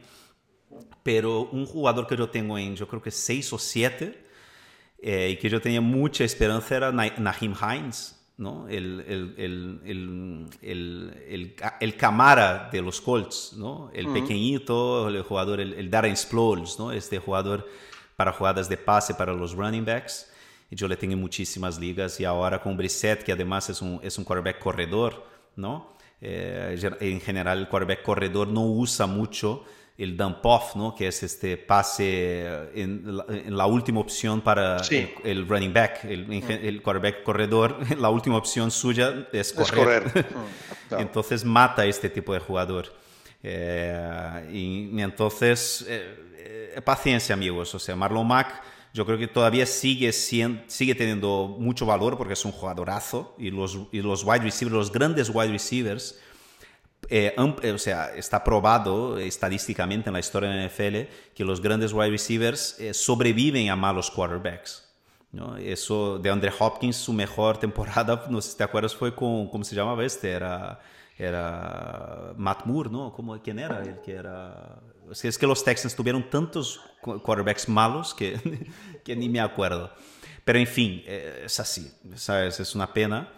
Pero 1.02 1.48
un 1.52 1.66
jugador 1.66 2.06
que 2.06 2.16
yo 2.16 2.28
tengo 2.28 2.58
en, 2.58 2.76
yo 2.76 2.86
creo 2.86 3.00
que 3.00 3.10
seis 3.10 3.52
o 3.52 3.58
siete, 3.58 4.26
eh, 5.00 5.30
y 5.32 5.36
que 5.36 5.48
yo 5.48 5.60
tenía 5.60 5.80
mucha 5.80 6.22
esperanza 6.24 6.76
era 6.76 6.92
Naheem 6.92 7.54
Hines, 7.54 8.18
¿no? 8.36 8.68
El, 8.68 9.04
el, 9.08 9.34
el, 9.84 10.48
el, 10.62 11.56
el, 11.80 11.96
Camara 11.96 12.68
de 12.70 12.82
los 12.82 13.00
Colts, 13.00 13.54
¿no? 13.56 13.90
El 13.92 14.06
uh 14.06 14.10
-huh. 14.10 14.20
pequeñito, 14.20 15.08
el 15.08 15.22
jugador, 15.22 15.60
el, 15.60 15.90
Darren 15.90 16.16
Sproles, 16.16 16.78
¿no? 16.78 16.92
Este 16.92 17.18
jugador 17.18 17.66
para 18.16 18.32
jugadas 18.32 18.68
de 18.68 18.76
pase 18.76 19.14
para 19.14 19.32
los 19.32 19.52
running 19.54 19.84
backs. 19.84 20.30
Y 20.70 20.76
yo 20.76 20.88
le 20.88 20.96
tengo 20.96 21.16
muchísimas 21.16 21.78
ligas. 21.78 22.18
Y 22.20 22.24
ahora 22.24 22.60
con 22.62 22.76
Brissett, 22.76 23.22
que 23.22 23.32
además 23.32 23.68
es 23.70 23.82
un, 23.82 24.00
es 24.02 24.16
un 24.18 24.24
quarterback 24.24 24.58
corredor, 24.58 25.26
¿no? 25.56 25.96
Eh, 26.20 26.78
en 27.00 27.20
general, 27.20 27.58
el 27.58 27.68
quarterback 27.68 28.02
corredor 28.02 28.48
no 28.48 28.62
usa 28.66 29.06
mucho 29.06 29.64
el 29.98 30.16
dump 30.16 30.38
off, 30.46 30.74
¿no? 30.74 30.94
Que 30.94 31.08
es 31.08 31.22
este 31.22 31.56
pase 31.58 32.46
en 32.74 33.16
la, 33.16 33.24
en 33.28 33.56
la 33.56 33.66
última 33.66 34.00
opción 34.00 34.40
para 34.40 34.82
Sí. 34.82 35.10
el, 35.24 35.38
el 35.40 35.48
running 35.48 35.72
back, 35.74 36.04
el, 36.04 36.32
el 36.32 36.80
quarterback 36.82 37.22
corredor. 37.22 37.76
La 37.98 38.08
última 38.08 38.36
opción 38.38 38.70
suya 38.70 39.28
es 39.32 39.48
Es 39.50 39.52
correr. 39.52 40.04
correr. 40.04 40.26
Mm. 40.92 41.00
Entonces 41.00 41.42
mata 41.44 41.82
a 41.82 41.86
este 41.86 42.10
tipo 42.10 42.34
de 42.34 42.40
jugador. 42.40 42.92
Eh, 43.42 44.48
y, 44.52 44.90
y 44.98 45.02
entonces, 45.02 45.84
eh, 45.88 46.31
eh, 46.31 46.31
paciencia, 46.84 47.34
amigos. 47.34 47.74
O 47.74 47.78
sea, 47.78 47.94
Marlon 47.96 48.26
Mack, 48.26 48.62
yo 48.94 49.04
creo 49.06 49.18
que 49.18 49.28
todavía 49.28 49.66
sigue, 49.66 50.12
sigue 50.12 50.94
teniendo 50.94 51.56
mucho 51.58 51.86
valor 51.86 52.16
porque 52.16 52.34
es 52.34 52.44
un 52.44 52.52
jugadorazo. 52.52 53.34
Y 53.38 53.50
los, 53.50 53.78
y 53.92 54.00
los 54.00 54.24
wide 54.24 54.40
receivers, 54.40 54.74
los 54.74 54.92
grandes 54.92 55.30
wide 55.30 55.52
receivers, 55.52 56.18
eh, 57.08 57.34
o 57.36 57.78
sea, 57.78 58.14
está 58.14 58.44
probado 58.44 59.18
estadísticamente 59.18 60.08
en 60.08 60.14
la 60.14 60.20
historia 60.20 60.50
de 60.50 60.56
la 60.56 60.66
NFL 60.66 61.12
que 61.34 61.44
los 61.44 61.60
grandes 61.60 61.92
wide 61.92 62.10
receivers 62.10 62.78
eh, 62.78 62.94
sobreviven 62.94 63.70
a 63.70 63.76
malos 63.76 64.10
quarterbacks. 64.10 64.88
¿no? 65.32 65.56
Eso 65.56 66.18
de 66.18 66.30
Andre 66.30 66.52
Hopkins, 66.58 66.96
su 66.96 67.12
mejor 67.12 67.58
temporada, 67.58 68.26
no 68.30 68.40
sé 68.40 68.52
si 68.52 68.56
te 68.56 68.64
acuerdas, 68.64 68.94
fue 68.94 69.14
con, 69.14 69.48
¿cómo 69.48 69.64
se 69.64 69.74
llamaba 69.74 70.04
este? 70.04 70.30
Era, 70.30 70.80
era 71.24 72.32
Matt 72.36 72.64
Moore, 72.66 72.90
¿no? 72.90 73.12
¿Cómo, 73.12 73.40
¿Quién 73.40 73.58
era 73.58 73.82
el 73.82 74.00
que 74.00 74.12
era? 74.12 74.80
Es 75.10 75.38
que 75.38 75.46
los 75.46 75.64
Texans 75.64 75.94
tuvieron 75.94 76.28
tantos 76.30 76.80
quarterbacks 77.00 77.68
malos 77.68 78.14
que, 78.14 78.38
que 79.04 79.16
ni 79.16 79.28
me 79.28 79.40
acuerdo. 79.40 79.90
Pero 80.44 80.58
en 80.58 80.66
fin, 80.66 81.02
eh, 81.06 81.42
es 81.44 81.60
así, 81.60 81.92
¿sabes? 82.16 82.58
Es 82.60 82.74
una 82.74 82.92
pena. 82.92 83.32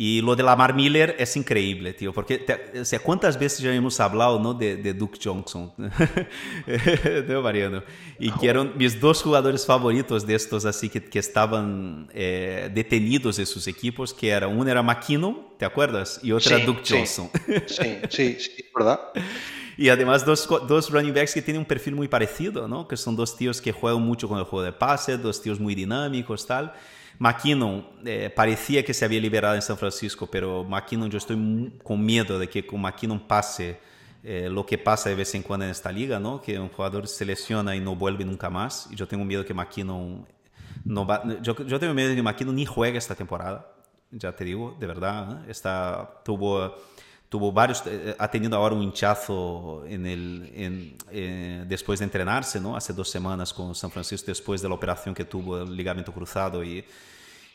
Y 0.00 0.20
lo 0.20 0.36
de 0.36 0.44
Lamar 0.44 0.76
Miller 0.76 1.16
es 1.18 1.36
increíble, 1.36 1.92
tío, 1.92 2.12
porque 2.12 2.38
te, 2.38 2.82
o 2.82 2.84
sea, 2.84 3.00
cuántas 3.00 3.36
veces 3.36 3.58
ya 3.58 3.74
hemos 3.74 3.98
hablado 3.98 4.38
¿no? 4.38 4.54
de, 4.54 4.76
de 4.76 4.94
Duke 4.94 5.18
Johnson, 5.20 5.72
de 6.66 7.40
Mariano, 7.42 7.82
y 8.16 8.30
que 8.30 8.46
eran 8.46 8.74
mis 8.78 9.00
dos 9.00 9.20
jugadores 9.24 9.66
favoritos 9.66 10.24
de 10.24 10.36
estos, 10.36 10.66
así 10.66 10.88
que, 10.88 11.02
que 11.02 11.18
estaban 11.18 12.08
eh, 12.14 12.70
detenidos 12.72 13.40
en 13.40 13.46
sus 13.46 13.66
equipos, 13.66 14.14
que 14.14 14.28
era 14.28 14.46
uno 14.46 14.70
era 14.70 14.84
McKinnon, 14.84 15.48
¿te 15.58 15.64
acuerdas? 15.64 16.20
Y 16.22 16.30
otro 16.30 16.48
Sí, 16.48 16.54
era 16.54 16.64
Duke 16.64 16.82
sí. 16.84 16.94
Johnson. 16.94 17.30
Sí, 17.66 17.98
sí, 18.08 18.36
sí, 18.38 18.64
¿verdad? 18.72 19.00
Y 19.76 19.90
además 19.90 20.26
dos, 20.26 20.48
dos 20.66 20.90
running 20.90 21.14
backs 21.14 21.34
que 21.34 21.40
tienen 21.40 21.60
un 21.60 21.66
perfil 21.66 21.94
muy 21.94 22.08
parecido, 22.08 22.66
¿no? 22.66 22.88
Que 22.88 22.96
son 22.96 23.14
dos 23.14 23.36
tíos 23.36 23.60
que 23.60 23.70
juegan 23.70 24.02
mucho 24.02 24.28
con 24.28 24.36
el 24.36 24.44
juego 24.44 24.64
de 24.64 24.72
pase, 24.72 25.16
dos 25.16 25.40
tíos 25.40 25.60
muy 25.60 25.76
dinámicos, 25.76 26.44
tal. 26.48 26.72
McKinnon 27.18 27.84
eh, 28.04 28.30
parecía 28.34 28.84
que 28.84 28.94
se 28.94 29.04
había 29.04 29.20
liberado 29.20 29.54
en 29.54 29.62
San 29.62 29.76
Francisco, 29.76 30.28
pero 30.30 30.64
McKinnon 30.64 31.10
yo 31.10 31.18
estoy 31.18 31.72
con 31.82 32.04
miedo 32.04 32.38
de 32.38 32.48
que 32.48 32.66
con 32.66 32.80
McKinnon 32.80 33.26
pase 33.26 33.78
eh, 34.22 34.48
lo 34.50 34.66
que 34.66 34.78
pasa 34.78 35.08
de 35.08 35.14
vez 35.14 35.34
en 35.34 35.42
cuando 35.42 35.64
en 35.64 35.70
esta 35.70 35.90
liga, 35.90 36.18
¿no? 36.18 36.40
Que 36.40 36.58
un 36.58 36.68
jugador 36.68 37.08
se 37.08 37.24
lesiona 37.24 37.74
y 37.74 37.80
no 37.80 37.96
vuelve 37.96 38.24
nunca 38.24 38.50
más. 38.50 38.88
Y 38.90 38.96
yo 38.96 39.06
tengo 39.08 39.24
miedo 39.24 39.44
que 39.44 39.54
McKinnon 39.54 40.26
no 40.84 41.06
va, 41.06 41.22
yo, 41.40 41.56
yo 41.64 41.78
tengo 41.78 41.94
miedo 41.94 42.10
de 42.10 42.16
que 42.16 42.22
McKinnon 42.22 42.54
ni 42.54 42.66
juegue 42.66 42.98
esta 42.98 43.14
temporada, 43.14 43.72
ya 44.10 44.34
te 44.34 44.44
digo, 44.44 44.76
de 44.78 44.86
verdad. 44.86 45.42
¿eh? 45.46 45.50
Está, 45.50 46.20
tuvo, 46.24 46.74
tuvo 47.28 47.52
varios, 47.52 47.82
eh, 47.86 48.14
ha 48.18 48.30
tenido 48.30 48.56
ahora 48.56 48.74
un 48.74 48.82
hinchazo 48.82 49.84
en 49.86 50.06
el, 50.06 50.50
en, 50.54 50.96
eh, 51.10 51.64
después 51.66 51.98
de 51.98 52.04
entrenarse, 52.04 52.60
¿no? 52.60 52.76
Hace 52.76 52.92
dos 52.92 53.10
semanas 53.10 53.52
con 53.52 53.74
San 53.74 53.90
Francisco, 53.90 54.26
después 54.26 54.62
de 54.62 54.68
la 54.68 54.74
operación 54.74 55.14
que 55.14 55.24
tuvo 55.24 55.58
el 55.58 55.76
ligamento 55.76 56.12
cruzado 56.12 56.64
y 56.64 56.84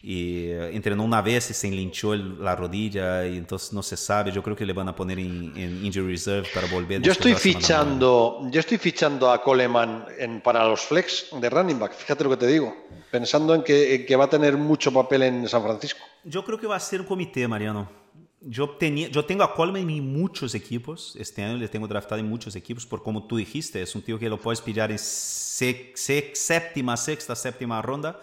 y 0.06 0.48
eh, 0.50 0.76
entrenó 0.76 1.06
una 1.06 1.22
vez 1.22 1.50
y 1.50 1.54
se 1.54 1.66
enlinchó 1.70 2.14
el, 2.14 2.44
la 2.44 2.58
rodilla 2.58 3.26
y 3.26 3.38
entonces 3.38 3.72
no 3.72 3.82
se 3.82 3.96
sabe. 3.96 4.34
Yo 4.34 4.44
creo 4.44 4.54
que 4.54 4.66
le 4.66 4.74
van 4.74 4.90
a 4.90 4.96
poner 4.96 5.18
en, 5.18 5.54
en 5.56 5.86
injury 5.86 6.12
reserve 6.12 6.50
para 6.54 6.68
volver. 6.68 7.02
Yo 7.02 7.14
estoy 7.14 7.34
fichando, 7.36 8.42
yo 8.52 8.60
estoy 8.60 8.78
fichando 8.78 9.32
a 9.32 9.42
Coleman 9.42 10.06
en, 10.20 10.42
para 10.42 10.68
los 10.68 10.82
flex 10.82 11.28
de 11.40 11.50
running 11.50 11.80
back. 11.80 11.94
Fíjate 11.94 12.22
lo 12.26 12.32
que 12.32 12.38
te 12.38 12.48
digo, 12.48 12.76
pensando 13.10 13.56
en 13.56 13.64
que, 13.64 13.96
en 13.96 14.06
que 14.06 14.16
va 14.18 14.26
a 14.26 14.30
tener 14.30 14.58
mucho 14.58 14.92
papel 14.92 15.24
en 15.24 15.48
San 15.48 15.64
Francisco. 15.64 16.02
Yo 16.26 16.44
creo 16.44 16.60
que 16.60 16.68
va 16.68 16.76
a 16.76 16.82
ser 16.82 17.00
un 17.00 17.08
comité, 17.08 17.48
Mariano. 17.48 18.03
Yo, 18.46 18.70
tenía, 18.72 19.08
yo 19.08 19.24
tengo 19.26 19.44
a 19.44 19.54
Coleman 19.54 19.90
en 19.90 20.12
muchos 20.12 20.54
equipos. 20.54 21.16
Este 21.18 21.44
año 21.44 21.58
le 21.58 21.68
tengo 21.68 21.88
draftado 21.88 22.20
en 22.20 22.28
muchos 22.28 22.56
equipos, 22.56 22.86
por 22.86 23.02
como 23.02 23.26
tú 23.26 23.38
dijiste, 23.38 23.82
es 23.82 23.96
un 23.96 24.02
tío 24.02 24.20
que 24.20 24.30
lo 24.30 24.40
puedes 24.40 24.62
pillar 24.62 24.92
en 24.92 25.00
séptima, 25.00 26.98
sexta, 26.98 27.36
séptima 27.36 27.82
ronda 27.82 28.20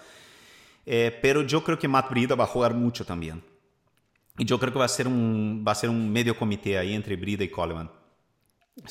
eh, 0.86 1.16
pero 1.22 1.42
yo 1.42 1.62
creo 1.62 1.78
que 1.78 1.88
Matt 1.88 2.10
Brida 2.10 2.34
va 2.34 2.44
a 2.44 2.46
jugar 2.46 2.74
mucho 2.74 3.04
también. 3.04 3.42
Y 4.38 4.44
yo 4.44 4.58
creo 4.58 4.72
que 4.72 4.78
va 4.78 4.86
a 4.86 4.88
ser 4.88 5.06
un, 5.06 5.64
va 5.66 5.72
a 5.72 5.74
ser 5.74 5.90
un 5.90 6.10
medio 6.10 6.36
comité 6.36 6.78
ahí 6.78 6.94
entre 6.94 7.16
Brida 7.16 7.44
y 7.44 7.48
Coleman. 7.48 7.90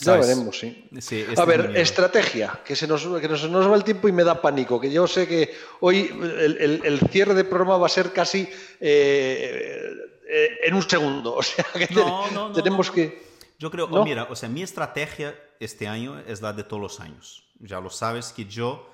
Ya 0.01 0.17
veremos, 0.17 0.59
sí. 0.59 0.87
sí 0.99 1.25
a 1.35 1.45
ver, 1.45 1.75
estrategia, 1.75 2.59
que 2.63 2.75
se, 2.75 2.85
nos, 2.85 3.07
que 3.19 3.27
nos, 3.27 3.49
nos, 3.49 3.71
va 3.71 3.75
el 3.75 3.83
tiempo 3.83 4.07
y 4.07 4.11
me 4.11 4.23
da 4.23 4.39
pánico, 4.39 4.79
que 4.79 4.91
yo 4.91 5.07
sé 5.07 5.27
que 5.27 5.51
hoy 5.79 6.11
el, 6.21 6.57
el, 6.59 6.81
el 6.85 6.99
cierre 7.09 7.33
de 7.33 7.43
programa 7.43 7.77
va 7.77 7.87
a 7.87 7.89
ser 7.89 8.13
casi 8.13 8.47
eh, 8.79 9.89
eh, 10.29 10.59
en 10.63 10.73
un 10.75 10.87
segundo. 10.87 11.35
O 11.39 11.43
sea, 11.43 11.65
que 11.73 11.87
no, 11.93 12.29
no, 12.31 12.49
no, 12.49 12.53
tenemos 12.53 12.91
que... 12.91 13.27
Yo 13.57 13.69
creo, 13.71 13.89
oh, 13.91 14.03
mira, 14.05 14.27
o 14.29 14.35
sea, 14.35 14.47
mi 14.47 14.61
estrategia 14.61 15.35
este 15.59 15.87
año 15.87 16.19
es 16.19 16.41
la 16.41 16.53
de 16.53 16.63
todos 16.63 16.81
los 16.81 16.99
años. 16.99 17.43
Ya 17.59 17.81
lo 17.81 17.89
sabes 17.89 18.31
que 18.31 18.45
yo 18.45 18.89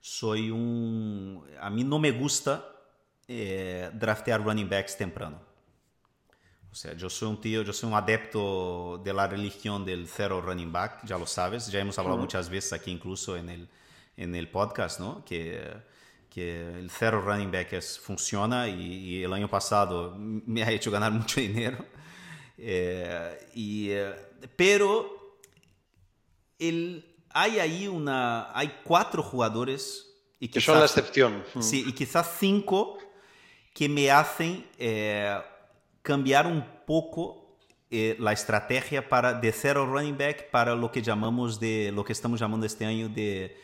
soy 0.00 0.50
un... 0.50 1.44
A 1.60 1.70
mí 1.70 1.82
no 1.82 1.98
me 1.98 2.12
gusta 2.12 2.64
eh, 3.26 3.90
draftear 3.92 4.44
running 4.44 4.68
backs 4.68 4.96
temprano. 4.96 5.40
O 6.70 6.74
sea, 6.74 6.92
yo 6.94 7.08
soy 7.08 7.28
un 7.28 7.40
tío, 7.40 7.62
yo 7.62 7.72
soy 7.72 7.88
un 7.88 7.96
adepto 7.96 9.00
de 9.02 9.12
la 9.12 9.26
religión 9.26 9.84
del 9.84 10.06
cero 10.08 10.40
running 10.40 10.72
back, 10.72 11.04
ya 11.04 11.16
lo 11.16 11.26
sabes, 11.26 11.68
ya 11.68 11.78
hemos 11.80 11.98
hablado 11.98 12.16
uh 12.16 12.18
-huh. 12.18 12.22
muchas 12.22 12.48
veces 12.48 12.72
aquí 12.72 12.90
incluso 12.90 13.36
en 13.36 13.48
el, 13.48 13.68
en 14.16 14.34
el 14.34 14.48
podcast, 14.48 14.98
¿no? 14.98 15.24
Que, 15.24 15.72
que 16.34 16.78
el 16.78 16.90
cero 16.90 17.20
running 17.20 17.52
back 17.52 17.74
es, 17.74 17.98
funciona 17.98 18.68
y, 18.68 18.82
y, 18.82 19.22
el 19.22 19.32
año 19.32 19.48
pasado 19.48 20.16
me 20.18 20.64
ha 20.64 20.70
hecho 20.70 20.90
ganar 20.90 21.12
mucho 21.20 21.40
dinero. 21.40 21.84
Eh, 22.58 23.50
y, 23.54 23.90
eh, 23.90 24.14
pero 24.56 25.38
el, 26.58 27.04
hay 27.30 27.60
ahí 27.60 27.86
una, 27.86 28.56
hay 28.56 28.80
cuatro 28.82 29.22
jugadores 29.22 30.10
y 30.40 30.48
que 30.48 30.60
son 30.60 30.78
la 30.78 30.86
excepción. 30.86 31.44
Sí, 31.60 31.84
y 31.86 31.92
quizás 31.92 32.36
cinco 32.38 32.98
que 33.72 33.88
me 33.88 34.10
hacen 34.10 34.66
eh, 34.78 35.38
cambiar 36.02 36.46
un 36.46 36.64
poco 36.86 37.58
eh, 37.90 38.16
la 38.18 38.32
estrategia 38.32 39.08
para 39.08 39.34
de 39.34 39.52
cero 39.52 39.86
running 39.86 40.18
back 40.18 40.50
para 40.50 40.74
lo 40.74 40.90
que 40.90 41.00
llamamos 41.00 41.60
de 41.60 41.92
lo 41.92 42.04
que 42.04 42.12
estamos 42.12 42.40
llamando 42.40 42.66
este 42.66 42.84
año 42.84 43.08
de, 43.08 43.56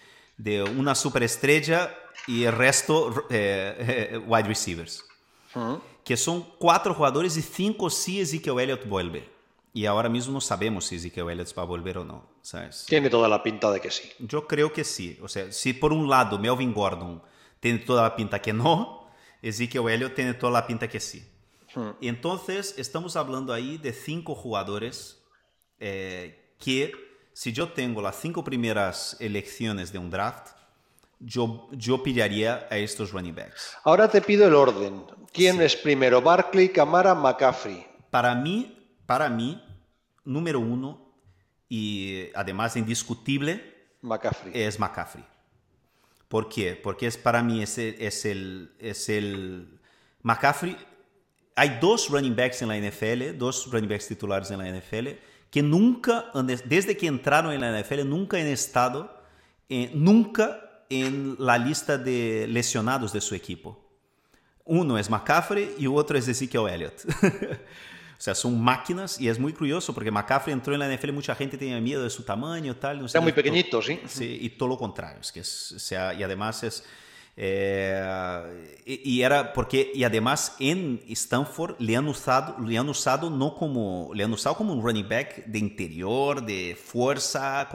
de 0.42 0.62
una 0.62 0.94
superestrella 0.94 1.94
y 2.26 2.44
el 2.44 2.52
resto 2.52 3.26
eh, 3.30 4.20
wide 4.26 4.48
receivers. 4.48 5.04
Uh 5.54 5.58
-huh. 5.58 5.80
Que 6.04 6.16
son 6.16 6.42
cuatro 6.58 6.94
jugadores 6.94 7.36
y 7.36 7.42
cinco 7.42 7.90
si 7.90 8.20
Ezekiel 8.20 8.58
Elliott 8.58 8.86
vuelve. 8.86 9.28
Y 9.72 9.86
ahora 9.86 10.08
mismo 10.08 10.32
no 10.32 10.40
sabemos 10.40 10.86
si 10.86 10.96
Ezekiel 10.96 11.30
Elliott 11.30 11.56
va 11.56 11.62
a 11.62 11.66
volver 11.66 11.98
o 11.98 12.04
no. 12.04 12.30
¿sabes? 12.42 12.86
Tiene 12.88 13.10
toda 13.10 13.28
la 13.28 13.42
pinta 13.42 13.70
de 13.70 13.80
que 13.80 13.90
sí. 13.90 14.10
Yo 14.18 14.46
creo 14.46 14.72
que 14.72 14.84
sí. 14.84 15.18
O 15.22 15.28
sea, 15.28 15.52
si 15.52 15.72
por 15.72 15.92
un 15.92 16.08
lado 16.08 16.38
Melvin 16.38 16.72
Gordon 16.72 17.22
tiene 17.60 17.80
toda 17.80 18.02
la 18.02 18.16
pinta 18.16 18.40
que 18.40 18.52
no, 18.52 19.10
Ezekiel 19.42 19.88
Elliott 19.88 20.14
tiene 20.14 20.34
toda 20.34 20.52
la 20.52 20.66
pinta 20.66 20.88
que 20.88 21.00
sí. 21.00 21.26
Hmm. 21.74 21.90
Y 22.00 22.08
entonces 22.08 22.74
estamos 22.78 23.16
hablando 23.16 23.52
ahí 23.52 23.78
de 23.78 23.92
cinco 23.92 24.34
jugadores 24.34 25.22
eh, 25.78 26.54
que, 26.58 26.92
si 27.40 27.54
yo 27.54 27.70
tengo 27.70 28.02
las 28.02 28.20
cinco 28.20 28.44
primeras 28.44 29.16
elecciones 29.18 29.90
de 29.90 29.98
un 29.98 30.10
draft, 30.10 30.48
yo, 31.18 31.70
yo 31.72 32.02
pillaría 32.02 32.68
a 32.70 32.76
estos 32.76 33.12
running 33.12 33.34
backs. 33.34 33.78
Ahora 33.82 34.10
te 34.10 34.20
pido 34.20 34.46
el 34.46 34.54
orden. 34.54 35.06
¿Quién 35.32 35.56
sí. 35.56 35.62
es 35.62 35.74
primero? 35.74 36.20
Barkley, 36.20 36.68
Camara, 36.68 37.14
McCaffrey. 37.14 37.86
Para 38.10 38.34
mí, 38.34 38.94
para 39.06 39.30
mí, 39.30 39.58
número 40.22 40.60
uno 40.60 41.14
y 41.66 42.26
además 42.34 42.76
indiscutible 42.76 43.88
McCaffrey. 44.02 44.52
es 44.54 44.78
McCaffrey. 44.78 45.24
¿Por 46.28 46.46
qué? 46.46 46.76
Porque 46.76 47.06
es 47.06 47.16
para 47.16 47.42
mí 47.42 47.62
es 47.62 47.78
el, 47.78 47.96
es 47.98 48.26
el, 48.26 48.74
es 48.78 49.08
el 49.08 49.80
McCaffrey. 50.20 50.76
Hay 51.56 51.78
dos 51.80 52.10
running 52.10 52.36
backs 52.36 52.60
en 52.60 52.68
la 52.68 52.76
NFL, 52.76 53.38
dos 53.38 53.70
running 53.72 53.88
backs 53.88 54.08
titulares 54.08 54.50
en 54.50 54.58
la 54.58 54.78
NFL, 54.78 55.08
que 55.50 55.62
nunca, 55.62 56.30
desde 56.64 56.96
que 56.96 57.06
entraron 57.06 57.52
en 57.52 57.60
la 57.60 57.80
NFL, 57.80 58.06
nunca 58.06 58.36
han 58.38 58.46
estado, 58.46 59.22
eh, 59.68 59.90
nunca 59.94 60.84
en 60.88 61.36
la 61.38 61.58
lista 61.58 61.98
de 61.98 62.46
lesionados 62.48 63.12
de 63.12 63.20
su 63.20 63.34
equipo. 63.34 63.78
Uno 64.64 64.98
es 64.98 65.10
McCaffrey 65.10 65.74
y 65.78 65.86
otro 65.86 66.16
es 66.16 66.28
Ezekiel 66.28 66.68
Elliott. 66.68 67.04
O 68.20 68.22
sea, 68.22 68.34
son 68.34 68.60
máquinas 68.60 69.18
y 69.18 69.30
es 69.30 69.38
muy 69.38 69.54
curioso 69.54 69.94
porque 69.94 70.10
McCaffrey 70.10 70.52
entró 70.52 70.74
en 70.74 70.80
la 70.80 70.94
NFL 70.94 71.08
y 71.08 71.12
mucha 71.12 71.34
gente 71.34 71.56
tenía 71.56 71.80
miedo 71.80 72.02
de 72.02 72.10
su 72.10 72.22
tamaño 72.22 72.76
tal. 72.76 72.98
No 72.98 73.08
sé, 73.08 73.16
Está 73.16 73.22
muy 73.22 73.32
pequeñito, 73.32 73.80
sí. 73.80 73.98
Sí, 74.06 74.40
y 74.42 74.50
todo 74.50 74.68
lo 74.68 74.76
contrario. 74.76 75.22
Es 75.22 75.32
que 75.32 75.40
es, 75.40 75.72
o 75.72 75.78
sea, 75.78 76.12
y 76.12 76.22
además 76.22 76.62
es... 76.62 76.84
Y, 77.42 79.00
y, 79.02 79.22
era 79.22 79.54
porque 79.54 79.90
y 79.94 80.04
además 80.04 80.56
en 80.58 81.00
Stanford 81.08 81.76
le 81.78 81.96
han 81.96 82.06
usado 82.06 82.58
le 82.62 82.76
han 82.76 82.86
usado 82.86 83.30
como 83.54 84.10
le 84.12 84.24
han 84.24 84.32
usado 84.34 84.56
como 84.56 84.74
un 84.74 84.82
running 84.82 85.08
back 85.08 85.46
de 85.46 85.58
interior 85.58 86.44
de 86.44 86.76
fuerza 86.76 87.66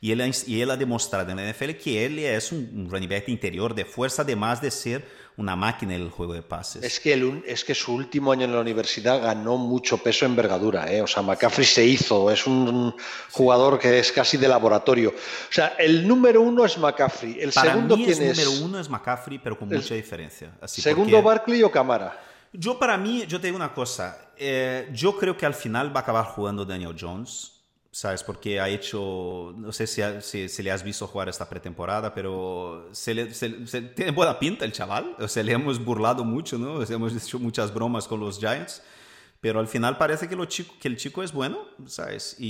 y 0.00 0.12
él, 0.12 0.32
y 0.46 0.60
él 0.60 0.70
ha 0.70 0.76
demostrado 0.76 1.32
NFL 1.34 1.70
que 1.82 2.04
es 2.36 2.52
un, 2.52 2.70
un 2.72 2.88
running 2.88 3.08
back 3.08 3.26
de 3.26 3.32
interior 3.32 3.74
de 3.74 3.84
fuerza 3.84 4.22
además 4.22 4.60
de 4.60 4.70
ser 4.70 5.04
una 5.40 5.56
máquina 5.56 5.94
en 5.94 6.02
el 6.02 6.10
juego 6.10 6.34
de 6.34 6.42
pases. 6.42 6.84
Es 6.84 7.00
que, 7.00 7.14
el, 7.14 7.42
es 7.46 7.64
que 7.64 7.74
su 7.74 7.94
último 7.94 8.30
año 8.30 8.44
en 8.44 8.52
la 8.52 8.60
universidad 8.60 9.22
ganó 9.22 9.56
mucho 9.56 9.98
peso 9.98 10.26
envergadura. 10.26 10.92
¿eh? 10.92 11.00
O 11.00 11.06
sea, 11.06 11.22
McCaffrey 11.22 11.66
se 11.66 11.84
hizo, 11.84 12.30
es 12.30 12.46
un 12.46 12.94
jugador 13.32 13.78
que 13.78 13.98
es 13.98 14.12
casi 14.12 14.36
de 14.36 14.46
laboratorio. 14.46 15.10
O 15.10 15.52
sea, 15.52 15.74
el 15.78 16.06
número 16.06 16.42
uno 16.42 16.64
es 16.64 16.76
McCaffrey. 16.76 17.40
El 17.40 17.52
Para 17.52 17.72
segundo, 17.72 17.96
mí 17.96 18.04
¿quién 18.04 18.22
el 18.22 18.28
es? 18.30 18.38
número 18.38 18.64
uno 18.66 18.78
es 18.78 18.88
McCaffrey, 18.88 19.38
pero 19.38 19.58
con 19.58 19.68
mucha 19.68 19.94
diferencia. 19.94 20.52
Así 20.60 20.82
segundo, 20.82 21.16
porque... 21.16 21.26
Barkley 21.26 21.62
o 21.62 21.70
Camara. 21.70 22.20
Yo, 22.52 22.78
para 22.78 22.98
mí, 22.98 23.24
yo 23.26 23.40
te 23.40 23.46
digo 23.46 23.56
una 23.56 23.72
cosa. 23.72 24.30
Eh, 24.36 24.90
yo 24.92 25.16
creo 25.16 25.36
que 25.36 25.46
al 25.46 25.54
final 25.54 25.94
va 25.94 26.00
a 26.00 26.02
acabar 26.02 26.26
jugando 26.26 26.64
Daniel 26.64 26.96
Jones. 27.00 27.52
¿Sabes? 27.92 28.22
Porque 28.22 28.60
ha 28.60 28.68
hecho, 28.68 29.52
no 29.56 29.72
sé 29.72 29.86
si, 29.86 30.02
si, 30.20 30.48
si, 30.48 30.62
le 30.62 30.70
has 30.70 30.82
visto 30.82 31.06
jugar 31.06 31.28
esta 31.28 31.48
pretemporada, 31.48 32.14
pero 32.14 32.88
se 32.92 33.14
le, 33.14 33.34
se, 33.34 33.50
tiene 33.50 34.12
buena 34.12 34.38
pinta 34.38 34.64
el 34.64 34.72
chaval, 34.72 35.16
o 35.18 35.28
sea, 35.28 35.42
le 35.42 35.52
hemos 35.52 35.84
burlado 35.84 36.24
mucho, 36.24 36.56
¿no? 36.58 36.74
O 36.74 36.82
hemos 36.82 37.14
hecho 37.14 37.38
muchas 37.38 37.74
bromas 37.74 38.06
con 38.06 38.20
los 38.20 38.38
Giants, 38.38 38.82
pero 39.40 39.58
al 39.58 39.66
final 39.66 39.98
parece 39.98 40.28
que, 40.28 40.36
lo 40.36 40.44
chico, 40.44 40.74
que 40.80 40.88
el 40.88 40.96
chico 40.96 41.22
es 41.22 41.32
bueno, 41.32 41.58
¿sabes? 41.86 42.36
Y, 42.38 42.46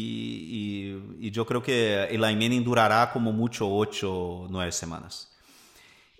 y, 1.20 1.26
y 1.26 1.30
yo 1.30 1.46
creo 1.46 1.62
que 1.62 2.04
el 2.04 2.20
Manning 2.20 2.64
durará 2.64 3.10
como 3.12 3.32
mucho 3.32 3.68
8 3.72 4.12
o 4.12 4.48
9 4.50 4.72
semanas. 4.72 5.30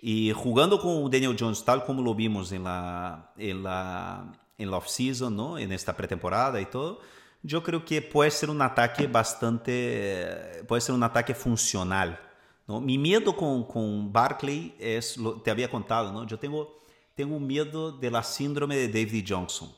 Y 0.01 0.31
jugando 0.31 0.79
con 0.79 1.11
Daniel 1.11 1.35
Jones, 1.39 1.63
tal 1.63 1.85
como 1.85 2.01
lo 2.01 2.15
vimos 2.15 2.51
en 2.51 2.63
la, 2.63 3.33
en 3.37 3.61
la, 3.61 4.33
en 4.57 4.71
la 4.71 4.77
off-season, 4.77 5.35
¿no? 5.35 5.59
En 5.59 5.71
esta 5.71 5.95
pretemporada 5.95 6.59
y 6.59 6.65
todo, 6.65 7.01
yo 7.43 7.63
creo 7.63 7.83
que 7.83 8.01
puede 8.01 8.31
ser 8.31 8.49
un 8.49 8.61
ataque 8.61 9.07
bastante, 9.07 10.63
puede 10.67 10.81
ser 10.81 10.93
un 10.95 11.03
ataque 11.03 11.33
funcional. 11.33 12.19
¿no? 12.67 12.79
Mi 12.79 12.97
miedo 12.97 13.35
con, 13.35 13.63
con 13.65 14.11
Barkley 14.11 14.75
es, 14.79 15.17
lo, 15.17 15.41
te 15.41 15.49
había 15.49 15.69
contado, 15.69 16.11
¿no? 16.11 16.25
yo 16.25 16.37
tengo, 16.37 16.81
tengo 17.15 17.39
miedo 17.39 17.91
de 17.91 18.11
la 18.11 18.23
síndrome 18.23 18.75
de 18.75 18.87
David 18.87 19.25
Johnson, 19.27 19.73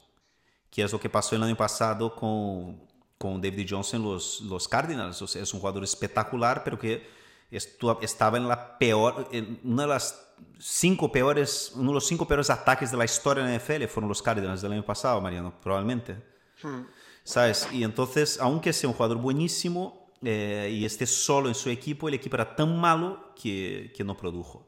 que 0.69 0.83
es 0.83 0.91
lo 0.91 0.99
que 0.99 1.09
pasó 1.09 1.35
el 1.35 1.43
año 1.43 1.55
pasado 1.55 2.13
con, 2.15 2.81
con 3.17 3.41
David 3.41 3.67
Johnson 3.69 4.01
en 4.01 4.09
los, 4.09 4.41
los 4.41 4.67
Cardinals. 4.67 5.21
O 5.21 5.27
sea, 5.27 5.41
es 5.41 5.53
un 5.53 5.59
jugador 5.59 5.83
espectacular, 5.83 6.63
pero 6.63 6.77
que 6.77 7.07
estaba 7.49 8.37
en 8.37 8.47
la 8.47 8.77
peor, 8.77 9.29
en 9.31 9.59
una 9.63 9.83
de 9.83 9.89
las 9.89 10.33
cinco 10.59 11.11
peores, 11.11 11.71
uno 11.75 11.89
de 11.89 11.93
los 11.95 12.07
cinco 12.07 12.27
peores 12.27 12.49
ataques 12.49 12.91
de 12.91 12.97
la 12.97 13.05
historia 13.05 13.43
de 13.43 13.51
la 13.51 13.57
NFL 13.57 13.85
fueron 13.85 14.09
los 14.09 14.21
Cardinals 14.21 14.61
del 14.61 14.73
año 14.73 14.83
pasado, 14.83 15.21
Mariano, 15.21 15.53
probablemente. 15.61 16.17
Hmm. 16.61 16.81
¿Sabes? 17.23 17.67
Y 17.71 17.83
entonces, 17.83 18.39
aunque 18.39 18.73
sea 18.73 18.89
un 18.89 18.95
jugador 18.95 19.17
buenísimo 19.17 20.09
eh, 20.21 20.71
y 20.73 20.85
esté 20.85 21.05
solo 21.05 21.49
en 21.49 21.55
su 21.55 21.69
equipo, 21.69 22.07
el 22.07 22.15
equipo 22.15 22.35
era 22.35 22.55
tan 22.55 22.77
malo 22.77 23.33
que, 23.35 23.91
que 23.95 24.03
no 24.03 24.15
produjo. 24.15 24.67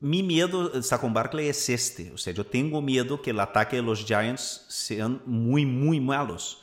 mi 0.00 0.22
miedo, 0.22 0.82
Saquon 0.82 1.14
Barkley, 1.14 1.48
es 1.48 1.68
este. 1.68 2.12
O 2.12 2.18
sea, 2.18 2.32
yo 2.32 2.44
tengo 2.44 2.82
miedo 2.82 3.22
que 3.22 3.30
el 3.30 3.40
ataque 3.40 3.76
de 3.76 3.82
los 3.82 4.04
Giants 4.04 4.66
sean 4.68 5.22
muy, 5.26 5.64
muy 5.64 6.00
malos. 6.00 6.62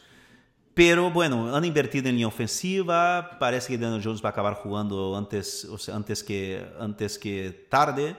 Pero 0.74 1.12
bueno, 1.12 1.54
han 1.56 1.66
invertido 1.66 2.08
en 2.08 2.16
línea 2.16 2.28
ofensiva. 2.28 3.38
Parece 3.40 3.70
que 3.70 3.78
Daniel 3.78 4.02
Jones 4.04 4.24
va 4.24 4.30
a 4.30 4.32
acabar 4.32 4.54
jugando 4.56 5.16
antes, 5.18 5.66
o 5.66 5.78
sea, 5.78 5.96
antes, 5.96 6.24
que, 6.24 6.66
antes 6.80 7.20
que 7.20 7.68
tarde. 7.70 8.16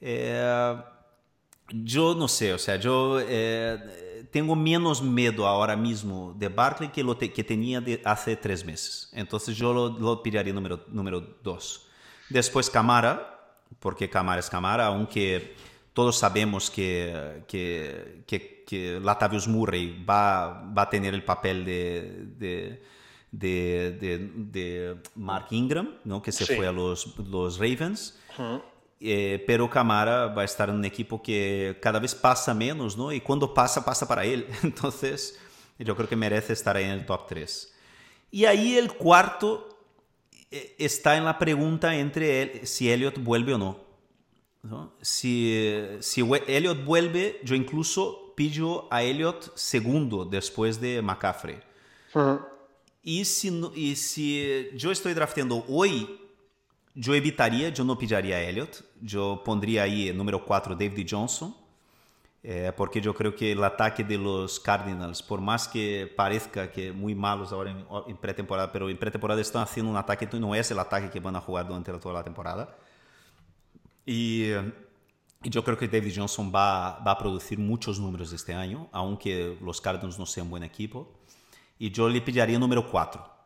Eh, 0.00 0.76
yo 1.72 2.14
no 2.14 2.28
sé, 2.28 2.52
o 2.52 2.58
sea, 2.58 2.76
yo 2.76 3.18
eh, 3.20 3.78
tengo 4.30 4.54
menos 4.54 5.02
miedo 5.02 5.46
ahora 5.46 5.76
mismo 5.76 6.34
de 6.38 6.48
Barkley 6.48 6.90
que 6.90 7.02
lo 7.02 7.18
que 7.18 7.44
tenía 7.44 7.80
de 7.80 8.00
hace 8.04 8.36
tres 8.36 8.64
meses. 8.64 9.10
Entonces 9.12 9.56
yo 9.56 9.72
lo, 9.72 9.88
lo 9.88 10.22
pediría 10.22 10.52
número, 10.52 10.84
número 10.88 11.20
dos. 11.42 11.86
Después 12.28 12.70
Camara 12.70 13.30
porque 13.78 14.10
Camara 14.10 14.40
es 14.40 14.50
Camara, 14.50 14.86
aunque 14.86 15.54
todos 15.92 16.18
sabemos 16.18 16.70
que, 16.70 17.44
que, 17.46 18.24
que, 18.26 18.64
que 18.66 19.00
Latavius 19.00 19.46
Murray 19.46 20.04
va, 20.04 20.62
va, 20.76 20.82
a 20.82 20.90
tener 20.90 21.14
el 21.14 21.24
papel 21.24 21.64
de, 21.64 22.26
de, 22.38 22.82
de, 23.30 24.30
de 24.34 24.96
Mark 25.14 25.46
Ingram, 25.50 25.96
¿no? 26.04 26.20
que 26.20 26.32
se 26.32 26.46
sí. 26.46 26.56
fue 26.56 26.66
a 26.66 26.72
los, 26.72 27.16
los 27.18 27.58
Ravens. 27.58 28.18
Uh 28.38 28.42
-huh. 28.42 28.62
Eh, 29.00 29.42
pero 29.46 29.70
Camara 29.70 30.26
va 30.26 30.42
a 30.42 30.44
estar 30.44 30.68
en 30.68 30.76
un 30.76 30.84
equipo 30.84 31.22
que 31.22 31.78
cada 31.80 31.98
vez 31.98 32.14
pasa 32.14 32.52
menos, 32.52 32.96
¿no? 32.98 33.10
Y 33.12 33.20
cuando 33.20 33.54
pasa, 33.54 33.84
pasa 33.84 34.06
para 34.06 34.24
él. 34.24 34.46
Entonces, 34.62 35.38
yo 35.78 35.96
creo 35.96 36.08
que 36.08 36.16
merece 36.16 36.52
estar 36.52 36.76
ahí 36.76 36.84
en 36.84 36.90
el 36.90 37.06
top 37.06 37.26
3. 37.26 37.74
Y 38.30 38.44
ahí 38.44 38.76
el 38.76 38.92
cuarto 38.92 39.78
está 40.50 41.16
en 41.16 41.24
la 41.24 41.38
pregunta 41.38 41.96
entre 41.96 42.42
él, 42.42 42.66
si 42.66 42.90
Elliot 42.90 43.18
vuelve 43.22 43.54
o 43.54 43.58
no. 43.58 43.90
¿no? 44.62 44.92
Si, 45.00 45.86
si 46.00 46.20
Elliot 46.46 46.84
vuelve, 46.84 47.40
yo 47.42 47.54
incluso 47.54 48.34
pillo 48.36 48.92
a 48.92 49.02
Elliot 49.02 49.56
segundo 49.56 50.24
después 50.24 50.80
de 50.80 51.00
McCaffrey. 51.00 51.56
Uh 52.14 52.18
-huh. 52.18 52.46
y, 53.02 53.24
si, 53.24 53.48
y 53.74 53.96
si 53.96 54.68
yo 54.74 54.90
estoy 54.90 55.14
drafteando 55.14 55.64
hoy, 55.68 56.19
yo 56.94 57.14
evitaría, 57.14 57.68
yo 57.70 57.84
no 57.84 57.96
pillaría 57.98 58.36
a 58.36 58.42
Elliot. 58.42 58.84
Yo 59.00 59.42
pondría 59.44 59.84
ahí 59.84 60.12
número 60.12 60.44
4 60.44 60.74
David 60.74 61.06
Johnson. 61.08 61.54
Eh, 62.42 62.72
porque 62.74 63.02
yo 63.02 63.14
creo 63.14 63.34
que 63.34 63.52
el 63.52 63.62
ataque 63.62 64.02
de 64.02 64.16
los 64.16 64.58
Cardinals, 64.58 65.22
por 65.22 65.42
más 65.42 65.68
que 65.68 66.10
parezca 66.16 66.70
que 66.72 66.90
muy 66.90 67.14
malos 67.14 67.52
ahora 67.52 67.70
en, 68.06 68.16
pretemporada, 68.16 68.72
pero 68.72 68.88
en 68.88 68.96
pretemporada 68.96 69.42
están 69.42 69.62
haciendo 69.62 69.90
un 69.90 69.98
ataque 69.98 70.26
que 70.26 70.40
no 70.40 70.54
es 70.54 70.70
el 70.70 70.78
ataque 70.78 71.10
que 71.10 71.20
van 71.20 71.36
a 71.36 71.40
jugar 71.40 71.66
durante 71.66 71.92
toda 71.92 72.14
la 72.14 72.24
temporada. 72.24 72.76
Y, 74.06 74.52
yo 75.42 75.64
creo 75.64 75.78
que 75.78 75.88
David 75.88 76.12
Johnson 76.16 76.52
va, 76.54 76.98
va, 76.98 77.12
a 77.12 77.18
producir 77.18 77.58
muchos 77.58 77.98
números 77.98 78.30
este 78.30 78.52
año, 78.52 78.88
aunque 78.92 79.56
los 79.62 79.80
Cardinals 79.80 80.18
no 80.18 80.26
sean 80.26 80.50
buen 80.50 80.62
equipo. 80.62 81.10
Y 81.78 81.90
yo 81.90 82.10
le 82.10 82.20
pediría 82.20 82.58
número 82.58 82.90
4. 82.90 83.39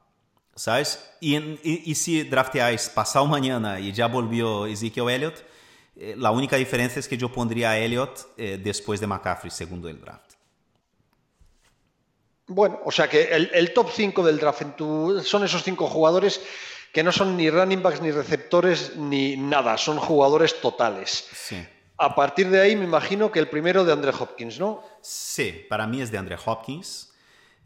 ¿Sabes? 0.57 1.11
Y, 1.21 1.37
y, 1.37 1.83
y 1.85 1.95
si 1.95 2.23
drafteáis 2.23 2.89
pasado 2.89 3.27
mañana 3.27 3.81
y 3.81 3.93
ya 3.93 4.07
volvió 4.07 4.67
Ezekiel 4.67 5.11
Elliott, 5.11 5.45
eh, 5.97 6.15
la 6.17 6.31
única 6.31 6.57
diferencia 6.57 7.01
es 7.01 7.09
que 7.09 7.17
yo 7.17 7.31
pondría 7.31 7.71
a 7.71 7.79
Elliott 7.79 8.27
eh, 8.37 8.61
después 8.63 9.01
de 9.01 9.07
McCaffrey, 9.07 9.51
segundo 9.51 9.89
del 9.89 10.01
draft. 10.01 10.33
Bueno, 12.47 12.81
o 12.85 12.91
sea 12.91 13.09
que 13.09 13.23
el, 13.25 13.51
el 13.55 13.73
top 13.73 13.91
5 13.91 14.23
del 14.25 14.39
draft 14.39 14.63
en 14.63 14.77
tu, 14.77 15.23
son 15.25 15.45
esos 15.45 15.63
cinco 15.63 15.87
jugadores 15.87 16.41
que 16.93 17.03
no 17.03 17.11
son 17.11 17.37
ni 17.37 17.51
running 17.51 17.83
backs, 17.83 18.01
ni 18.01 18.11
receptores, 18.11 18.97
ni 18.97 19.37
nada, 19.37 19.77
son 19.79 19.99
jugadores 19.99 20.61
totales. 20.61 21.29
Sí. 21.33 21.67
A 21.97 22.15
partir 22.15 22.51
de 22.51 22.61
ahí 22.61 22.77
me 22.77 22.85
imagino 22.85 23.33
que 23.33 23.39
el 23.39 23.49
primero 23.49 23.85
de 23.85 23.93
Andre 23.93 24.13
Hopkins, 24.19 24.59
¿no? 24.59 24.83
Sí, 25.01 25.65
para 25.69 25.87
mí 25.87 26.03
es 26.03 26.11
de 26.11 26.19
Andre 26.19 26.37
Hopkins. 26.45 27.13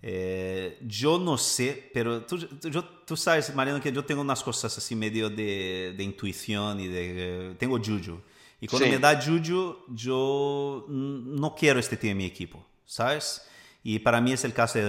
Eh, 0.01 0.79
yo 0.87 1.19
no 1.19 1.37
sé, 1.37 1.91
pero 1.93 2.25
tú, 2.25 2.39
tú, 2.39 2.69
yo, 2.69 2.85
tú, 2.85 3.17
sabes, 3.17 3.55
Mariano, 3.55 3.81
que 3.81 3.93
yo 3.93 4.05
tengo 4.05 4.21
unas 4.21 4.43
cosas 4.43 4.77
así 4.79 4.95
medio 4.95 5.29
de, 5.29 5.95
de 5.97 6.05
intuición 6.05 6.81
y 6.81 6.89
de... 6.89 7.57
Tengo 7.59 7.79
juju. 7.79 8.21
Y 8.61 8.67
cuando 8.67 8.87
sí. 8.87 8.93
me 8.93 8.99
da 8.99 9.21
juju, 9.21 9.85
yo 9.89 10.87
no 10.89 11.55
quiero 11.55 11.79
este 11.79 11.97
tío 11.97 12.11
en 12.11 12.17
mi 12.17 12.25
equipo, 12.25 12.65
¿sabes? 12.85 13.49
Y 13.83 14.01
para 14.01 14.21
mí 14.21 14.33
es 14.33 14.45
el 14.45 14.53
caso 14.53 14.79
de 14.79 14.85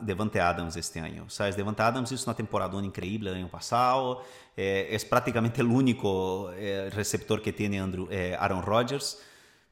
Devante 0.00 0.40
Adams 0.40 0.76
este 0.76 1.00
año. 1.00 1.28
¿Sabes? 1.28 1.56
Devante 1.56 1.82
Adams 1.82 2.10
hizo 2.12 2.28
una 2.28 2.36
temporada 2.36 2.82
increíble 2.82 3.30
el 3.30 3.36
año 3.36 3.48
pasado. 3.48 4.22
Eh, 4.56 4.88
es 4.90 5.04
prácticamente 5.04 5.60
el 5.60 5.68
único 5.68 6.50
eh, 6.54 6.90
receptor 6.90 7.40
que 7.42 7.52
tiene 7.52 7.78
Andrew, 7.78 8.08
eh, 8.10 8.36
Aaron 8.38 8.62
Rodgers. 8.62 9.22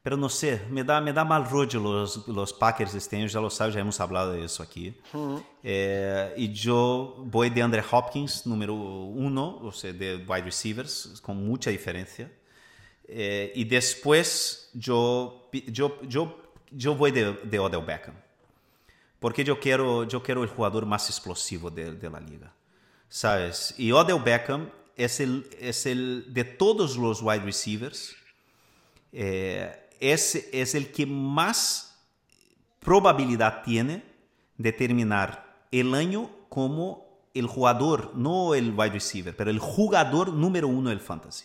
Pero 0.02 0.16
no 0.16 0.30
sé, 0.30 0.62
me 0.70 0.82
da, 0.82 1.00
me 1.00 1.12
da 1.12 1.24
mal 1.24 1.48
rollo 1.48 1.78
los, 1.78 2.26
los 2.26 2.52
Packers 2.54 2.94
este 2.94 3.16
año, 3.16 3.26
ya 3.26 3.38
lo 3.38 3.50
sabes, 3.50 3.74
ya 3.74 3.80
hemos 3.80 4.00
hablado 4.00 4.32
de 4.32 4.44
eso 4.44 4.62
aquí. 4.62 4.94
Uh 5.12 5.18
-huh. 5.18 5.44
eh, 5.62 6.32
y 6.38 6.52
yo 6.52 7.16
voy 7.18 7.50
de 7.50 7.60
Andre 7.60 7.82
Hopkins, 7.90 8.46
número 8.46 8.72
uno, 8.74 9.58
o 9.62 9.70
sea, 9.72 9.92
de 9.92 10.16
wide 10.26 10.42
receivers, 10.42 11.20
con 11.22 11.36
mucha 11.46 11.70
diferencia. 11.70 12.32
Eh, 13.06 13.52
y 13.54 13.64
después 13.64 14.70
yo, 14.72 15.50
yo, 15.66 15.98
yo, 16.02 16.34
yo 16.70 16.94
voy 16.94 17.10
de, 17.10 17.34
de 17.44 17.58
Odell 17.58 17.84
Beckham. 17.84 18.14
Porque 19.18 19.44
yo 19.44 19.60
quiero, 19.60 20.04
yo 20.04 20.22
quiero 20.22 20.42
el 20.42 20.48
jugador 20.48 20.86
más 20.86 21.10
explosivo 21.10 21.70
de, 21.70 21.92
de 21.92 22.08
la 22.08 22.20
liga. 22.20 22.50
¿Sabes? 23.10 23.74
Y 23.76 23.92
Odell 23.92 24.22
Beckham 24.22 24.70
es 24.96 25.20
el, 25.20 25.44
es 25.60 25.84
el 25.84 26.24
de 26.32 26.44
todos 26.44 26.96
los 26.96 27.20
wide 27.20 27.44
receivers. 27.44 28.14
Eh, 29.12 29.76
es, 30.00 30.48
es 30.52 30.74
el 30.74 30.90
que 30.90 31.06
más 31.06 31.98
probabilidad 32.80 33.62
tiene 33.62 34.02
de 34.56 34.72
terminar 34.72 35.66
el 35.70 35.94
año 35.94 36.30
como 36.48 37.28
el 37.34 37.46
jugador, 37.46 38.12
no 38.16 38.54
el 38.54 38.74
wide 38.76 38.90
receiver, 38.90 39.36
pero 39.36 39.50
el 39.50 39.58
jugador 39.58 40.32
número 40.32 40.66
uno 40.66 40.90
del 40.90 41.00
fantasy. 41.00 41.44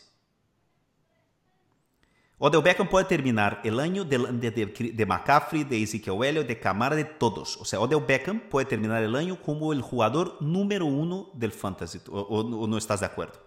Odell 2.38 2.62
Beckham 2.62 2.90
puede 2.90 3.06
terminar 3.06 3.62
el 3.64 3.80
año 3.80 4.04
de, 4.04 4.18
de, 4.18 4.52
de, 4.52 5.06
McCaffrey, 5.06 5.64
de 5.64 5.82
Ezekiel 5.82 6.22
Elliott, 6.22 6.48
de 6.48 6.60
Camara, 6.60 6.96
de 6.96 7.06
todos. 7.06 7.56
O 7.58 7.66
sea, 7.66 7.80
Odell 7.80 8.04
Beckham 8.06 8.42
puede 8.50 8.66
terminar 8.66 9.02
el 9.04 9.16
año 9.16 9.42
como 9.42 9.72
el 9.72 9.82
jugador 9.82 10.38
número 10.42 10.86
uno 10.86 11.30
del 11.34 11.54
fantasy. 11.54 12.02
¿O, 12.10 12.20
o, 12.20 12.40
o 12.42 12.68
no 12.68 12.78
estás 12.78 13.00
de 13.00 13.06
acuerdo? 13.06 13.45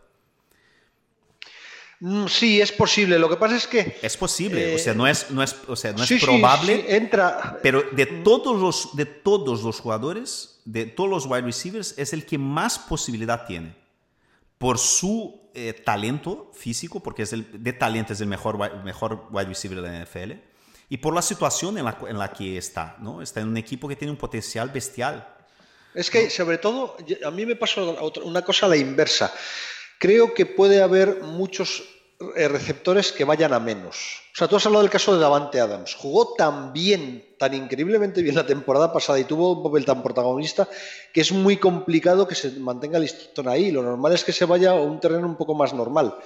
Mm, 2.00 2.26
Sí, 2.26 2.60
es 2.60 2.72
posible. 2.72 3.18
Lo 3.18 3.28
que 3.28 3.36
pasa 3.36 3.56
es 3.56 3.66
que. 3.66 3.98
Es 4.02 4.16
posible. 4.16 4.72
Eh, 4.72 4.76
o 4.76 4.78
sea, 4.78 4.94
no 4.94 5.06
es, 5.06 5.30
no 5.30 5.42
es, 5.42 5.56
o 5.66 5.76
sea, 5.76 5.92
no 5.92 6.04
sí, 6.06 6.14
es 6.14 6.24
probable. 6.24 6.76
Sí, 6.76 6.82
sí, 6.82 6.94
entra. 6.94 7.58
Pero 7.62 7.82
de 7.92 8.06
todos, 8.06 8.60
los, 8.60 8.96
de 8.96 9.06
todos 9.06 9.62
los 9.62 9.80
jugadores, 9.80 10.60
de 10.64 10.86
todos 10.86 11.10
los 11.10 11.26
wide 11.26 11.42
receivers, 11.42 11.94
es 11.98 12.12
el 12.12 12.24
que 12.24 12.38
más 12.38 12.78
posibilidad 12.78 13.46
tiene. 13.46 13.76
Por 14.58 14.78
su 14.78 15.50
eh, 15.54 15.72
talento 15.72 16.50
físico, 16.54 17.00
porque 17.00 17.22
es 17.22 17.32
el, 17.32 17.62
de 17.62 17.72
talento 17.72 18.12
es 18.12 18.20
el 18.20 18.26
mejor, 18.26 18.82
mejor 18.84 19.26
wide 19.30 19.46
receiver 19.46 19.80
de 19.80 19.90
la 19.90 20.04
NFL. 20.04 20.32
Y 20.90 20.98
por 20.98 21.14
la 21.14 21.22
situación 21.22 21.78
en 21.78 21.84
la, 21.84 21.98
en 22.08 22.18
la 22.18 22.32
que 22.32 22.56
está. 22.56 22.96
¿no? 23.00 23.22
Está 23.22 23.40
en 23.40 23.48
un 23.48 23.56
equipo 23.56 23.88
que 23.88 23.96
tiene 23.96 24.10
un 24.10 24.16
potencial 24.16 24.70
bestial. 24.70 25.34
Es 25.94 26.10
que, 26.10 26.30
sobre 26.30 26.58
todo, 26.58 26.96
a 27.24 27.30
mí 27.30 27.44
me 27.44 27.56
pasó 27.56 27.96
una 28.24 28.42
cosa 28.42 28.66
a 28.66 28.68
la 28.68 28.76
inversa 28.76 29.32
creo 29.98 30.34
que 30.34 30.46
puede 30.46 30.82
haber 30.82 31.22
muchos 31.22 31.84
eh, 32.36 32.48
receptores 32.48 33.12
que 33.12 33.24
vayan 33.24 33.52
a 33.52 33.60
menos. 33.60 34.22
O 34.34 34.36
sea, 34.36 34.48
tú 34.48 34.56
has 34.56 34.66
hablado 34.66 34.82
del 34.82 34.90
caso 34.90 35.14
de 35.14 35.20
Davante 35.20 35.60
Adams. 35.60 35.94
Jugó 35.94 36.34
tan 36.34 36.72
bien, 36.72 37.24
tan 37.38 37.54
increíblemente 37.54 38.22
bien 38.22 38.34
la 38.34 38.46
temporada 38.46 38.92
pasada 38.92 39.20
y 39.20 39.24
tuvo 39.24 39.52
un 39.52 39.62
papel 39.62 39.84
tan 39.84 40.02
protagonista 40.02 40.68
que 41.12 41.20
es 41.20 41.30
muy 41.30 41.58
complicado 41.58 42.26
que 42.26 42.34
se 42.34 42.50
mantenga 42.58 42.96
el 42.96 43.04
listón 43.04 43.48
ahí. 43.48 43.70
Lo 43.70 43.82
normal 43.82 44.14
es 44.14 44.24
que 44.24 44.32
se 44.32 44.44
vaya 44.44 44.72
a 44.72 44.74
un 44.74 44.98
terreno 44.98 45.26
un 45.26 45.36
poco 45.36 45.54
más 45.54 45.72
normal. 45.72 46.16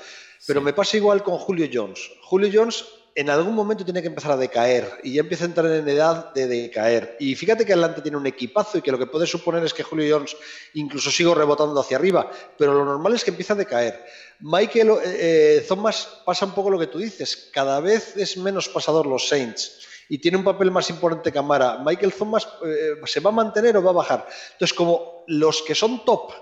Pero 0.47 0.61
sí. 0.61 0.65
me 0.65 0.73
pasa 0.73 0.97
igual 0.97 1.23
con 1.23 1.37
Julio 1.37 1.69
Jones. 1.73 2.11
Julio 2.23 2.51
Jones 2.53 2.87
en 3.15 3.31
algún 3.31 3.55
momento 3.55 3.85
tiene 3.85 4.01
que 4.01 4.09
empezar 4.09 4.33
a 4.33 4.37
decaer 4.37 4.89
y 5.03 5.15
ya 5.15 5.21
empieza 5.21 5.45
a 5.45 5.49
entrar 5.49 5.67
en 5.67 5.89
edad 5.89 6.33
de 6.33 6.47
decaer. 6.47 7.17
Y 7.21 7.35
fíjate 7.35 7.67
que 7.67 7.73
Atlanta 7.73 8.03
tiene 8.03 8.17
un 8.17 8.27
equipazo 8.27 8.79
y 8.79 8.83
que 8.83 8.91
lo 8.91 8.99
que 8.99 9.07
puede 9.07 9.27
suponer 9.27 9.63
es 9.65 9.75
que 9.75 9.83
Julio 9.83 10.17
Jones 10.17 10.37
incluso 10.75 11.11
siga 11.11 11.35
rebotando 11.35 11.79
hacia 11.81 11.97
arriba, 11.97 12.31
pero 12.57 12.73
lo 12.73 12.85
normal 12.85 13.15
es 13.15 13.25
que 13.25 13.31
empiece 13.31 13.53
a 13.53 13.57
decaer. 13.57 14.03
Michael 14.41 14.91
eh, 14.91 14.97
eh, 15.05 15.65
Thomas 15.69 16.09
pasa 16.25 16.47
un 16.47 16.53
poco 16.53 16.71
lo 16.71 16.79
que 16.79 16.87
tú 16.87 16.99
dices, 16.99 17.51
cada 17.53 17.81
vez 17.81 18.17
es 18.17 18.37
menos 18.37 18.69
pasador 18.69 19.07
los 19.07 19.29
Saints 19.29 19.81
y 20.09 20.19
tiene 20.19 20.37
un 20.37 20.45
papel 20.45 20.71
más 20.71 20.91
importante 20.91 21.31
que 21.31 21.39
Amara. 21.39 21.79
Michael 21.85 22.13
Thomas 22.13 22.49
eh, 22.67 22.95
se 23.05 23.21
va 23.21 23.31
a 23.31 23.35
mantener 23.35 23.77
o 23.77 23.83
va 23.83 23.91
a 23.91 23.95
bajar. 23.95 24.29
Entonces, 24.53 24.77
como 24.77 25.25
los 25.27 25.63
que 25.63 25.75
son 25.75 26.05
top 26.05 26.33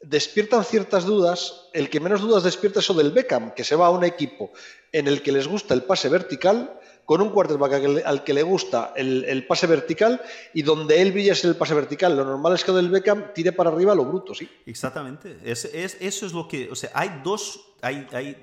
despiertan 0.00 0.64
ciertas 0.64 1.04
dudas, 1.04 1.68
el 1.72 1.88
que 1.90 2.00
menos 2.00 2.20
dudas 2.20 2.44
despierta 2.44 2.80
es 2.80 2.96
del 2.96 3.12
Beckham, 3.12 3.52
que 3.54 3.64
se 3.64 3.76
va 3.76 3.86
a 3.86 3.90
un 3.90 4.04
equipo 4.04 4.52
en 4.92 5.08
el 5.08 5.22
que 5.22 5.32
les 5.32 5.48
gusta 5.48 5.74
el 5.74 5.82
pase 5.82 6.08
vertical, 6.08 6.78
con 7.06 7.22
un 7.22 7.30
quarterback 7.30 8.04
al 8.04 8.24
que 8.24 8.34
le 8.34 8.42
gusta 8.42 8.92
el, 8.96 9.46
pase 9.46 9.68
vertical 9.68 10.20
y 10.52 10.62
donde 10.62 11.00
él 11.00 11.12
brilla 11.12 11.32
es 11.32 11.44
el 11.44 11.54
pase 11.54 11.72
vertical. 11.72 12.16
Lo 12.16 12.24
normal 12.24 12.54
es 12.54 12.64
que 12.64 12.72
del 12.72 12.90
Beckham 12.90 13.32
tire 13.32 13.52
para 13.52 13.70
arriba 13.70 13.94
lo 13.94 14.04
bruto, 14.04 14.34
sí. 14.34 14.48
Exactamente. 14.66 15.38
Es, 15.44 15.64
es, 15.66 15.96
eso 16.00 16.26
es 16.26 16.32
lo 16.32 16.48
que. 16.48 16.68
O 16.70 16.74
sea, 16.74 16.90
hay 16.92 17.20
dos. 17.22 17.64
Hay, 17.80 18.36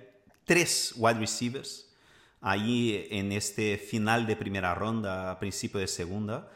tres 0.45 0.93
wide 0.97 1.19
receivers 1.19 1.89
ahí 2.41 3.07
en 3.11 3.31
este 3.31 3.77
final 3.77 4.27
de 4.27 4.35
primera 4.35 4.75
ronda, 4.75 5.39
principio 5.39 5.79
de 5.79 5.87
segunda, 5.87 6.49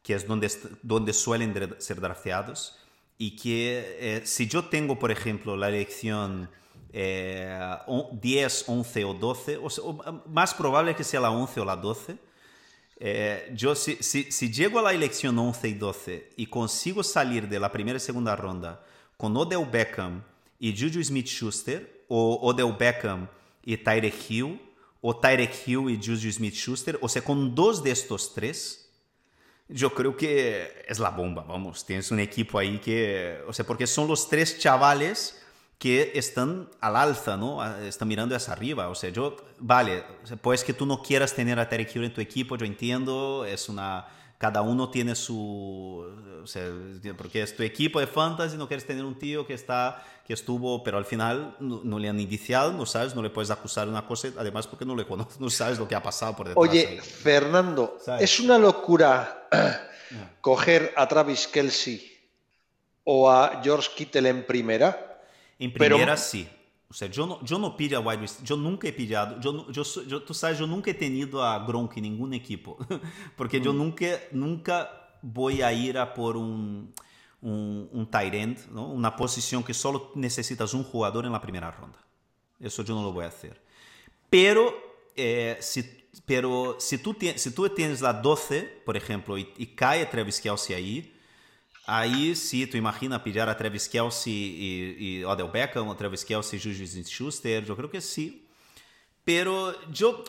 que 0.00 0.14
es 0.14 0.26
donde, 0.26 0.48
donde 0.82 1.12
suelen 1.12 1.76
ser 1.78 2.00
drafteados. 2.00 2.78
Y 3.18 3.36
que 3.36 3.96
eh, 4.00 4.22
si 4.24 4.46
yo 4.48 4.64
tengo, 4.64 4.98
por 4.98 5.10
ejemplo, 5.10 5.56
la 5.56 5.68
elección 5.68 6.50
10, 6.92 8.64
11 8.66 9.04
o 9.04 9.14
12, 9.14 9.56
o, 9.58 10.22
más 10.28 10.52
probable 10.54 10.94
que 10.94 11.04
sea 11.04 11.20
la 11.20 11.30
11 11.30 11.60
o 11.60 11.64
la 11.64 11.76
12, 11.76 12.18
eh, 13.04 13.52
yo 13.54 13.74
si, 13.74 13.96
si, 13.96 14.30
si, 14.30 14.52
llego 14.52 14.78
a 14.78 14.82
la 14.82 14.92
elección 14.92 15.38
11 15.38 15.68
y 15.68 15.74
12 15.74 16.30
y 16.36 16.46
consigo 16.46 17.02
salir 17.02 17.48
de 17.48 17.58
la 17.58 17.72
primera 17.72 17.96
y 17.96 18.00
segunda 18.00 18.36
ronda 18.36 18.84
con 19.16 19.36
Odell 19.36 19.66
Beckham 19.70 20.22
y 20.58 20.76
Juju 20.76 21.02
Smith-Schuster, 21.02 22.04
o 22.08 22.38
Odell 22.42 22.76
Beckham 22.78 23.28
y 23.64 23.76
Tyreek 23.76 24.30
Hill, 24.30 24.60
o 25.00 25.16
Tyreek 25.16 25.66
Hill 25.66 25.90
y 25.90 25.96
Juju 25.96 26.30
Smith-Schuster, 26.30 26.98
o 27.00 27.08
sea, 27.08 27.22
con 27.22 27.54
dos 27.54 27.82
de 27.82 27.90
estos 27.90 28.34
tres, 28.34 28.81
yo 29.68 29.94
creo 29.94 30.16
que 30.16 30.84
es 30.86 30.98
la 30.98 31.10
bomba, 31.10 31.42
vamos, 31.42 31.84
tienes 31.86 32.10
un 32.10 32.20
equipo 32.20 32.58
ahí 32.58 32.78
que, 32.78 33.40
o 33.46 33.52
sea, 33.52 33.66
porque 33.66 33.86
son 33.86 34.08
los 34.08 34.28
tres 34.28 34.58
chavales 34.58 35.42
que 35.82 36.12
están 36.14 36.68
al 36.80 36.94
alza, 36.94 37.36
¿no? 37.36 37.64
Están 37.80 38.06
mirando 38.06 38.36
hacia 38.36 38.52
arriba. 38.52 38.88
O 38.88 38.94
sea, 38.94 39.10
yo, 39.10 39.36
vale, 39.58 40.04
pues 40.40 40.62
que 40.62 40.72
tú 40.72 40.86
no 40.86 41.02
quieras 41.02 41.34
tener 41.34 41.58
a 41.58 41.68
Terry 41.68 41.88
Hill 41.92 42.04
en 42.04 42.14
tu 42.14 42.20
equipo, 42.20 42.56
yo 42.56 42.64
entiendo, 42.64 43.44
es 43.44 43.68
una, 43.68 44.06
cada 44.42 44.60
uno 44.60 44.90
tiene 44.90 45.14
su, 45.14 46.04
o 46.42 46.46
sea, 46.48 46.68
porque 47.16 47.42
es 47.42 47.54
tu 47.54 47.62
equipo 47.62 48.00
de 48.00 48.08
fantasy, 48.08 48.56
no 48.56 48.66
quieres 48.66 48.84
tener 48.84 49.04
un 49.04 49.16
tío 49.16 49.46
que 49.46 49.54
está, 49.54 50.04
que 50.26 50.32
estuvo, 50.32 50.82
pero 50.82 50.98
al 50.98 51.04
final 51.04 51.54
no, 51.60 51.96
le 52.00 52.08
han 52.08 52.18
iniciado, 52.18 52.72
no 52.72 52.84
sabes, 52.84 53.14
no 53.14 53.22
le 53.22 53.30
puedes 53.30 53.52
acusar 53.52 53.86
una 53.86 54.04
cosa, 54.04 54.30
además 54.36 54.66
porque 54.66 54.84
no 54.84 54.96
le 54.96 55.06
conoces, 55.06 55.38
no 55.38 55.48
sabes 55.48 55.78
lo 55.78 55.86
que 55.86 55.94
ha 55.94 56.02
pasado 56.02 56.34
por 56.34 56.48
detrás. 56.48 56.68
Oye, 56.68 57.00
Fernando, 57.00 57.98
es 58.18 58.40
una 58.40 58.58
locura 58.58 59.46
coger 60.40 60.92
a 60.96 61.06
Travis 61.06 61.46
Kelsey 61.46 62.12
o 63.04 63.30
a 63.30 63.60
George 63.62 63.90
Kittle 63.94 64.28
en 64.28 64.44
primera 64.44 65.20
En 65.56 65.72
primera, 65.72 66.16
sí. 66.16 66.48
O 66.92 66.94
sea, 66.94 67.08
yo 67.08 67.26
no, 67.26 67.42
yo 67.42 67.58
no 67.58 67.74
pido 67.74 67.96
a 67.96 68.00
wide 68.02 68.20
receiver, 68.20 68.46
yo 68.46 68.54
nunca 68.54 68.86
he 68.86 68.92
pillado, 68.92 69.40
yo, 69.40 69.66
yo, 69.70 69.82
yo, 69.82 70.22
tú 70.22 70.34
sabes, 70.34 70.58
yo 70.58 70.66
nunca 70.66 70.90
he 70.90 70.94
tenido 70.94 71.42
a 71.42 71.64
Gronk 71.64 71.96
en 71.96 72.02
ningún 72.02 72.34
equipo, 72.34 72.76
porque 73.34 73.58
mm. 73.58 73.62
yo 73.62 73.72
nunca, 73.72 74.06
nunca 74.30 75.16
voy 75.22 75.62
a 75.62 75.72
ir 75.72 75.96
a 75.96 76.12
por 76.12 76.36
un, 76.36 76.92
un, 77.40 77.88
un 77.90 78.10
tight 78.10 78.34
end, 78.34 78.70
¿no? 78.70 78.88
una 78.88 79.16
posición 79.16 79.64
que 79.64 79.72
solo 79.72 80.12
necesitas 80.16 80.74
un 80.74 80.84
jugador 80.84 81.24
en 81.24 81.32
la 81.32 81.40
primera 81.40 81.70
ronda. 81.70 81.98
Eso 82.60 82.84
yo 82.84 82.94
no 82.94 83.02
lo 83.02 83.10
voy 83.10 83.24
a 83.24 83.28
hacer. 83.28 83.58
Pero, 84.28 84.74
eh, 85.16 85.56
si, 85.62 85.82
pero 86.26 86.76
si, 86.78 86.98
tú, 86.98 87.16
si 87.36 87.50
tú 87.52 87.70
tienes 87.70 88.02
la 88.02 88.12
12, 88.12 88.82
por 88.84 88.98
ejemplo, 88.98 89.38
y, 89.38 89.48
y 89.56 89.68
cae 89.68 90.04
Travis 90.04 90.42
Kelsey 90.42 90.76
ahí, 90.76 91.11
Aí, 91.86 92.36
se 92.36 92.66
tu 92.66 92.76
imagina 92.76 93.18
pillar 93.18 93.48
a 93.48 93.54
Travis 93.54 93.88
Kelsey 93.88 94.32
e, 94.32 95.18
e 95.20 95.24
Odell 95.24 95.48
Beckham, 95.48 95.88
o 95.88 95.94
Travis 95.94 96.22
Kelsey 96.22 96.58
e 96.58 96.62
Juju 96.62 96.84
Smith-Schuster, 96.84 97.64
eu 97.66 97.74
creio 97.74 97.90
que 97.90 98.00
sim. 98.00 98.40
Pero 99.24 99.74
eu, 99.98 100.24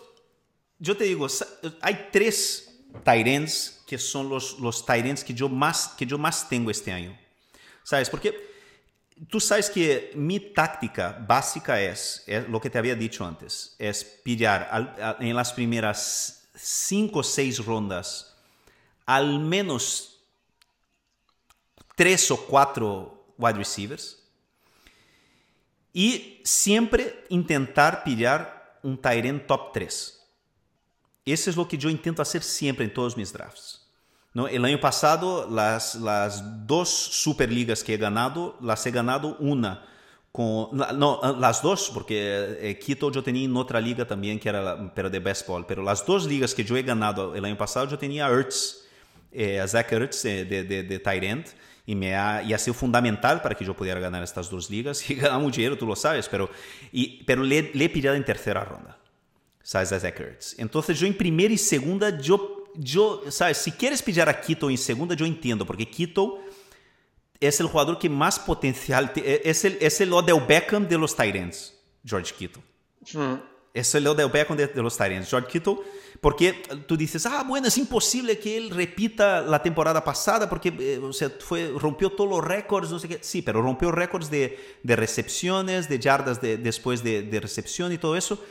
eu 0.86 0.96
te 0.96 1.08
digo, 1.08 1.28
há 1.82 1.94
três 1.94 2.70
Tyrants 3.04 3.84
que 3.86 3.98
são 3.98 4.32
os, 4.32 4.54
os 4.60 4.82
Tyrants 4.82 5.24
que 5.24 5.34
eu 5.42 5.50
mais 5.50 5.88
que 5.88 6.12
eu 6.12 6.18
mais 6.18 6.44
tenho 6.44 6.70
este 6.70 6.92
ano. 6.92 7.16
Sabes? 7.84 8.10
Porque 8.10 8.32
tu 9.30 9.40
sabes 9.40 9.70
que 9.70 10.12
mi 10.16 10.40
táctica 10.40 11.12
básica 11.12 11.80
é, 11.80 11.94
é 12.28 12.40
o 12.52 12.60
que 12.60 12.70
te 12.70 12.78
havia 12.78 12.96
dicho 12.96 13.24
antes, 13.24 13.76
é 13.80 13.92
pillar 14.24 14.68
al, 14.72 14.96
al, 15.00 15.18
en 15.22 15.36
las 15.36 15.52
primeras 15.52 16.50
cinco 16.56 17.18
ou 17.20 17.24
seis 17.24 17.60
rondas 17.60 18.34
al 19.06 19.40
menos 19.40 20.13
tres 22.04 22.30
o 22.32 22.36
cuatro 22.36 23.34
wide 23.38 23.58
receivers 23.58 24.22
y 25.94 26.42
siempre 26.44 27.24
intentar 27.30 28.04
pillar 28.04 28.78
un 28.84 28.98
Tyrant 28.98 29.48
top 29.48 29.72
3. 29.72 30.20
Eso 31.26 31.50
es 31.50 31.56
lo 31.56 31.66
que 31.66 31.78
yo 31.78 31.90
intento 31.90 32.22
hacer 32.22 32.44
siempre 32.44 32.84
en 32.84 32.94
todos 32.94 33.16
mis 33.16 33.32
drafts. 33.32 33.88
¿no? 34.34 34.50
El 34.50 34.66
año 34.66 34.82
pasado, 34.82 35.48
las, 35.50 35.96
las 35.96 36.68
dos 36.68 36.90
Superligas 36.90 37.86
que 37.86 37.94
he 37.94 37.98
ganado, 37.98 38.58
las 38.60 38.86
he 38.86 38.92
ganado 38.92 39.38
una 39.40 39.86
con... 40.34 40.76
No, 40.76 41.22
las 41.40 41.62
dos, 41.62 41.90
porque 41.94 42.58
eh, 42.60 42.80
Quito 42.80 43.14
yo 43.14 43.24
tenía 43.24 43.46
en 43.46 43.56
otra 43.56 43.80
liga 43.80 44.06
también, 44.06 44.42
que 44.42 44.50
era 44.50 44.62
la, 44.62 44.94
pero 44.94 45.10
de 45.10 45.20
baseball, 45.20 45.66
pero 45.66 45.82
las 45.82 46.06
dos 46.06 46.26
ligas 46.26 46.54
que 46.54 46.66
yo 46.66 46.76
he 46.76 46.84
ganado 46.84 47.34
el 47.34 47.46
año 47.46 47.58
pasado, 47.58 47.88
yo 47.88 47.98
tenía 47.98 48.26
a 48.26 48.30
Ertz, 48.30 48.84
eh, 49.32 49.62
a 49.62 49.68
Zach 49.70 49.90
Ertz 49.94 50.26
eh, 50.26 50.44
de, 50.44 50.66
de, 50.66 50.84
de 50.84 51.00
Tyrant, 51.00 51.48
y 51.86 51.96
me 51.96 52.16
ha, 52.16 52.42
y 52.44 52.54
ha 52.54 52.58
sido 52.58 52.74
fundamental 52.74 53.42
para 53.42 53.56
que 53.56 53.66
yo 53.66 53.76
pudiera 53.76 54.00
ganar 54.00 54.24
estas 54.24 54.50
dos 54.50 54.70
ligas 54.70 55.10
y 55.10 55.16
ganamos 55.16 55.56
dinero, 55.56 55.78
tú 55.78 55.86
lo 55.86 55.96
sabes, 55.96 56.30
pero, 56.30 56.50
y, 56.92 57.24
pero 57.24 57.44
le, 57.44 57.72
le 57.74 57.86
he 57.86 57.90
pillado 57.90 58.16
en 58.16 58.24
tercera 58.24 58.64
ronda, 58.64 58.98
¿sabes? 59.62 59.90
Zach 59.90 60.20
Ertz. 60.20 60.56
Entonces 60.58 61.00
yo 61.00 61.08
en 61.08 61.18
primera 61.18 61.54
y 61.54 61.58
segunda, 61.58 62.18
yo, 62.20 62.72
yo, 62.76 63.24
¿sabes? 63.30 63.58
Si 63.58 63.72
quieres 63.72 64.02
pillar 64.02 64.30
a 64.30 64.40
Quito 64.40 64.70
en 64.70 64.78
segunda, 64.78 65.16
yo 65.16 65.26
entiendo, 65.26 65.66
porque 65.66 65.90
Quito 65.90 66.40
es 67.40 67.60
el 67.60 67.68
jugador 67.68 68.00
que 68.00 68.10
más 68.10 68.40
potencial, 68.40 69.12
es 69.16 69.66
el, 69.66 69.78
es 69.82 70.00
el 70.00 70.14
Odell 70.14 70.42
Beckham 70.48 70.88
de 70.88 70.98
los 70.98 71.16
Tyrants, 71.16 71.78
George 72.06 72.34
Quito. 72.34 72.62
Mm. 73.14 73.36
Es 73.74 73.94
el 73.96 74.08
Odell 74.08 74.30
Beckham 74.30 74.56
de, 74.56 74.68
de 74.68 74.82
los 74.82 74.96
Tyrants. 74.96 75.30
George 75.30 75.50
Quito 75.50 75.84
porque 76.24 76.54
tú 76.88 76.96
dices, 76.96 77.26
ah, 77.26 77.44
bueno, 77.46 77.68
es 77.68 77.78
imposible 77.78 78.40
que 78.40 78.56
él 78.56 78.70
repita 78.70 79.42
la 79.42 79.62
temporada 79.62 80.06
pasada 80.06 80.48
porque 80.48 80.74
eh, 80.80 80.98
o 80.98 81.12
sea, 81.12 81.30
fue, 81.38 81.68
rompió 81.78 82.14
todos 82.14 82.30
los 82.30 82.42
récords, 82.42 82.90
no 82.90 82.98
sé 82.98 83.10
qué. 83.10 83.20
Sí, 83.22 83.42
pero 83.42 83.62
rompió 83.62 83.92
récords 83.92 84.32
de, 84.32 84.58
de 84.84 84.96
recepciones, 84.96 85.90
de 85.90 86.00
yardas 86.00 86.40
de, 86.40 86.56
después 86.56 87.04
de, 87.04 87.24
de 87.24 87.40
recepción 87.42 87.92
y 87.92 87.98
todo 87.98 88.16
eso. 88.16 88.42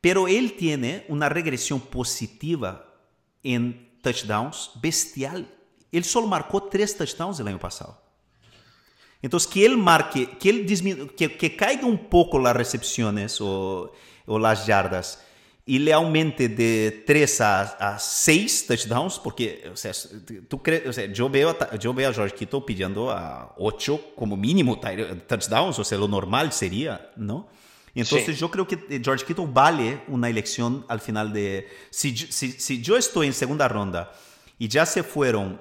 Pero 0.00 0.28
él 0.28 0.54
tiene 0.56 1.06
una 1.08 1.28
regresión 1.28 1.80
positiva 1.80 2.94
en 3.42 3.98
touchdowns 4.00 4.70
bestial. 4.80 5.52
Él 5.90 6.04
solo 6.04 6.28
marcó 6.28 6.62
tres 6.68 6.96
touchdowns 6.96 7.40
el 7.40 7.48
año 7.48 7.58
pasado. 7.58 8.00
Entonces, 9.22 9.50
que 9.52 9.66
él 9.66 9.76
marque, 9.76 10.38
que, 10.38 10.50
él 10.50 11.12
que, 11.16 11.36
que 11.36 11.56
caiga 11.56 11.84
un 11.84 12.08
poco 12.08 12.38
las 12.38 12.54
recepciones 12.54 13.40
o, 13.40 13.92
o 14.24 14.38
las 14.38 14.68
yardas 14.68 15.24
y 15.68 15.78
le 15.78 15.92
aumente 15.92 16.48
de 16.48 17.04
3 17.06 17.40
a, 17.42 17.60
a 17.60 17.98
6 17.98 18.68
touchdowns, 18.68 19.18
porque 19.18 19.68
o 19.70 19.76
sea, 19.76 19.92
tú 20.48 20.62
crees, 20.62 20.86
o 20.86 20.92
sea, 20.94 21.12
yo, 21.12 21.28
veo 21.28 21.50
a, 21.50 21.76
yo 21.76 21.92
veo 21.92 22.08
a 22.08 22.14
George 22.14 22.34
Kittle 22.34 22.62
pidiendo 22.62 23.10
a 23.10 23.54
8 23.58 24.14
como 24.16 24.34
mínimo 24.34 24.80
touchdowns, 24.80 25.78
o 25.78 25.84
sea, 25.84 25.98
lo 25.98 26.08
normal 26.08 26.54
sería, 26.54 27.12
¿no? 27.16 27.48
Entonces 27.94 28.34
sí. 28.34 28.40
yo 28.40 28.50
creo 28.50 28.66
que 28.66 28.78
George 29.04 29.26
Kittle 29.26 29.46
vale 29.52 30.00
una 30.08 30.30
elección 30.30 30.86
al 30.88 31.00
final 31.00 31.34
de... 31.34 31.68
Si, 31.90 32.16
si, 32.16 32.52
si 32.52 32.80
yo 32.80 32.96
estoy 32.96 33.26
en 33.26 33.34
segunda 33.34 33.68
ronda 33.68 34.10
y 34.58 34.68
ya 34.68 34.86
se 34.86 35.02
fueron 35.02 35.60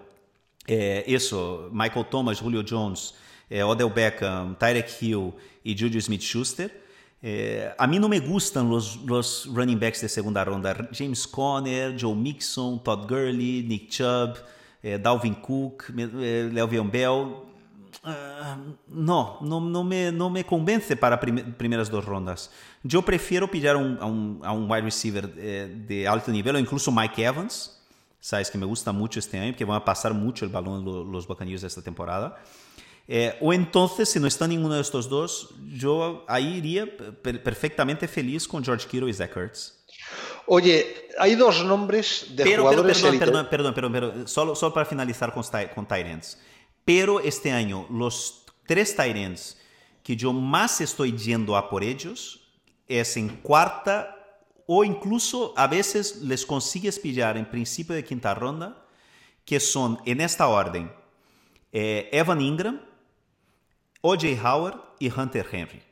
eh, 0.67 1.03
eso, 1.05 1.69
Michael 1.73 2.05
Thomas, 2.09 2.39
Julio 2.39 2.63
Jones, 2.65 3.13
eh, 3.49 3.61
Odell 3.61 3.91
Beckham, 3.93 4.57
Tyreek 4.57 4.87
Hill 5.01 5.33
y 5.65 5.77
Juju 5.77 5.99
Smith-Schuster, 5.99 6.86
Eh, 7.21 7.73
a 7.77 7.87
mí 7.87 7.97
no 7.99 8.07
me 8.07 8.19
gustan 8.19 8.69
los, 8.69 8.97
los, 8.97 9.49
running 9.53 9.79
backs 9.79 10.01
de 10.01 10.09
segunda 10.09 10.43
ronda. 10.45 10.89
James 10.91 11.27
Conner, 11.27 11.95
Joe 11.99 12.15
Mixon, 12.15 12.83
Todd 12.83 13.07
Gurley, 13.07 13.63
Nick 13.63 13.89
Chubb, 13.89 14.37
eh, 14.83 14.99
Dalvin 15.01 15.35
Cook, 15.35 15.85
eh, 15.97 16.49
Le'Veon 16.51 16.91
Bell. 16.91 17.47
Uh, 18.03 18.75
no, 18.87 19.39
no, 19.41 19.59
no, 19.59 19.83
me, 19.83 20.11
no 20.11 20.29
me 20.29 20.45
convence 20.45 20.95
para 20.95 21.19
prim 21.19 21.53
primeras 21.57 21.89
dos 21.89 22.05
rondas. 22.05 22.51
Yo 22.83 23.01
prefiero 23.01 23.49
pillar 23.49 23.75
un, 23.75 23.97
a, 23.99 24.05
un, 24.05 24.39
a 24.43 24.51
un 24.53 24.69
wide 24.69 24.83
receiver 24.83 25.33
eh, 25.35 25.83
de 25.87 26.07
alto 26.07 26.31
nivel 26.31 26.55
o 26.55 26.59
incluso 26.59 26.91
Mike 26.91 27.21
Evans. 27.21 27.73
Sabes 28.19 28.49
que 28.49 28.57
me 28.57 28.65
gusta 28.65 28.91
mucho 28.91 29.19
este 29.19 29.37
año, 29.37 29.51
porque 29.51 29.65
van 29.65 29.77
a 29.77 29.85
pasar 29.85 30.13
mucho 30.13 30.45
el 30.45 30.51
balón 30.51 30.85
los, 30.85 31.27
esta 31.63 31.81
temporada. 31.81 32.37
Eh, 33.07 33.37
o 33.39 33.53
entonces, 33.53 34.09
si 34.09 34.19
no 34.19 34.27
está 34.27 34.47
ninguno 34.47 34.75
de 34.75 34.81
estos 34.81 35.07
dos, 35.07 35.55
yo 35.67 36.25
ahí 36.27 36.57
iría 36.57 36.85
per 37.21 37.41
perfectamente 37.41 38.07
feliz 38.07 38.47
con 38.47 38.63
George 38.63 38.87
Kittle 38.87 39.09
y 39.09 39.13
Zach 39.13 39.35
Ertz. 39.37 39.85
Oye, 40.45 41.07
hay 41.17 41.35
dos 41.35 41.63
nombres 41.63 42.27
de 42.29 42.43
pero, 42.43 42.63
jugadores 42.63 43.01
pero, 43.01 43.19
perdón, 43.19 43.47
perdón, 43.49 43.73
perdón, 43.73 43.91
perdón, 43.91 44.27
solo, 44.27 44.55
solo 44.55 44.73
para 44.73 44.85
finalizar 44.85 45.33
con, 45.33 45.43
con 45.73 45.87
Tyrants. 45.87 46.37
Pero 46.83 47.19
este 47.19 47.51
año, 47.51 47.85
los 47.89 48.45
tres 48.65 48.95
Tyrants 48.95 49.57
que 50.03 50.15
yo 50.15 50.31
más 50.31 50.79
estoy 50.79 51.17
yendo 51.17 51.57
a 51.57 51.69
por 51.69 51.83
ellos 51.83 52.39
es 52.87 53.17
en 53.17 53.27
cuarta 53.27 54.15
o 54.65 54.83
incluso 54.83 55.53
a 55.57 55.67
veces 55.67 56.21
les 56.21 56.45
consigues 56.45 56.99
pillar 56.99 57.37
en 57.37 57.49
principio 57.49 57.95
de 57.95 58.05
quinta 58.05 58.33
ronda, 58.33 58.85
que 59.43 59.59
son 59.59 59.99
en 60.05 60.21
esta 60.21 60.47
orden 60.47 60.91
eh, 61.71 62.09
Evan 62.13 62.41
Ingram, 62.41 62.81
O.J. 64.01 64.39
Howard 64.43 64.79
e 64.99 65.09
Hunter 65.09 65.47
Henry. 65.51 65.83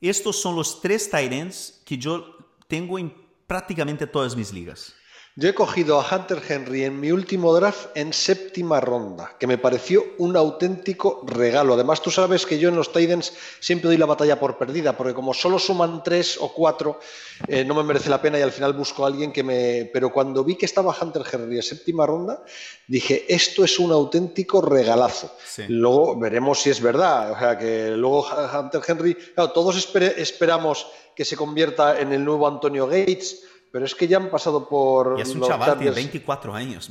Estos 0.00 0.40
son 0.40 0.56
los 0.56 0.80
tres 0.80 1.08
Tyrants 1.08 1.82
que 1.84 1.96
yo 1.96 2.36
tengo 2.66 2.98
en 2.98 3.14
prácticamente 3.46 4.06
todas 4.06 4.34
mis 4.34 4.52
ligas. 4.52 4.94
Yo 5.34 5.48
he 5.48 5.54
cogido 5.54 5.98
a 5.98 6.04
Hunter 6.14 6.42
Henry 6.46 6.84
en 6.84 7.00
mi 7.00 7.10
último 7.10 7.54
draft 7.54 7.86
en 7.94 8.12
séptima 8.12 8.82
ronda, 8.82 9.34
que 9.40 9.46
me 9.46 9.56
pareció 9.56 10.04
un 10.18 10.36
auténtico 10.36 11.22
regalo. 11.26 11.72
Además, 11.72 12.02
tú 12.02 12.10
sabes 12.10 12.44
que 12.44 12.58
yo 12.58 12.68
en 12.68 12.76
los 12.76 12.92
Titans 12.92 13.32
siempre 13.58 13.88
doy 13.88 13.96
la 13.96 14.04
batalla 14.04 14.38
por 14.38 14.58
perdida, 14.58 14.94
porque 14.94 15.14
como 15.14 15.32
solo 15.32 15.58
suman 15.58 16.02
tres 16.02 16.36
o 16.38 16.52
cuatro, 16.52 17.00
eh, 17.48 17.64
no 17.64 17.74
me 17.74 17.82
merece 17.82 18.10
la 18.10 18.20
pena 18.20 18.38
y 18.38 18.42
al 18.42 18.52
final 18.52 18.74
busco 18.74 19.04
a 19.04 19.06
alguien 19.06 19.32
que 19.32 19.42
me. 19.42 19.88
Pero 19.90 20.12
cuando 20.12 20.44
vi 20.44 20.56
que 20.56 20.66
estaba 20.66 20.94
Hunter 21.00 21.22
Henry 21.32 21.56
en 21.56 21.62
séptima 21.62 22.04
ronda, 22.04 22.44
dije, 22.86 23.24
esto 23.26 23.64
es 23.64 23.78
un 23.78 23.90
auténtico 23.90 24.60
regalazo. 24.60 25.34
Luego 25.66 26.14
veremos 26.18 26.60
si 26.60 26.68
es 26.68 26.82
verdad. 26.82 27.32
O 27.32 27.38
sea, 27.38 27.56
que 27.56 27.88
luego 27.96 28.26
Hunter 28.26 28.82
Henry, 28.86 29.14
claro, 29.14 29.50
todos 29.52 29.76
esperamos 30.18 30.88
que 31.16 31.24
se 31.24 31.38
convierta 31.38 31.98
en 31.98 32.12
el 32.12 32.22
nuevo 32.22 32.46
Antonio 32.46 32.86
Gates 32.86 33.44
pero 33.72 33.86
es 33.86 33.94
que 33.94 34.06
ya 34.06 34.18
han 34.18 34.28
pasado 34.28 34.68
por. 34.68 35.18
Y 35.18 35.22
es 35.22 35.30
un 35.30 35.40
chaval, 35.40 35.78
de 35.78 35.90
24 35.90 36.54
años, 36.54 36.90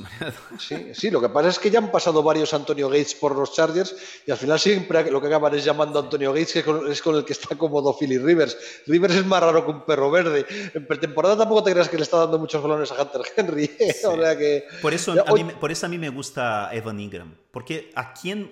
Sí, 0.58 0.88
sí, 0.92 1.10
lo 1.12 1.20
que 1.20 1.28
pasa 1.28 1.48
es 1.48 1.60
que 1.60 1.70
ya 1.70 1.78
han 1.78 1.92
pasado 1.92 2.24
varios 2.24 2.52
Antonio 2.52 2.88
Gates 2.88 3.14
por 3.14 3.36
los 3.36 3.54
Chargers 3.54 3.94
y 4.26 4.32
al 4.32 4.36
final 4.36 4.58
siempre 4.58 5.08
lo 5.08 5.20
que 5.20 5.28
acaban 5.28 5.54
es 5.54 5.64
llamando 5.64 6.00
a 6.00 6.02
Antonio 6.02 6.32
Gates, 6.32 6.52
que 6.52 6.64
es 6.90 7.00
con 7.00 7.14
el 7.14 7.24
que 7.24 7.34
está 7.34 7.54
cómodo 7.54 7.96
Philly 7.96 8.18
Rivers. 8.18 8.58
Rivers 8.88 9.14
es 9.14 9.24
más 9.24 9.40
raro 9.40 9.64
que 9.64 9.70
un 9.70 9.86
perro 9.86 10.10
verde. 10.10 10.44
En 10.74 10.84
pretemporada 10.84 11.38
tampoco 11.38 11.62
te 11.62 11.70
creas 11.70 11.88
que 11.88 11.96
le 11.96 12.02
está 12.02 12.18
dando 12.18 12.40
muchos 12.40 12.60
balones 12.60 12.90
a 12.90 13.00
Hunter 13.00 13.22
Henry. 13.36 13.68
que... 13.68 14.64
por, 14.82 14.92
eso 14.92 15.14
a 15.24 15.32
mí, 15.34 15.44
por 15.44 15.70
eso 15.70 15.86
a 15.86 15.88
mí 15.88 15.98
me 15.98 16.08
gusta 16.08 16.68
Evan 16.72 16.98
Ingram. 16.98 17.32
Porque 17.52 17.92
¿a 17.94 18.12
quién, 18.12 18.50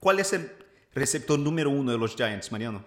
¿cuál 0.00 0.20
es 0.20 0.32
el 0.32 0.50
receptor 0.94 1.38
número 1.38 1.68
uno 1.68 1.92
de 1.92 1.98
los 1.98 2.16
Giants, 2.16 2.50
Mariano? 2.50 2.82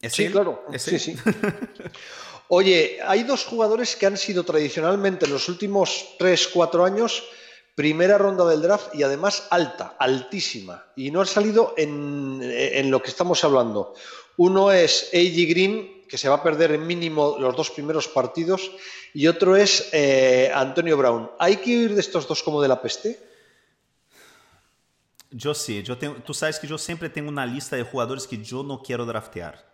¿Es 0.00 0.12
sí, 0.12 0.28
claro. 0.28 0.64
sí, 0.76 0.98
sí. 0.98 1.16
Oye, 2.48 2.98
hay 3.04 3.24
dos 3.24 3.44
jugadores 3.44 3.94
que 3.94 4.06
han 4.06 4.16
sido 4.16 4.44
tradicionalmente 4.44 5.26
en 5.26 5.32
los 5.32 5.48
últimos 5.48 6.14
3, 6.18 6.48
4 6.48 6.84
años 6.84 7.24
primera 7.78 8.18
ronda 8.18 8.44
del 8.44 8.60
draft 8.60 8.92
y 8.92 9.04
además 9.04 9.46
alta, 9.50 9.94
altísima. 10.00 10.86
Y 10.96 11.12
no 11.12 11.20
han 11.20 11.28
salido 11.28 11.74
en, 11.76 12.90
lo 12.90 13.00
que 13.00 13.10
estamos 13.10 13.44
hablando. 13.44 13.94
Uno 14.36 14.72
es 14.72 15.10
A.G. 15.12 15.48
Green, 15.48 16.02
que 16.08 16.18
se 16.18 16.28
va 16.28 16.34
a 16.34 16.42
perder 16.42 16.72
en 16.72 16.84
mínimo 16.84 17.36
los 17.38 17.54
dos 17.54 17.70
primeros 17.70 18.08
partidos, 18.08 18.72
y 19.14 19.28
otro 19.28 19.54
es 19.54 19.90
eh, 19.92 20.50
Antonio 20.52 20.96
Brown. 20.96 21.30
¿Hay 21.38 21.58
que 21.58 21.70
ir 21.70 21.94
de 21.94 22.00
estos 22.00 22.26
dos 22.26 22.42
como 22.42 22.60
de 22.60 22.66
la 22.66 22.82
peste? 22.82 23.20
Yo 25.30 25.54
sí, 25.54 25.80
yo 25.84 25.96
tengo, 25.96 26.16
tú 26.16 26.34
sabes 26.34 26.58
que 26.58 26.66
yo 26.66 26.78
siempre 26.78 27.08
tengo 27.08 27.28
una 27.28 27.46
lista 27.46 27.76
de 27.76 27.84
jugadores 27.84 28.26
que 28.26 28.38
yo 28.38 28.64
no 28.64 28.82
quiero 28.82 29.06
draftear. 29.06 29.68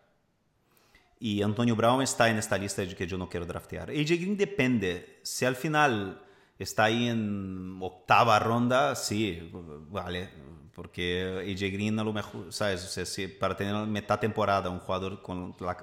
Y 1.21 1.43
Antonio 1.43 1.77
Brown 1.77 2.03
está 2.03 2.29
en 2.29 2.39
esta 2.39 2.59
lista 2.59 2.83
de 2.83 2.95
que 2.95 3.07
yo 3.07 3.17
no 3.17 3.29
quiero 3.29 3.47
draftear. 3.47 3.91
AJ 3.91 4.09
Green 4.09 4.37
depende. 4.37 5.21
Si 5.23 5.45
al 5.45 5.57
final 5.57 6.21
está 6.59 6.85
ahí 6.85 7.09
en 7.09 7.79
octava 7.81 8.39
ronda, 8.39 8.95
sí, 8.95 9.51
vale. 9.91 10.29
Porque 10.75 11.45
AJ 11.49 11.73
Green 11.73 11.99
a 11.99 12.05
lo 12.05 12.13
mejor, 12.13 12.53
¿sabes? 12.53 13.19
para 13.39 13.57
tener 13.57 13.75
meta 13.87 14.19
temporada 14.19 14.71
un 14.71 14.81
jugador 14.81 15.23
con 15.23 15.55
la... 15.61 15.77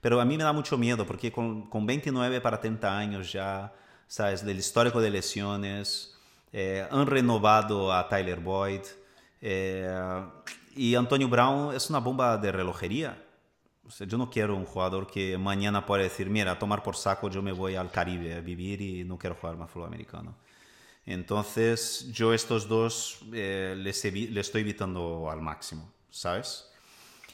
Pero 0.00 0.20
a 0.20 0.24
mí 0.24 0.36
me 0.36 0.44
da 0.44 0.52
mucho 0.52 0.76
miedo 0.76 1.06
porque 1.06 1.32
con, 1.32 1.68
con 1.68 1.86
29 1.86 2.40
para 2.40 2.60
30 2.60 2.96
años 2.96 3.32
ya, 3.32 3.72
¿sabes? 4.06 4.44
Del 4.44 4.58
histórico 4.58 5.00
de 5.00 5.10
lesiones, 5.10 6.16
eh, 6.52 6.86
han 6.90 7.06
renovado 7.06 7.92
a 7.92 8.08
Tyler 8.08 8.38
Boyd. 8.38 8.82
Eh, 9.40 10.22
y 10.76 10.94
Antonio 10.94 11.28
Brown 11.28 11.74
es 11.74 11.88
una 11.90 11.98
bomba 11.98 12.36
de 12.36 12.52
relojería 12.52 13.25
yo 13.88 14.18
no 14.18 14.30
quiero 14.30 14.56
un 14.56 14.64
jugador 14.64 15.06
que 15.06 15.38
mañana 15.38 15.86
pueda 15.86 16.02
decir, 16.02 16.28
mira, 16.28 16.52
a 16.52 16.58
tomar 16.58 16.82
por 16.82 16.96
saco, 16.96 17.30
yo 17.30 17.42
me 17.42 17.52
voy 17.52 17.76
al 17.76 17.90
Caribe 17.90 18.34
a 18.34 18.40
vivir 18.40 18.80
y 18.80 19.04
no 19.04 19.18
quiero 19.18 19.36
jugar 19.36 19.56
más 19.56 19.70
fútbol 19.70 19.88
americano. 19.88 20.36
Entonces, 21.04 22.08
yo 22.12 22.34
estos 22.34 22.68
dos 22.68 23.18
eh, 23.32 23.74
les, 23.76 24.04
estoy 24.04 24.62
evitando 24.62 25.30
al 25.30 25.40
máximo, 25.40 25.92
¿sabes? 26.10 26.68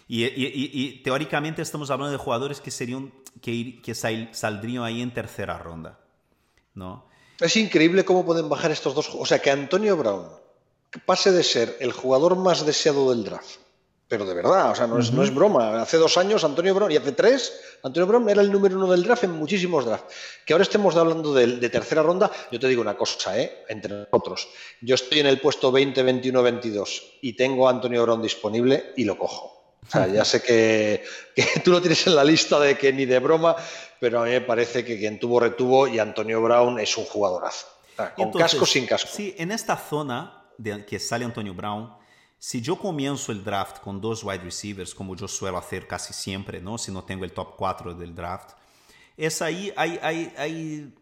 Y, 0.08 1.02
teóricamente 1.02 1.62
estamos 1.62 1.90
hablando 1.90 2.12
de 2.12 2.18
jugadores 2.18 2.60
que, 2.60 2.70
serían, 2.70 3.10
que, 3.40 3.80
que 3.80 3.94
saldrían 3.94 4.84
ahí 4.84 5.00
en 5.00 5.14
tercera 5.14 5.56
ronda, 5.56 5.98
¿no? 6.74 7.06
Es 7.40 7.56
increíble 7.56 8.04
cómo 8.04 8.26
pueden 8.26 8.48
bajar 8.48 8.70
estos 8.70 8.94
dos. 8.94 9.10
O 9.14 9.24
sea, 9.24 9.40
que 9.40 9.50
Antonio 9.50 9.96
Brown 9.96 10.28
pase 11.06 11.32
de 11.32 11.42
ser 11.42 11.76
el 11.80 11.92
jugador 11.92 12.36
más 12.36 12.66
deseado 12.66 13.10
del 13.10 13.24
draft 13.24 13.56
pero 14.08 14.26
de 14.26 14.34
verdad, 14.34 14.70
o 14.70 14.74
sea, 14.74 14.86
no 14.86 14.98
es, 14.98 15.10
no 15.12 15.22
es 15.22 15.34
broma. 15.34 15.80
Hace 15.80 15.96
dos 15.96 16.18
años 16.18 16.44
Antonio 16.44 16.74
Brown, 16.74 16.92
y 16.92 16.96
hace 16.96 17.12
tres, 17.12 17.52
Antonio 17.82 18.06
Brown 18.06 18.28
era 18.28 18.42
el 18.42 18.52
número 18.52 18.76
uno 18.76 18.90
del 18.90 19.02
draft 19.02 19.24
en 19.24 19.32
muchísimos 19.32 19.86
drafts. 19.86 20.14
Que 20.44 20.52
ahora 20.52 20.64
estemos 20.64 20.94
hablando 20.96 21.32
de, 21.32 21.68
tercera 21.70 22.02
ronda, 22.02 22.30
yo 22.50 22.60
te 22.60 22.68
digo 22.68 22.82
una 22.82 22.94
cosa, 22.94 23.38
¿eh? 23.38 23.64
entre 23.68 23.94
nosotros. 23.94 24.48
Yo 24.80 24.94
estoy 24.96 25.20
en 25.20 25.26
el 25.26 25.40
puesto 25.40 25.72
20, 25.72 26.02
21, 26.02 26.42
22 26.42 27.18
y 27.22 27.32
tengo 27.34 27.68
a 27.68 27.70
Antonio 27.70 28.02
Brown 28.02 28.20
disponible 28.20 28.92
y 28.96 29.04
lo 29.04 29.16
cojo. 29.16 29.62
O 29.86 29.90
sea, 29.90 30.06
ya 30.06 30.24
sé 30.24 30.42
que, 30.42 31.04
tú 31.64 31.72
lo 31.72 31.80
tienes 31.80 32.06
en 32.06 32.14
la 32.14 32.24
lista 32.24 32.60
de 32.60 32.76
que 32.76 32.92
ni 32.92 33.04
de 33.04 33.18
broma, 33.18 33.56
pero 33.98 34.20
a 34.20 34.24
mí 34.24 34.30
me 34.30 34.40
parece 34.42 34.84
que 34.84 34.98
quien 34.98 35.18
tuvo 35.18 35.40
retuvo 35.40 35.88
y 35.88 35.98
Antonio 35.98 36.40
Brown 36.42 36.78
es 36.78 36.96
un 36.96 37.04
jugadorazo. 37.04 37.66
con 38.14 38.30
casco 38.32 38.66
sin 38.66 38.86
casco. 38.86 39.10
Sí, 39.12 39.34
en 39.38 39.50
esta 39.50 39.76
zona 39.76 40.50
de 40.58 40.84
que 40.84 40.98
sale 40.98 41.24
Antonio 41.24 41.54
Brown, 41.54 42.01
si 42.44 42.60
yo 42.60 42.76
comienzo 42.76 43.30
el 43.30 43.44
draft 43.44 43.78
con 43.78 44.00
dos 44.00 44.24
wide 44.24 44.42
receivers, 44.42 44.92
como 44.92 45.14
yo 45.14 45.28
suelo 45.28 45.58
hacer 45.58 45.86
casi 45.86 46.12
siempre, 46.12 46.60
¿no? 46.60 46.76
si 46.76 46.90
no 46.90 47.04
tengo 47.04 47.24
el 47.24 47.30
top 47.30 47.54
4 47.56 47.94
del 47.94 48.16
draft, 48.16 48.56
es 49.16 49.40
ahí, 49.40 49.72
hay, 49.76 49.96
hay, 50.02 50.32
hay, 50.36 50.94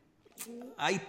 hay, 0.77 1.01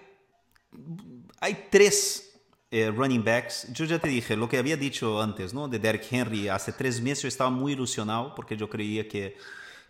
hay 1.37 1.67
tres 1.69 2.39
eh, 2.71 2.89
running 2.95 3.21
backs. 3.21 3.67
Yo 3.73 3.83
ya 3.83 3.99
te 3.99 4.07
dije 4.07 4.37
lo 4.37 4.47
que 4.47 4.57
había 4.57 4.77
dicho 4.77 5.21
antes, 5.21 5.53
¿no? 5.53 5.67
De 5.67 5.79
Derrick 5.79 6.07
Henry. 6.09 6.47
Hace 6.47 6.71
tres 6.71 7.01
meses 7.01 7.23
yo 7.23 7.27
estaba 7.27 7.49
muy 7.49 7.73
ilusionado 7.73 8.33
porque 8.33 8.55
yo 8.55 8.69
creía 8.69 9.09
que, 9.09 9.35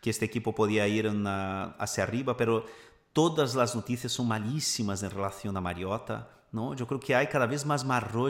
que 0.02 0.10
este 0.10 0.26
equipo 0.26 0.56
podía 0.56 0.88
ir 0.88 1.08
hacia 1.78 2.04
arriba, 2.04 2.36
pero 2.36 2.66
todas 3.14 3.54
las 3.54 3.76
noticias 3.76 4.12
son 4.12 4.28
malísimas 4.28 5.04
en 5.04 5.12
relación 5.12 5.56
a 5.56 5.62
Mariota. 5.62 6.41
¿No? 6.52 6.74
Yo 6.76 6.88
creo 6.88 7.00
que 7.00 7.16
hay 7.16 7.28
cada 7.28 7.46
vez 7.46 7.66
más 7.66 7.86
marrojo, 7.86 8.28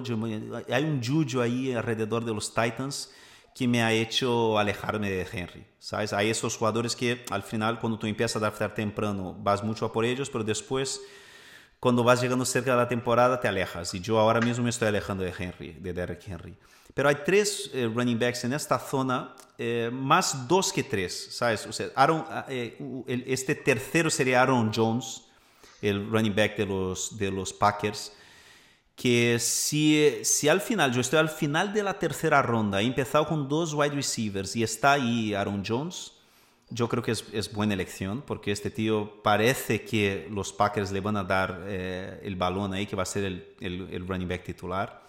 hay 0.69 0.83
un 0.83 1.01
yuyo 1.01 1.41
ahí 1.41 1.73
alrededor 1.73 2.23
de 2.25 2.33
los 2.33 2.53
Titans 2.53 3.11
que 3.53 3.67
me 3.67 3.83
ha 3.83 3.91
hecho 3.91 4.57
alejarme 4.57 5.09
de 5.09 5.27
Henry, 5.29 5.65
¿sabes? 5.79 6.13
Hay 6.13 6.29
esos 6.29 6.55
jugadores 6.55 6.95
que 6.95 7.25
al 7.29 7.43
final 7.43 7.79
cuando 7.79 7.99
tú 7.99 8.07
empiezas 8.07 8.37
a 8.37 8.39
draftar 8.39 8.73
temprano 8.73 9.35
vas 9.39 9.63
mucho 9.63 9.85
a 9.85 9.91
por 9.91 10.05
ellos, 10.05 10.29
pero 10.29 10.43
después 10.43 11.01
cuando 11.79 12.03
vas 12.03 12.21
llegando 12.21 12.45
cerca 12.45 12.71
de 12.71 12.77
la 12.77 12.87
temporada 12.87 13.39
te 13.39 13.47
alejas 13.47 13.93
y 13.93 13.99
yo 13.99 14.19
ahora 14.19 14.39
mismo 14.39 14.63
me 14.63 14.69
estoy 14.69 14.87
alejando 14.87 15.23
de 15.23 15.33
Henry, 15.37 15.73
de 15.73 15.93
Derrick 15.93 16.27
Henry. 16.27 16.55
Pero 16.93 17.09
hay 17.09 17.15
tres 17.25 17.71
eh, 17.73 17.89
running 17.93 18.19
backs 18.19 18.43
en 18.43 18.53
esta 18.53 18.77
zona, 18.77 19.33
eh, 19.57 19.89
más 19.91 20.47
dos 20.47 20.71
que 20.71 20.83
tres, 20.83 21.29
¿sabes? 21.31 21.67
Aaron, 21.95 22.25
eh, 22.49 22.77
este 23.25 23.55
tercero 23.55 24.09
sería 24.09 24.41
Aaron 24.41 24.71
Jones, 24.73 25.23
el 25.81 26.09
running 26.09 26.35
back 26.35 26.57
de 26.57 26.65
los, 26.65 27.17
de 27.17 27.31
los 27.31 27.53
Packers, 27.53 28.13
que 28.95 29.39
si, 29.39 30.19
si 30.23 30.47
al 30.47 30.61
final, 30.61 30.93
yo 30.93 31.01
estoy 31.01 31.19
al 31.19 31.29
final 31.29 31.73
de 31.73 31.83
la 31.83 31.97
tercera 31.97 32.41
ronda, 32.41 32.81
he 32.81 32.85
empezado 32.85 33.25
con 33.25 33.49
dos 33.49 33.73
wide 33.73 33.95
receivers 33.95 34.55
y 34.55 34.63
está 34.63 34.93
ahí 34.93 35.33
Aaron 35.33 35.63
Jones, 35.65 36.13
yo 36.71 36.87
creo 36.87 37.03
que 37.03 37.11
es, 37.11 37.25
es 37.33 37.51
buena 37.51 37.73
elección 37.73 38.23
porque 38.25 38.51
este 38.51 38.71
tío 38.71 39.21
parece 39.23 39.83
que 39.83 40.27
los 40.31 40.53
Packers 40.53 40.91
le 40.91 41.01
van 41.01 41.17
a 41.17 41.23
dar 41.23 41.63
eh, 41.65 42.21
el 42.23 42.35
balón 42.35 42.73
ahí, 42.73 42.85
que 42.85 42.95
va 42.95 43.03
a 43.03 43.05
ser 43.05 43.25
el, 43.25 43.55
el, 43.59 44.07
running 44.07 44.27
back 44.27 44.43
titular. 44.43 45.01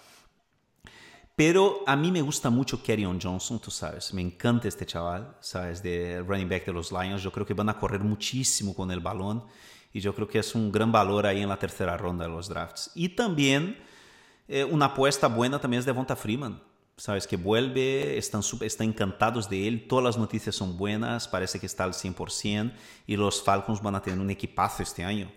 Pero 1.37 1.83
a 1.87 1.97
mí 1.97 2.11
me 2.11 2.21
gusta 2.21 2.51
mucho 2.51 2.83
Kerryon 2.83 3.21
Johnson, 3.21 3.59
tú 3.61 3.71
sabes. 3.71 4.13
Me 4.13 4.21
encanta 4.21 4.69
este 4.69 4.85
chaval, 4.85 5.37
sabes, 5.41 5.83
de 5.83 6.23
running 6.27 6.49
back 6.49 6.67
de 6.67 6.73
los 6.73 6.93
Lions. 6.93 7.23
Yo 7.23 7.33
creo 7.33 7.47
que 7.47 7.55
van 7.55 7.69
a 7.69 7.79
correr 7.79 8.01
muchísimo 8.01 8.75
con 8.75 8.91
el 8.91 9.01
balón 9.01 9.45
y 9.93 10.01
yo 10.01 10.15
creo 10.15 10.27
que 10.27 10.39
es 10.39 10.55
un 10.55 10.73
gran 10.73 10.91
valor 10.91 11.27
ahí 11.27 11.43
en 11.43 11.49
la 11.49 11.59
tercera 11.59 11.97
ronda 11.97 12.25
de 12.25 12.31
los 12.31 12.49
drafts. 12.49 12.91
Y 12.95 13.11
también 13.11 13.79
eh, 14.49 14.65
una 14.65 14.87
apuesta 14.87 15.29
buena 15.29 15.61
también 15.61 15.81
es 15.81 15.85
de 15.85 15.93
Devonta 15.93 16.17
Freeman. 16.17 16.63
Sabes 16.97 17.27
que 17.27 17.37
vuelve, 17.37 18.19
están, 18.19 18.43
están 18.61 18.89
encantados 18.89 19.49
de 19.49 19.67
él, 19.67 19.87
todas 19.89 20.05
las 20.05 20.19
noticias 20.19 20.55
son 20.55 20.77
buenas, 20.77 21.27
parece 21.27 21.59
que 21.59 21.67
está 21.67 21.85
al 21.85 21.95
100% 21.95 22.73
y 23.07 23.17
los 23.17 23.43
Falcons 23.43 23.83
van 23.83 23.95
a 23.95 24.03
tener 24.03 24.21
un 24.21 24.31
equipazo 24.31 24.83
este 24.83 25.05
año. 25.05 25.33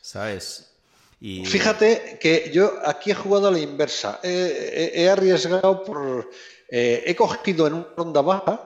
¿Sabes? 0.00 0.72
Y... 1.20 1.44
Fíjate 1.46 2.18
que 2.20 2.50
yo 2.52 2.72
aquí 2.84 3.10
he 3.10 3.14
jugado 3.14 3.48
a 3.48 3.50
la 3.50 3.58
inversa. 3.58 4.20
He, 4.22 5.08
arriesgado 5.08 5.82
por. 5.82 6.30
Eh, 6.68 7.04
he 7.06 7.16
cogido 7.16 7.66
en 7.66 7.74
una 7.74 7.86
ronda 7.96 8.20
baja 8.20 8.60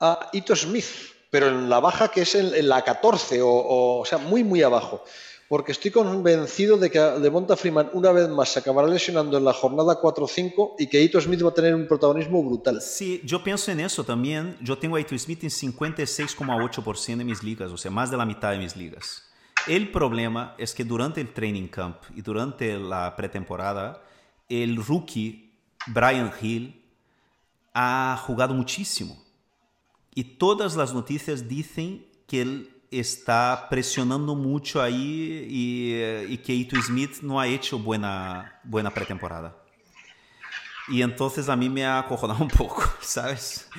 a 0.00 0.30
Ito 0.32 0.56
Smith 0.56 0.86
pero 1.30 1.48
en 1.48 1.68
la 1.68 1.80
baja 1.80 2.08
que 2.08 2.22
es 2.22 2.34
en, 2.34 2.68
la 2.68 2.82
14, 2.82 3.40
o, 3.42 4.02
sea, 4.06 4.18
muy, 4.18 4.44
muy 4.44 4.62
abajo. 4.62 5.04
Porque 5.48 5.72
estoy 5.72 5.90
convencido 5.90 6.76
de 6.76 6.90
que 6.90 6.98
Devonta 6.98 7.56
Freeman 7.56 7.88
una 7.94 8.12
vez 8.12 8.28
más 8.28 8.50
se 8.50 8.58
acabará 8.58 8.86
lesionando 8.86 9.38
en 9.38 9.44
la 9.44 9.54
jornada 9.54 9.98
4 9.98 10.24
o 10.24 10.28
5 10.28 10.76
y 10.78 10.88
que 10.88 11.02
Ito 11.02 11.18
Smith 11.20 11.42
va 11.42 11.48
a 11.48 11.54
tener 11.54 11.74
un 11.74 11.88
protagonismo 11.88 12.42
brutal. 12.44 12.82
Sí, 12.82 13.22
yo 13.24 13.42
pienso 13.42 13.72
en 13.72 13.80
eso 13.80 14.04
también. 14.04 14.58
Yo 14.60 14.76
tengo 14.76 14.96
a 14.96 15.00
Ito 15.00 15.16
Smith 15.18 15.44
en 15.44 15.50
56,8% 15.50 17.16
de 17.16 17.24
mis 17.24 17.42
ligas, 17.42 17.70
o 17.70 17.78
sea, 17.78 17.90
más 17.90 18.10
de 18.10 18.18
la 18.18 18.26
mitad 18.26 18.50
de 18.50 18.58
mis 18.58 18.76
ligas. 18.76 19.24
El 19.66 19.90
problema 19.90 20.54
es 20.58 20.74
que 20.74 20.84
durante 20.84 21.22
el 21.22 21.32
training 21.32 21.68
camp 21.68 21.96
y 22.14 22.20
durante 22.20 22.78
la 22.78 23.16
pretemporada, 23.16 24.02
el 24.48 24.76
rookie 24.76 25.50
Brian 25.86 26.30
Hill 26.40 26.82
ha 27.74 28.22
jugado 28.26 28.54
muchísimo. 28.54 29.27
Y 30.18 30.24
todas 30.24 30.74
las 30.74 30.92
noticias 30.92 31.46
dicen 31.46 32.04
que 32.26 32.42
él 32.42 32.82
está 32.90 33.68
presionando 33.70 34.34
mucho 34.34 34.82
ahí 34.82 35.46
y, 35.48 35.92
eh, 35.92 36.26
y, 36.28 36.38
que 36.38 36.52
Ito 36.52 36.74
Smith 36.82 37.20
no 37.22 37.38
ha 37.38 37.46
hecho 37.46 37.78
buena, 37.78 38.58
buena 38.64 38.92
pretemporada. 38.92 39.56
Y 40.88 41.02
entonces 41.02 41.48
a 41.48 41.54
mí 41.54 41.68
me 41.68 41.86
ha 41.86 42.00
acojonado 42.00 42.42
un 42.42 42.50
poco, 42.50 42.82
¿sabes? 43.00 43.70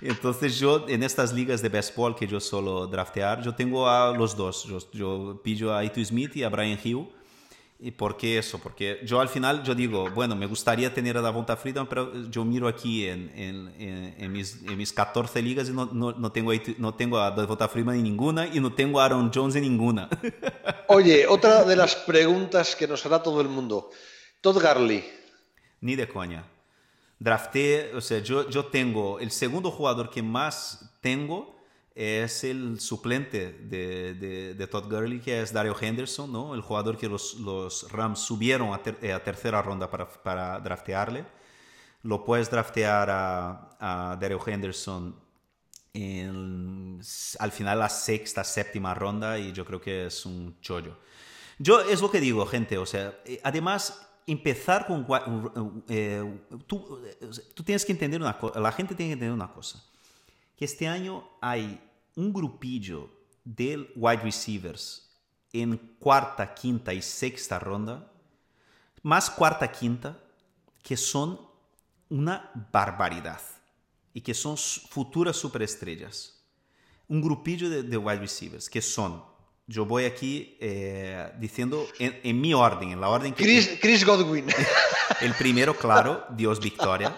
Entonces 0.00 0.56
yo 0.60 0.86
en 0.86 1.02
estas 1.02 1.32
ligas 1.32 1.62
de 1.62 1.68
baseball 1.68 2.14
que 2.14 2.28
yo 2.28 2.38
solo 2.38 2.86
draftear, 2.86 3.42
yo 3.42 3.52
tengo 3.52 3.88
a 3.88 4.16
los 4.16 4.36
yo 4.92 5.40
pillo 5.42 5.74
a 5.74 5.82
Ito 5.82 6.04
Smith 6.04 6.36
y 6.36 6.44
a 6.44 6.48
Brian 6.48 6.78
Hill 6.80 7.08
¿Y 7.80 7.92
por 7.92 8.16
qué 8.16 8.38
eso? 8.38 8.58
Porque 8.58 8.98
yo 9.04 9.20
al 9.20 9.28
final 9.28 9.62
yo 9.62 9.72
digo, 9.72 10.10
bueno, 10.10 10.34
me 10.34 10.46
gustaría 10.46 10.92
tener 10.92 11.16
a 11.16 11.20
Davonta 11.20 11.56
Freedom, 11.56 11.86
pero 11.88 12.12
yo 12.28 12.44
miro 12.44 12.66
aquí 12.66 13.06
en, 13.06 13.30
en, 13.36 14.14
en, 14.18 14.32
mis, 14.32 14.60
en 14.64 14.76
mis 14.76 14.92
14 14.92 15.40
ligas 15.42 15.68
y 15.68 15.72
no, 15.72 15.86
no, 15.86 16.10
no, 16.10 16.32
tengo, 16.32 16.50
no 16.78 16.94
tengo 16.94 17.20
a 17.20 17.30
Davonta 17.30 17.68
Freeman 17.68 17.94
en 17.94 18.02
ninguna 18.02 18.48
y 18.48 18.58
no 18.58 18.72
tengo 18.72 19.00
a 19.00 19.04
Aaron 19.04 19.30
Jones 19.32 19.54
en 19.54 19.62
ninguna. 19.62 20.08
Oye, 20.88 21.28
otra 21.28 21.62
de 21.62 21.76
las 21.76 21.94
preguntas 21.94 22.74
que 22.74 22.88
nos 22.88 23.06
hará 23.06 23.22
todo 23.22 23.40
el 23.40 23.48
mundo. 23.48 23.90
Todd 24.40 24.60
Garley. 24.60 25.04
Ni 25.80 25.94
de 25.94 26.08
coña. 26.08 26.44
Drafté, 27.20 27.92
o 27.94 28.00
sea, 28.00 28.18
yo, 28.18 28.50
yo 28.50 28.66
tengo 28.66 29.20
el 29.20 29.30
segundo 29.30 29.70
jugador 29.70 30.10
que 30.10 30.22
más 30.22 30.98
tengo 31.00 31.57
es 31.98 32.44
el 32.44 32.78
suplente 32.78 33.50
de, 33.50 34.54
de, 34.54 34.66
Todd 34.68 34.84
Gurley, 34.84 35.18
que 35.18 35.42
es 35.42 35.52
Dario 35.52 35.74
Henderson, 35.78 36.32
¿no? 36.32 36.54
el 36.54 36.60
jugador 36.60 36.96
que 36.96 37.08
los, 37.08 37.34
los 37.40 37.90
Rams 37.90 38.20
subieron 38.20 38.72
a, 38.72 38.80
eh, 39.02 39.12
a, 39.12 39.24
tercera 39.24 39.60
ronda 39.62 39.90
para, 39.90 40.08
para, 40.08 40.60
draftearle. 40.60 41.26
Lo 42.04 42.24
puedes 42.24 42.48
draftear 42.52 43.10
a, 43.10 43.76
a 43.80 44.16
Dario 44.16 44.38
Henderson 44.46 45.16
en, 45.92 47.00
al 47.40 47.50
final 47.50 47.80
la 47.80 47.88
sexta, 47.88 48.44
séptima 48.44 48.94
ronda 48.94 49.36
y 49.36 49.50
yo 49.50 49.64
creo 49.64 49.80
que 49.80 50.06
es 50.06 50.24
un 50.24 50.56
chollo. 50.60 50.96
Yo 51.58 51.80
es 51.80 52.00
lo 52.00 52.12
que 52.12 52.20
digo, 52.20 52.46
gente, 52.46 52.78
o 52.78 52.86
sea, 52.86 53.18
eh, 53.24 53.40
además 53.42 54.08
empezar 54.24 54.86
con... 54.86 55.04
Eh, 55.88 56.22
tú, 56.68 57.02
tú 57.54 57.64
tienes 57.64 57.84
que 57.84 57.90
entender 57.90 58.20
una 58.20 58.38
cosa, 58.38 58.60
la 58.60 58.70
gente 58.70 58.94
tiene 58.94 59.10
que 59.10 59.14
entender 59.14 59.34
una 59.34 59.52
cosa, 59.52 59.82
que 60.56 60.64
este 60.64 60.86
año 60.86 61.28
hay 61.40 61.80
un 62.18 62.32
grupillo 62.32 63.08
de 63.44 63.92
wide 63.94 64.22
receivers 64.24 65.08
en 65.52 65.76
cuarta, 66.00 66.52
quinta 66.52 66.92
y 66.92 67.00
sexta 67.00 67.60
ronda, 67.60 68.10
más 69.02 69.30
cuarta, 69.30 69.70
quinta, 69.70 70.18
que 70.82 70.96
son 70.96 71.40
una 72.08 72.50
barbaridad 72.72 73.40
y 74.12 74.20
que 74.20 74.34
son 74.34 74.56
futuras 74.56 75.36
superestrellas. 75.36 76.42
Un 77.06 77.22
grupillo 77.22 77.70
de, 77.70 77.84
de 77.84 77.96
wide 77.96 78.18
receivers 78.18 78.68
que 78.68 78.82
son, 78.82 79.22
yo 79.68 79.86
voy 79.86 80.04
aquí 80.04 80.56
eh, 80.60 81.30
diciendo 81.38 81.86
en, 82.00 82.18
en, 82.24 82.40
mi 82.40 82.52
orden, 82.52 82.90
en 82.90 83.00
la 83.00 83.10
orden 83.10 83.32
que... 83.32 83.44
Chris, 83.44 83.78
Chris 83.80 84.04
Godwin. 84.04 84.46
El 85.20 85.34
primero, 85.34 85.72
claro, 85.76 86.26
Dios 86.36 86.58
Victoria. 86.58 87.16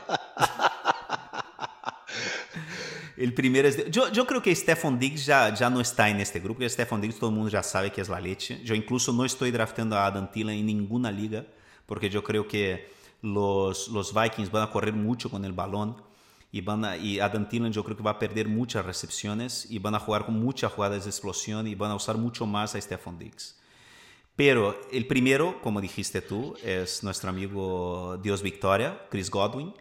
El 3.21 3.35
primero 3.35 3.68
es... 3.68 3.77
De... 3.77 3.91
Yo, 3.91 4.11
yo, 4.11 4.27
creo 4.27 4.41
que 4.41 4.55
Stephon 4.57 4.99
Diggs 4.99 5.27
ya, 5.27 5.53
ya 5.53 5.68
no 5.68 5.83
está 5.83 6.09
en 6.09 6.21
este 6.21 6.41
grupo, 6.41 6.55
porque 6.55 6.71
Stephon 6.71 7.03
Diggs 7.03 7.18
todo 7.18 7.29
el 7.29 7.37
mundo 7.37 7.51
ya 7.51 7.62
sabe 7.62 7.93
que 7.93 8.01
es 8.01 8.09
la 8.09 8.18
leche. 8.18 8.62
Yo 8.64 8.75
incluso 8.75 9.12
no 9.12 9.27
estoy 9.27 9.51
draftando 9.51 9.95
a 9.95 10.07
Adam 10.07 10.31
Thielen 10.33 10.59
en 10.59 10.64
ninguna 10.64 11.12
liga, 11.12 11.45
porque 11.85 12.09
yo 12.09 12.25
creo 12.25 12.49
que 12.49 12.91
los, 13.21 13.89
los 13.89 14.14
Vikings 14.14 14.51
van 14.51 14.62
a 14.62 14.71
correr 14.71 14.95
mucho 14.95 15.31
con 15.31 15.45
el 15.45 15.53
balón 15.53 16.03
y, 16.51 16.62
van 16.62 16.83
a, 16.83 16.97
y 16.97 17.21
Adam 17.21 17.47
Thielen 17.47 17.73
yo 17.73 17.85
creo 17.85 17.95
que 17.95 18.03
va 18.03 18.12
a 18.12 18.18
perder 18.18 18.49
muchas 18.49 18.87
recepciones 18.87 19.71
y 19.71 19.79
van 19.79 19.95
a 19.95 20.01
jugar 20.01 20.25
con 20.25 20.41
muchas 20.41 20.73
jugadas 20.73 21.05
de 21.05 21.11
explosión 21.11 21.66
y 21.66 21.75
van 21.75 21.91
a 21.91 21.97
usar 21.97 22.16
mucho 22.16 22.47
más 22.47 22.75
a 22.75 22.81
Stephon 22.81 23.18
Diggs. 23.18 23.61
Pero 24.35 24.81
el 24.91 25.07
primero, 25.07 25.61
como 25.61 25.83
dijiste 25.83 26.23
tú, 26.23 26.57
es 26.64 27.05
nuestro 27.05 27.29
amigo 27.29 28.18
Dios 28.23 28.41
Victoria, 28.41 29.07
Chris 29.11 29.31
Godwin 29.31 29.75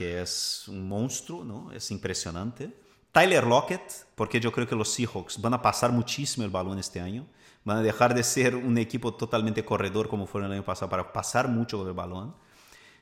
que 0.00 0.22
es 0.22 0.64
un 0.66 0.88
monstruo, 0.88 1.44
¿no? 1.44 1.70
Es 1.72 1.90
impresionante. 1.90 2.74
Tyler 3.12 3.46
Lockett, 3.46 4.06
porque 4.14 4.40
yo 4.40 4.50
creo 4.50 4.66
que 4.66 4.74
los 4.74 4.88
Seahawks 4.88 5.38
van 5.42 5.52
a 5.52 5.60
pasar 5.60 5.92
muchísimo 5.92 6.42
el 6.42 6.50
balón 6.50 6.78
este 6.78 7.02
año. 7.02 7.26
Van 7.64 7.76
a 7.76 7.82
dejar 7.82 8.14
de 8.14 8.22
ser 8.22 8.56
un 8.56 8.78
equipo 8.78 9.12
totalmente 9.12 9.62
corredor 9.62 10.08
como 10.08 10.26
fueron 10.26 10.50
el 10.50 10.56
año 10.56 10.64
pasado 10.64 10.88
para 10.88 11.12
pasar 11.12 11.48
mucho 11.48 11.86
el 11.86 11.92
balón. 11.92 12.34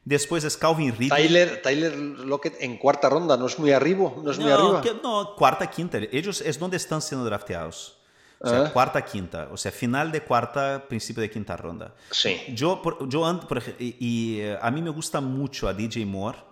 Después 0.05 0.43
es 0.43 0.57
Calvin 0.57 0.91
Ridley. 0.91 1.09
Tyler, 1.09 1.63
Tyler 1.63 1.97
Lockett 1.97 2.57
en 2.59 2.79
cuarta 2.79 3.09
ronda, 3.09 3.37
¿no 3.37 3.47
es 3.47 3.57
muy 3.61 3.71
arriba? 3.71 4.13
No, 4.21 4.33
es 4.33 4.39
muy 4.41 4.51
arriba. 4.51 4.81
Que, 4.81 4.95
no, 5.01 5.37
cuarta, 5.37 5.71
quinta. 5.71 5.99
Ellos 6.11 6.41
es 6.41 6.59
donde 6.59 6.79
están 6.79 7.01
siendo 7.01 7.25
drafteados. 7.25 7.97
O 8.41 8.49
sea, 8.49 8.65
ah. 8.65 8.73
cuarta, 8.73 9.05
quinta. 9.05 9.49
O 9.53 9.57
sea, 9.57 9.71
final 9.71 10.11
de 10.11 10.21
cuarta, 10.25 10.85
principio 10.89 11.21
de 11.21 11.31
quinta 11.31 11.57
ronda. 11.57 11.95
Sí. 12.11 12.41
Yo, 12.55 12.83
yo 13.07 13.41
por 13.47 13.59
ejemplo, 13.59 13.85
y, 13.85 13.97
y, 14.01 14.41
eh, 14.41 14.59
a 14.61 14.69
mí 14.73 14.83
me 14.83 14.91
gusta 14.91 15.21
mucho 15.21 15.69
a 15.69 15.73
DJ 15.73 16.05
Moore 16.05 16.48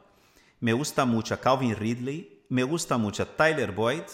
me 0.60 0.72
gusta 0.72 1.04
mucho 1.04 1.34
a 1.34 1.40
Calvin 1.40 1.76
Ridley, 1.76 2.44
me 2.48 2.62
gusta 2.62 2.96
mucho 2.96 3.22
a 3.22 3.36
Tyler 3.36 3.72
Boyd 3.72 4.04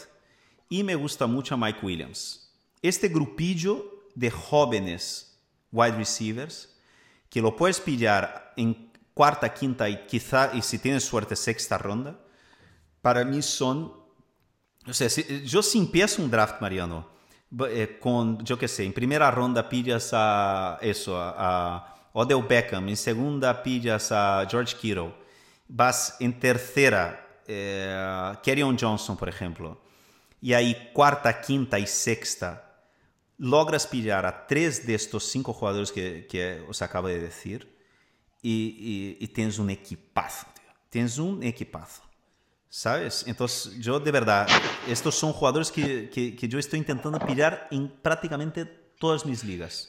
y 0.69 0.83
me 0.83 0.95
gusta 0.95 1.27
mucho 1.27 1.55
a 1.55 1.59
Mike 1.59 1.81
Williams. 1.83 2.51
Este 2.81 3.09
grupillo 3.09 4.07
de 4.15 4.31
jóvenes 4.31 5.39
wide 5.71 5.97
receivers 5.97 6.75
que 7.29 7.41
lo 7.41 7.57
puedes 7.57 7.81
pillar 7.81 8.53
en 8.57 8.93
cuarta, 9.15 9.53
quinta 9.53 9.89
y 9.89 10.07
quizá, 10.07 10.51
y 10.55 10.63
si 10.63 10.79
tienes 10.79 11.05
suerte, 11.05 11.37
sexta 11.37 11.79
ronda, 11.79 12.19
para 13.01 13.25
mí 13.25 13.43
son... 13.43 13.93
O 14.87 14.93
sea, 14.93 15.09
si, 15.09 15.45
yo 15.45 15.63
si 15.63 15.79
empiezo 15.79 16.23
un 16.23 16.31
draft, 16.31 16.61
Mariano, 16.61 17.09
eh, 17.69 17.99
con, 18.01 18.45
yo 18.45 18.59
qué 18.59 18.67
sé, 18.67 18.85
en 18.85 18.93
primera 18.93 19.31
ronda 19.31 19.69
pillas 19.69 20.11
a 20.13 20.79
eso, 20.83 21.19
a, 21.19 21.35
a 21.37 22.09
Odell 22.13 22.43
Beckham, 22.43 22.89
en 22.89 22.97
segunda 22.97 23.63
pillas 23.63 24.11
a 24.11 24.47
George 24.51 24.77
Kittle, 24.77 25.15
vas 25.73 26.17
en 26.21 26.39
tercera, 26.39 27.41
eh, 27.47 28.35
Kerryon 28.43 28.77
Johnson, 28.79 29.17
por 29.17 29.29
ejemplo, 29.29 29.81
y 30.41 30.53
ahí 30.53 30.91
cuarta, 30.93 31.41
quinta 31.41 31.79
y 31.79 31.87
sexta, 31.87 32.75
logras 33.39 33.87
pillar 33.87 34.27
a 34.27 34.47
tres 34.47 34.87
de 34.87 34.95
estos 34.95 35.25
cinco 35.25 35.53
jugadores 35.53 35.91
que, 35.91 36.27
que 36.29 36.63
os 36.69 36.83
acabo 36.83 37.09
de 37.09 37.19
decir 37.19 37.75
y, 38.43 39.17
y, 39.21 39.25
y 39.25 39.29
tienes 39.29 39.59
un 39.59 39.71
equipazo, 39.71 40.47
tío. 40.55 40.73
Tienes 40.91 41.19
un 41.19 41.43
equipazo. 41.43 42.03
¿Sabes? 42.69 43.25
Entonces, 43.27 43.79
yo 43.79 44.01
de 44.01 44.11
verdad, 44.11 44.47
estos 44.89 45.15
son 45.15 45.33
jugadores 45.33 45.71
que, 45.71 46.09
que, 46.09 46.35
que 46.35 46.49
yo 46.49 46.59
estoy 46.59 46.79
intentando 46.79 47.19
pillar 47.19 47.69
en 47.71 47.89
prácticamente 47.89 48.65
todas 48.65 49.27
mis 49.27 49.45
ligas. 49.45 49.89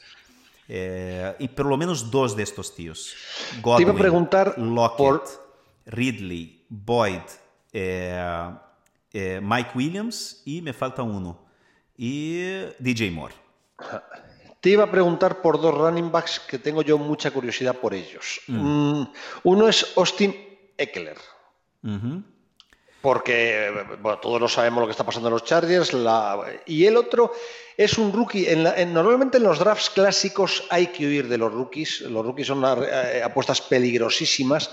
Eh, 0.68 1.34
y 1.38 1.48
por 1.48 1.66
lo 1.66 1.76
menos 1.76 2.10
dos 2.10 2.36
de 2.36 2.42
estos 2.42 2.74
tíos. 2.74 3.14
Godwin, 3.62 3.76
Te 3.76 3.82
iba 3.82 3.92
a 3.92 3.96
preguntar 3.96 4.58
Lockett, 4.58 4.96
por 4.96 5.43
Ridley, 5.86 6.64
Boyd, 6.68 7.22
eh, 7.72 8.50
eh, 9.12 9.40
Mike 9.42 9.70
Williams 9.74 10.42
y 10.44 10.62
me 10.62 10.72
falta 10.72 11.02
uno. 11.02 11.44
Y 11.96 12.40
DJ 12.78 13.10
Moore. 13.10 13.34
Te 14.60 14.70
iba 14.70 14.84
a 14.84 14.90
preguntar 14.90 15.42
por 15.42 15.60
dos 15.60 15.74
running 15.74 16.10
backs 16.10 16.40
que 16.40 16.58
tengo 16.58 16.82
yo 16.82 16.96
mucha 16.98 17.30
curiosidad 17.30 17.76
por 17.76 17.94
ellos. 17.94 18.40
Mm. 18.46 19.00
Mm, 19.00 19.12
uno 19.44 19.68
es 19.68 19.92
Austin 19.96 20.34
Eckler. 20.76 21.18
Porque 23.02 23.70
bueno, 24.00 24.18
todos 24.18 24.40
lo 24.40 24.48
sabemos 24.48 24.80
lo 24.80 24.86
que 24.86 24.92
está 24.92 25.04
pasando 25.04 25.28
en 25.28 25.34
los 25.34 25.44
Chargers. 25.44 25.92
La... 25.92 26.40
Y 26.64 26.86
el 26.86 26.96
otro 26.96 27.32
es 27.76 27.98
un 27.98 28.10
rookie. 28.10 28.46
En 28.48 28.94
normalmente 28.94 29.36
en 29.36 29.44
los 29.44 29.58
drafts 29.58 29.90
clásicos 29.90 30.64
hay 30.70 30.86
que 30.86 31.06
huir 31.06 31.28
de 31.28 31.36
los 31.36 31.52
rookies. 31.52 32.00
Los 32.00 32.24
rookies 32.24 32.46
son 32.46 32.64
eh, 32.64 33.22
apuestas 33.22 33.60
peligrosísimas. 33.60 34.70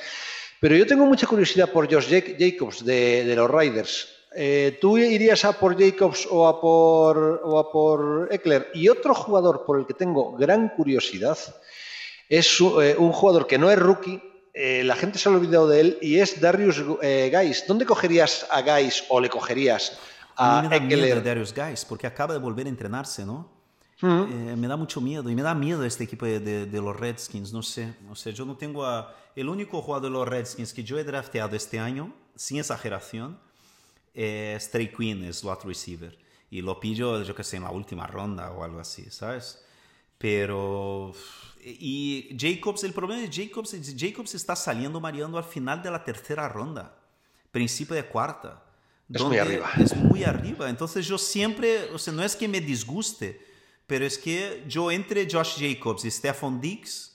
Pero 0.61 0.75
yo 0.75 0.85
tengo 0.85 1.07
mucha 1.07 1.25
curiosidad 1.25 1.71
por 1.71 1.91
Josh 1.91 2.07
Jacobs 2.37 2.85
de, 2.85 3.33
los 3.35 3.49
Riders. 3.49 4.07
Eh, 4.35 4.77
¿Tú 4.79 4.95
irías 4.95 5.43
a 5.43 5.53
por 5.53 5.75
Jacobs 5.75 6.27
o 6.29 6.47
a 6.47 6.61
por, 6.61 7.41
o 7.43 7.57
a 7.57 7.71
por 7.71 8.29
Eckler? 8.31 8.69
Y 8.75 8.87
otro 8.87 9.15
jugador 9.15 9.65
por 9.65 9.79
el 9.79 9.87
que 9.87 9.95
tengo 9.95 10.37
gran 10.37 10.69
curiosidad 10.69 11.37
es 12.29 12.61
eh, 12.61 12.95
un 12.95 13.11
jugador 13.11 13.47
que 13.47 13.57
no 13.57 13.71
es 13.71 13.79
rookie, 13.79 14.21
eh, 14.53 14.83
la 14.85 14.95
gente 14.95 15.17
se 15.17 15.29
ha 15.29 15.31
olvidado 15.31 15.67
de 15.67 15.79
él, 15.81 15.97
y 15.99 16.19
es 16.19 16.39
Darius 16.39 16.79
Guys. 16.85 17.65
¿Dónde 17.67 17.87
cogerías 17.87 18.45
a 18.51 18.61
Guys 18.61 19.05
o 19.09 19.19
le 19.19 19.29
cogerías 19.29 19.97
a, 20.35 20.61
mí 20.61 20.69
me 20.69 21.07
da 21.09 21.15
de 21.15 21.21
Darius 21.21 21.55
Guys 21.55 21.85
porque 21.85 22.05
acaba 22.05 22.33
de 22.33 22.39
volver 22.39 22.67
a 22.67 22.69
entrenarse, 22.69 23.25
¿no? 23.25 23.60
Eh, 24.03 24.55
me 24.57 24.67
da 24.67 24.75
mucho 24.75 24.99
miedo 24.99 25.29
y 25.29 25.35
me 25.35 25.43
da 25.43 25.53
miedo 25.53 25.83
este 25.83 26.05
equipo 26.05 26.25
de, 26.25 26.39
de, 26.65 26.81
los 26.81 26.95
Redskins, 26.99 27.53
no 27.53 27.61
sé. 27.61 27.93
O 28.09 28.15
sea, 28.15 28.33
yo 28.33 28.45
no 28.45 28.57
tengo 28.57 28.85
a... 28.85 29.15
El 29.35 29.47
único 29.47 29.81
jugador 29.81 30.09
de 30.09 30.09
los 30.09 30.27
Redskins 30.27 30.73
que 30.73 30.83
yo 30.83 30.97
he 30.97 31.03
drafteado 31.03 31.55
este 31.55 31.79
año, 31.79 32.13
sin 32.35 32.57
exageración, 32.57 33.39
es 34.13 34.71
Trey 34.71 34.91
Quinn, 34.91 35.23
es 35.23 35.39
slot 35.39 35.63
receiver. 35.63 36.17
Y 36.49 36.61
lo 36.61 36.79
pillo, 36.79 37.21
yo 37.23 37.35
que 37.35 37.43
sé, 37.43 37.57
en 37.57 37.63
la 37.63 37.71
última 37.71 38.07
ronda 38.07 38.51
o 38.51 38.63
algo 38.63 38.79
así, 38.79 39.09
¿sabes? 39.09 39.63
Pero... 40.17 41.13
Y 41.63 42.35
Jacobs, 42.39 42.83
el 42.83 42.93
problema 42.93 43.21
de 43.21 43.29
Jacobs 43.31 43.75
es 43.75 43.95
Jacobs 43.95 44.33
está 44.33 44.55
saliendo 44.55 44.99
mareando 44.99 45.37
al 45.37 45.43
final 45.43 45.83
de 45.83 45.91
la 45.91 46.03
tercera 46.03 46.49
ronda, 46.49 46.97
principio 47.51 47.95
de 47.95 48.05
cuarta. 48.05 48.63
Es 49.07 49.21
muy 49.21 49.37
arriba. 49.37 49.69
Es 49.77 49.95
muy 49.95 50.23
arriba. 50.23 50.69
Entonces 50.69 51.05
yo 51.05 51.19
siempre, 51.19 51.91
o 51.93 51.99
sea, 51.99 52.13
no 52.13 52.23
es 52.23 52.35
que 52.35 52.47
me 52.47 52.61
disguste, 52.61 53.50
pero 53.91 54.05
es 54.05 54.17
que 54.17 54.63
yo 54.69 54.89
entre 54.89 55.27
Josh 55.29 55.57
Jacobs 55.59 56.05
y 56.05 56.11
Stephon 56.11 56.61
Diggs, 56.61 57.11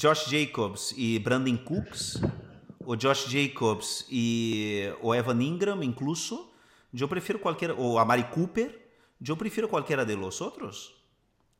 Josh 0.00 0.30
Jacobs 0.30 0.94
y 0.96 1.18
Brandon 1.18 1.56
Cooks, 1.56 2.20
o 2.86 2.94
Josh 2.94 3.26
Jacobs 3.28 4.06
y 4.08 4.84
o 5.02 5.12
Evan 5.12 5.42
Ingram 5.42 5.82
incluso, 5.82 6.52
yo 6.92 7.08
prefiero 7.08 7.40
cualquiera, 7.40 7.74
o 7.76 7.98
Amari 7.98 8.22
Cooper, 8.32 8.92
yo 9.18 9.36
prefiero 9.36 9.68
cualquiera 9.68 10.04
de 10.04 10.16
los 10.16 10.40
otros. 10.40 11.02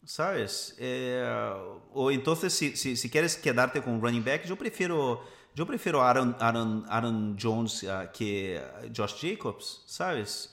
¿Sabes? 0.04 0.76
Eh, 0.78 1.52
o 1.92 2.12
entonces, 2.12 2.52
si, 2.52 2.76
si, 2.76 2.94
si, 2.94 3.10
quieres 3.10 3.36
quedarte 3.36 3.82
con 3.82 4.00
running 4.00 4.22
back, 4.22 4.46
yo 4.46 4.54
prefiero, 4.54 5.24
yo 5.52 5.66
prefiero 5.66 6.00
Aaron, 6.00 6.36
Aaron, 6.38 6.86
Aaron 6.88 7.36
Jones 7.36 7.82
uh, 7.82 8.08
que 8.16 8.62
Josh 8.96 9.14
Jacobs, 9.20 9.82
¿sabes? 9.84 10.51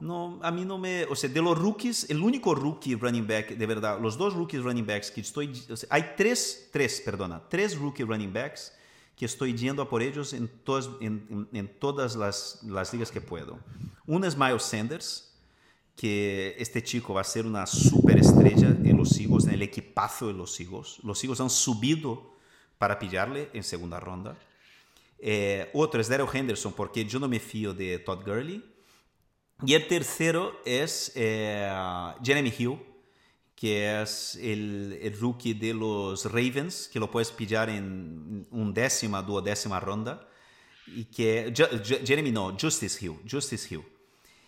No, 0.00 0.38
a 0.42 0.50
mí 0.50 0.64
no 0.64 0.78
me, 0.78 1.04
o 1.04 1.16
sea, 1.16 1.28
de 1.28 1.42
los 1.42 1.58
rookies, 1.58 2.08
el 2.08 2.22
único 2.22 2.54
rookie 2.54 2.94
running 2.94 3.26
back, 3.26 3.50
de 3.50 3.66
verdad, 3.66 4.00
los 4.00 4.16
dos 4.16 4.34
rookies 4.34 4.62
running 4.62 4.86
backs 4.86 5.10
que 5.10 5.20
estoy, 5.20 5.52
o 5.70 5.74
hay 5.90 6.14
tres, 6.16 6.68
tres, 6.72 7.00
perdona, 7.00 7.42
tres 7.48 7.76
rookie 7.76 8.04
running 8.04 8.32
backs 8.32 8.72
que 9.16 9.26
estoy 9.26 9.54
yendo 9.54 9.82
a 9.82 9.88
por 9.88 10.00
ellos 10.00 10.32
en, 10.32 10.48
todas, 10.48 10.88
en, 11.00 11.48
en, 11.52 11.68
todas 11.80 12.14
las, 12.14 12.60
las, 12.62 12.92
ligas 12.92 13.10
que 13.10 13.20
puedo. 13.20 13.58
Uno 14.06 14.26
es 14.26 14.36
Miles 14.36 14.62
Sanders, 14.62 15.34
que 15.96 16.54
este 16.58 16.82
chico 16.84 17.14
va 17.14 17.22
a 17.22 17.24
ser 17.24 17.44
una 17.44 17.66
superestrella 17.66 18.68
en 18.68 18.96
los 18.96 19.18
Eagles, 19.18 19.46
en 19.46 19.54
el 19.54 19.62
equipazo 19.62 20.28
de 20.28 20.34
los 20.34 20.58
Eagles. 20.60 21.00
Los 21.02 21.22
Eagles 21.24 21.40
han 21.40 21.50
subido 21.50 22.36
para 22.78 23.00
pillarle 23.00 23.50
en 23.52 23.64
segunda 23.64 23.98
ronda. 23.98 24.36
Eh, 25.18 25.68
otro 25.74 26.00
es 26.00 26.08
Daryl 26.08 26.28
Henderson, 26.32 26.72
porque 26.72 27.04
yo 27.04 27.18
no 27.18 27.26
me 27.26 27.40
fío 27.40 27.74
de 27.74 27.98
Todd 27.98 28.24
Gurley 28.24 28.62
y 29.64 29.74
el 29.74 29.88
tercero 29.88 30.60
es 30.64 31.10
eh, 31.16 31.68
Jeremy 32.22 32.52
Hill, 32.56 32.78
que 33.56 34.02
es 34.02 34.36
el, 34.40 35.16
rookie 35.20 35.52
de 35.52 35.74
los 35.74 36.26
Ravens, 36.26 36.88
que 36.92 37.00
lo 37.00 37.10
puedes 37.10 37.32
pillar 37.32 37.68
en 37.68 38.46
un 38.52 38.72
décima, 38.72 39.20
duodécima 39.20 39.80
ronda. 39.80 40.28
Y 40.86 41.06
que, 41.06 41.52
Jeremy 42.04 42.30
no, 42.30 42.56
Justice 42.58 43.04
Hill, 43.04 43.18
Justice 43.28 43.74
Hill. 43.74 43.82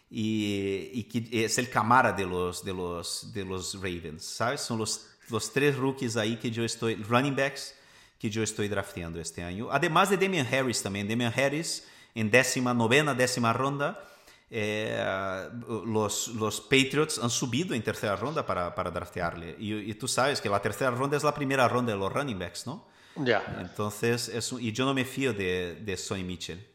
Y, 0.09 1.03
que 1.05 1.45
es 1.45 1.59
el 1.59 1.69
cámara 1.69 2.13
de 2.13 2.25
los, 2.25 2.65
de 2.65 2.73
los, 2.73 3.33
de 3.33 3.45
los 3.45 3.75
Ravens, 3.75 4.25
¿sabes? 4.25 4.61
Son 4.61 4.79
los, 4.79 5.09
los 5.29 5.53
tres 5.53 5.77
rookies 5.77 6.17
ahí 6.17 6.37
que 6.37 6.53
yo 6.53 6.65
estoy, 6.65 6.95
running 6.95 7.35
backs, 7.35 7.75
que 8.17 8.31
yo 8.31 8.45
estoy 8.45 8.69
drafteando 8.69 9.21
este 9.21 9.43
año. 9.43 9.69
Además 9.73 10.09
de 10.09 10.17
Damian 10.17 10.47
Harris 10.47 10.83
también. 10.83 11.09
Damian 11.09 11.33
Harris 11.37 11.85
en 12.15 12.31
décima, 12.31 12.73
novena, 12.75 13.13
décima 13.13 13.53
ronda 13.53 14.07
eh, 14.51 15.49
los, 15.87 16.29
los 16.29 16.61
Patriots 16.61 17.21
han 17.23 17.31
subido 17.31 17.75
en 17.75 17.83
tercera 17.83 18.17
ronda 18.17 18.45
para, 18.45 18.75
para 18.75 18.91
draftearle. 18.91 19.55
Y, 19.59 19.95
tú 19.95 20.09
sabes 20.09 20.41
que 20.41 20.49
la 20.49 20.61
tercera 20.61 20.91
ronda 20.91 21.17
es 21.17 21.23
la 21.23 21.33
primera 21.33 21.69
ronda 21.69 21.93
de 21.93 21.99
los 21.99 22.13
running 22.13 22.39
backs, 22.39 22.67
¿no? 22.67 22.89
Ya. 23.17 23.43
Entonces, 23.61 24.29
es, 24.29 24.53
y 24.53 24.73
yo 24.73 24.85
no 24.85 24.95
me 24.95 25.05
fío 25.05 25.33
de, 25.33 25.77
de 25.81 25.97
Sonny 25.97 26.25
Mitchell. 26.25 26.67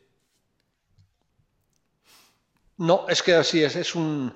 No, 2.77 3.05
es 3.07 3.23
que 3.23 3.33
así 3.33 3.63
es, 3.63 3.75
es 3.75 3.95
un... 3.95 4.35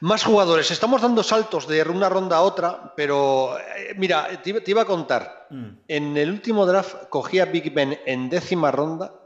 Más 0.00 0.24
jugadores, 0.24 0.70
estamos 0.70 1.02
dando 1.02 1.22
saltos 1.22 1.66
de 1.66 1.82
una 1.82 2.08
ronda 2.08 2.36
a 2.36 2.42
otra, 2.42 2.92
pero 2.96 3.58
eh, 3.58 3.94
mira, 3.96 4.40
te, 4.40 4.62
iba 4.66 4.82
a 4.82 4.86
contar, 4.86 5.48
mm. 5.50 5.68
en 5.88 6.16
el 6.16 6.30
último 6.30 6.64
draft 6.64 7.08
cogí 7.08 7.40
a 7.40 7.44
Big 7.44 7.74
Ben 7.74 7.98
en 8.06 8.30
décima 8.30 8.70
ronda 8.70 9.21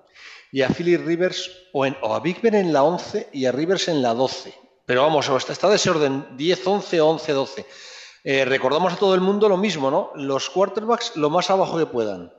y 0.53 0.63
a 0.63 0.69
Philly 0.69 0.97
Rivers 0.97 1.51
o, 1.73 1.85
a 1.85 2.21
Big 2.21 2.41
Ben 2.41 2.55
en 2.55 2.73
la 2.73 2.83
11 2.83 3.31
y 3.33 3.47
a 3.47 3.53
Rivers 3.53 3.89
en 3.89 4.03
la 4.03 4.15
12. 4.15 4.55
Pero 4.85 5.03
vamos, 5.03 5.29
está 5.29 5.69
de 5.69 5.77
ese 5.77 5.91
orden 5.91 6.37
10, 6.37 6.67
11, 6.67 7.01
11, 7.01 7.33
12. 7.33 7.67
recordamos 8.45 8.93
a 8.93 8.97
todo 8.97 9.15
el 9.15 9.21
mundo 9.21 9.49
lo 9.49 9.57
mismo, 9.57 9.91
¿no? 9.91 10.13
Los 10.15 10.49
quarterbacks 10.51 11.17
lo 11.17 11.31
más 11.31 11.51
abajo 11.51 11.77
que 11.79 11.87
puedan. 11.87 12.33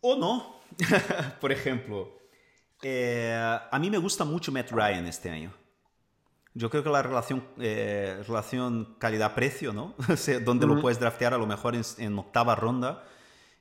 O 0.00 0.16
no. 0.16 0.60
Por 1.40 1.52
ejemplo, 1.52 2.18
eh, 2.82 3.34
a 3.34 3.78
mí 3.78 3.90
me 3.90 3.98
gusta 3.98 4.24
mucho 4.24 4.52
Matt 4.52 4.70
Ryan 4.70 5.06
este 5.06 5.30
año. 5.30 5.52
Yo 6.52 6.70
creo 6.70 6.84
que 6.84 6.90
la 6.90 7.02
relación, 7.02 7.42
eh, 7.58 8.22
relación 8.28 8.96
calidad-precio, 8.98 9.72
¿no? 9.72 9.94
donde 10.44 10.66
lo 10.66 10.80
puedes 10.80 11.00
draftear 11.00 11.34
a 11.34 11.38
lo 11.38 11.46
mejor 11.46 11.74
en 11.74 12.18
octava 12.18 12.54
ronda, 12.54 13.04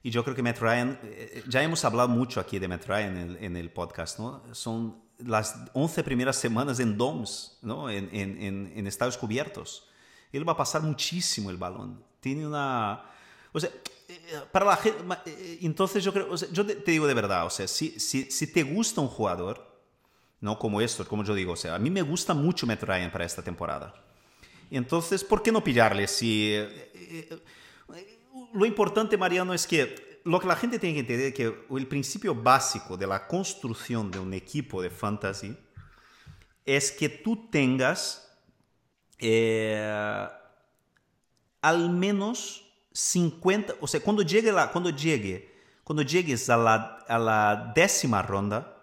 y 0.06 0.12
yo 0.12 0.22
creo 0.24 0.36
que 0.36 0.44
Matt 0.44 0.60
Ryan, 0.60 1.00
eh, 1.02 1.44
ya 1.48 1.64
hemos 1.64 1.86
hablado 1.86 2.10
mucho 2.10 2.42
aquí 2.42 2.60
de 2.60 2.68
Matt 2.68 2.86
Ryan 2.86 3.38
en 3.40 3.56
el, 3.56 3.72
podcast, 3.72 4.20
¿no? 4.20 4.44
Son 4.52 5.02
las 5.18 5.56
11 5.72 6.04
primeras 6.04 6.36
semanas 6.36 6.82
en 6.82 6.98
DOMS, 6.98 7.60
¿no? 7.62 7.90
En, 7.90 8.10
en, 8.12 8.74
en, 8.76 8.86
estados 8.86 9.18
cubiertos. 9.18 9.88
Él 10.34 10.48
va 10.48 10.52
a 10.52 10.58
pasar 10.58 10.82
muchísimo 10.82 11.50
el 11.50 11.56
balón. 11.56 12.04
Tiene 12.20 12.46
una... 12.46 13.02
O 13.54 13.60
sea, 13.62 13.70
eh, 14.10 14.42
para 14.52 14.66
la 14.66 14.76
gente... 14.76 15.02
Eh, 15.26 15.60
entonces 15.62 16.04
yo 16.04 16.12
creo... 16.12 16.30
O 16.30 16.38
sea, 16.38 16.50
yo 16.52 16.66
te, 16.66 16.76
digo 16.92 17.08
de 17.08 17.14
verdad, 17.14 17.46
o 17.46 17.50
sea, 17.50 17.66
si, 17.70 17.98
si, 17.98 18.30
si 18.30 18.52
te 18.52 18.64
gusta 18.64 19.00
un 19.00 19.08
jugador, 19.08 19.66
¿no? 20.42 20.60
Como 20.60 20.82
esto, 20.82 21.08
como 21.08 21.24
yo 21.24 21.34
digo, 21.34 21.54
o 21.54 21.58
sea, 21.58 21.76
a 21.76 21.80
mí 21.80 21.90
me 21.90 22.02
gusta 22.02 22.34
mucho 22.34 22.68
Matt 22.68 22.84
Ryan 22.84 23.10
para 23.10 23.24
esta 23.24 23.42
temporada. 23.42 23.94
Entonces, 24.70 25.24
¿por 25.24 25.42
qué 25.42 25.50
no 25.54 25.64
pillarle 25.64 26.10
si 26.10 26.58
lo 28.54 28.66
importante, 28.66 29.18
Mariano, 29.18 29.54
es 29.54 29.68
que 29.68 30.22
lo 30.26 30.40
que 30.40 30.48
la 30.48 30.56
gente 30.56 30.80
tiene 30.80 30.94
que 30.94 31.00
entender 31.02 31.28
es 31.28 31.34
que 31.34 31.76
el 31.78 31.88
principio 31.88 32.34
básico 32.34 32.96
de 32.96 33.08
la 33.08 33.28
construcción 33.28 34.10
de 34.10 34.20
un 34.20 34.34
equipo 34.34 34.82
de 34.82 34.90
fantasy 34.90 35.58
es 36.66 36.92
que 36.92 37.10
tú 37.10 37.50
tengas 37.50 38.38
eh, 39.20 40.28
al 41.62 41.90
menos 41.90 42.64
50, 42.92 43.76
o 43.82 43.88
sea, 43.88 44.00
cuando 44.02 44.22
llegue 44.22 44.52
la, 44.52 44.72
cuando 44.72 44.90
llegue, 44.90 45.52
cuando 45.84 46.04
llegues 46.04 46.50
a 46.50 46.58
la, 46.58 47.06
a 47.08 47.74
décima 47.76 48.22
ronda, 48.22 48.78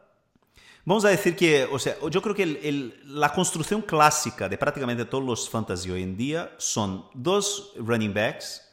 vamos 0.85 1.05
a 1.05 1.09
decir 1.09 1.37
que, 1.37 1.65
o 1.65 1.79
sea, 1.79 1.97
yo 2.11 2.21
creo 2.21 2.35
que 2.35 3.01
la 3.05 3.33
construcción 3.33 3.83
clásica 3.83 4.49
de 4.49 4.59
prácticamente 4.59 5.05
todos 5.05 5.25
los 5.25 5.49
fantasy 5.49 5.91
hoy 5.91 6.03
en 6.03 6.17
día 6.17 6.55
son 6.59 7.07
dos 7.15 7.73
running 7.77 8.13
backs, 8.13 8.70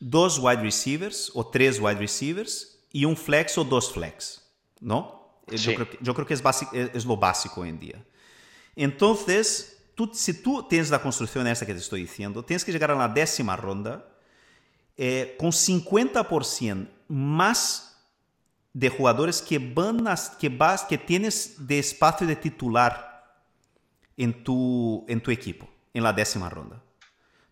dos 0.00 0.38
wide 0.38 0.62
receivers 0.62 1.30
o 1.34 1.46
tres 1.46 1.80
wide 1.80 1.98
receivers 1.98 2.78
y 2.92 3.04
un 3.04 3.16
flex 3.16 3.58
o 3.58 3.64
dos 3.64 3.92
flex, 3.92 4.42
¿no? 4.80 5.18
Eh, 5.46 5.56
yo, 5.56 5.74
creo 5.74 5.90
que, 5.90 5.98
yo 6.00 6.14
creo 6.14 6.26
que 6.26 6.34
es, 6.34 6.42
básico, 6.42 6.74
es, 6.74 7.04
lo 7.04 7.16
básico 7.16 7.62
hoy 7.62 7.70
en 7.70 7.78
día. 7.78 8.04
Entonces, 8.76 9.78
tú, 9.94 10.10
si 10.12 10.42
tú 10.42 10.66
tienes 10.68 10.90
la 10.90 11.00
construcción 11.00 11.46
esta 11.46 11.66
que 11.66 11.74
te 11.74 11.80
estoy 11.80 12.02
diciendo, 12.02 12.44
tienes 12.44 12.64
que 12.64 12.72
llegar 12.72 12.90
a 12.90 12.94
la 12.94 13.08
décima 13.08 13.56
ronda 13.56 14.06
eh, 14.96 15.36
con 15.38 15.50
50% 15.50 16.88
más 17.08 17.88
de 18.72 18.88
jugadores 18.90 19.42
que 19.42 19.58
van 19.58 20.04
que 20.38 20.48
vas, 20.48 20.84
que 20.84 20.98
tienes 20.98 21.66
de 21.66 21.78
espacio 21.78 22.26
de 22.26 22.36
titular 22.36 23.08
en 24.16 24.44
tu, 24.44 25.04
en 25.08 25.20
tu 25.20 25.30
equipo, 25.30 25.68
en 25.94 26.02
la 26.02 26.12
décima 26.12 26.48
ronda. 26.48 26.82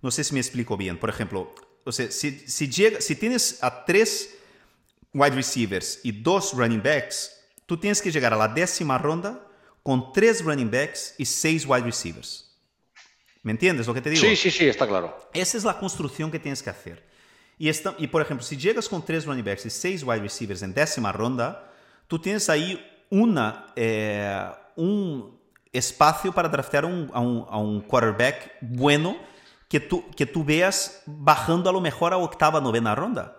No 0.03 0.11
sé 0.11 0.23
si 0.25 0.35
me 0.35 0.41
explico 0.41 0.77
bien. 0.77 0.99
Por 0.99 1.09
ejemplo, 1.09 1.55
o 1.87 1.93
sea, 1.93 2.11
si, 2.11 2.33
si, 2.49 2.69
llega, 2.69 3.01
si 3.01 3.15
tienes 3.15 3.63
a 3.63 3.85
tres 3.85 4.37
wide 5.15 5.37
receivers 5.37 6.01
y 6.03 6.11
dos 6.11 6.53
running 6.53 6.83
backs, 6.83 7.41
tú 7.65 7.77
tienes 7.77 8.03
que 8.03 8.11
llegar 8.11 8.35
a 8.35 8.37
la 8.37 8.49
décima 8.49 8.99
ronda 8.99 9.41
con 9.85 10.13
tres 10.13 10.45
running 10.45 10.71
backs 10.71 11.15
y 11.17 11.25
seis 11.25 11.65
wide 11.65 11.85
receivers. 11.85 12.51
¿Me 13.43 13.53
entiendes 13.53 13.87
lo 13.87 13.95
que 13.95 14.01
te 14.01 14.11
digo? 14.11 14.21
Sí, 14.21 14.35
sí, 14.35 14.51
sí, 14.51 14.69
está 14.69 14.89
claro. 14.89 15.17
Esa 15.33 15.57
es 15.57 15.63
la 15.63 15.79
construcción 15.79 16.33
que 16.33 16.41
tienes 16.41 16.61
que 16.61 16.71
hacer. 16.71 17.07
Y, 17.57 17.69
esta, 17.69 17.95
y 17.99 18.09
por 18.09 18.21
ejemplo, 18.21 18.45
si 18.45 18.57
llegas 18.57 18.89
con 18.89 19.05
tres 19.05 19.25
running 19.25 19.45
backs 19.45 19.65
y 19.67 19.71
seis 19.71 20.03
wide 20.03 20.21
receivers 20.21 20.63
en 20.63 20.75
décima 20.75 21.13
ronda, 21.13 21.73
tú 22.09 22.19
tienes 22.19 22.51
ahí 22.51 22.85
una, 23.11 23.73
eh, 23.77 24.51
un 24.75 25.39
espacio 25.73 26.33
para 26.33 26.49
draftear 26.49 26.85
un, 26.85 27.09
a, 27.15 27.21
un, 27.21 27.47
a 27.49 27.59
un 27.59 27.81
quarterback 27.83 28.57
bueno 28.61 29.17
que 29.69 29.81
tú, 29.81 30.05
que 30.17 30.27
tú 30.27 30.45
veas 30.45 31.03
bajando 31.07 31.71
a 31.71 31.73
lo 31.73 31.81
mejor 31.81 32.13
a 32.13 32.19
octava, 32.19 32.61
novena 32.61 32.95
ronda. 32.95 33.37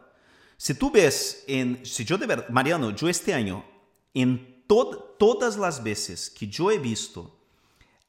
Si 0.58 0.74
tú 0.74 0.92
ves, 0.92 1.44
en, 1.48 1.86
si 1.86 2.04
yo 2.04 2.18
de 2.18 2.26
verdad, 2.26 2.50
Mariano, 2.50 2.92
yo 2.92 3.08
este 3.08 3.34
año, 3.34 3.64
en 4.14 4.64
todas 4.68 5.56
las 5.58 5.84
veces 5.84 6.30
que 6.30 6.48
yo 6.48 6.72
he 6.72 6.80
visto 6.80 7.40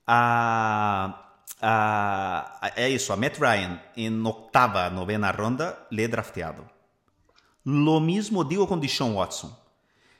a, 0.07 1.43
a, 1.61 2.59
a, 2.61 2.69
eso, 2.77 3.13
a 3.13 3.17
Matt 3.17 3.39
Ryan 3.39 3.83
en 3.95 4.25
octava, 4.27 4.91
novena 4.91 5.31
ronda, 5.31 5.87
le 5.91 6.05
he 6.05 6.09
drafteado. 6.09 6.71
Lo 7.65 8.01
mismo 8.01 8.45
digo 8.45 8.67
con 8.67 8.81
Deshaun 8.81 9.15
Watson. 9.15 9.55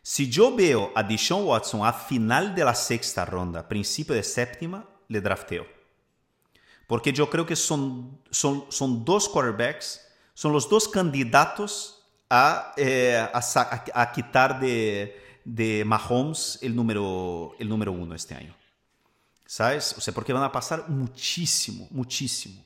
Si 0.03 0.31
yo 0.31 0.55
veo 0.55 0.93
a 0.95 1.03
Deshaun 1.03 1.45
Watson 1.45 1.85
a 1.85 1.93
final 1.93 2.55
de 2.55 2.65
la 2.65 2.75
sexta 2.75 3.25
ronda, 3.25 3.67
principio 3.67 4.15
de 4.15 4.23
séptima, 4.23 4.87
le 5.09 5.21
drafteo. 5.21 5.78
Porque 6.89 7.13
yo 7.13 7.31
creo 7.31 7.47
que 7.47 7.55
son, 7.55 8.19
son, 8.31 8.65
son 8.71 9.05
dos 9.05 9.29
quarterbacks, 9.29 10.01
son 10.35 10.53
los 10.53 10.69
dos 10.69 10.89
candidatos 10.89 12.03
a, 12.31 12.73
eh, 12.77 13.17
a, 13.17 13.41
a 13.95 14.13
quitar 14.13 14.59
de, 14.59 15.41
de 15.45 15.85
Mahomes 15.85 16.59
el 16.63 16.75
número, 16.75 17.55
el 17.59 17.69
número 17.69 17.93
uno 17.93 18.15
este 18.15 18.35
año. 18.35 18.57
¿Sabes? 19.45 19.95
O 19.99 20.01
sea, 20.01 20.15
porque 20.15 20.33
van 20.33 20.43
a 20.43 20.51
pasar 20.51 20.89
muchísimo, 20.89 21.87
muchísimo 21.91 22.65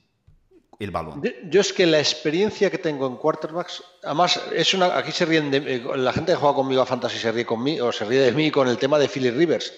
el 0.78 0.92
balón. 0.92 1.20
Yo 1.48 1.60
es 1.60 1.72
que 1.72 1.84
la 1.84 1.98
experiencia 1.98 2.70
que 2.70 2.78
tengo 2.78 3.08
en 3.08 3.16
quarterbacks, 3.16 3.82
además, 4.04 4.40
es 4.54 4.72
una, 4.74 4.96
aquí 4.96 5.10
se 5.10 5.24
ríen 5.24 5.50
de, 5.50 5.58
eh, 5.58 5.84
la 5.96 6.12
gente 6.12 6.32
que 6.32 6.36
juega 6.36 6.54
conmigo 6.54 6.82
a 6.82 6.86
Fantasy 6.86 7.18
se 7.18 7.32
ríe 7.32 7.44
conmigo, 7.44 7.88
o 7.88 7.92
se 7.92 8.04
ríe 8.04 8.20
de 8.20 8.32
mí 8.32 8.52
con 8.52 8.68
el 8.68 8.78
tema 8.78 9.00
de 9.00 9.08
Philly 9.08 9.30
Rivers. 9.30 9.72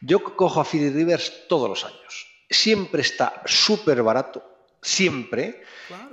Yo 0.00 0.22
cojo 0.22 0.60
a 0.60 0.64
Philly 0.64 0.90
Rivers 0.90 1.48
todos 1.48 1.68
los 1.68 1.84
años. 1.84 2.33
Siempre 2.48 3.02
está 3.02 3.42
súper 3.44 4.02
barato, 4.02 4.44
siempre. 4.80 5.62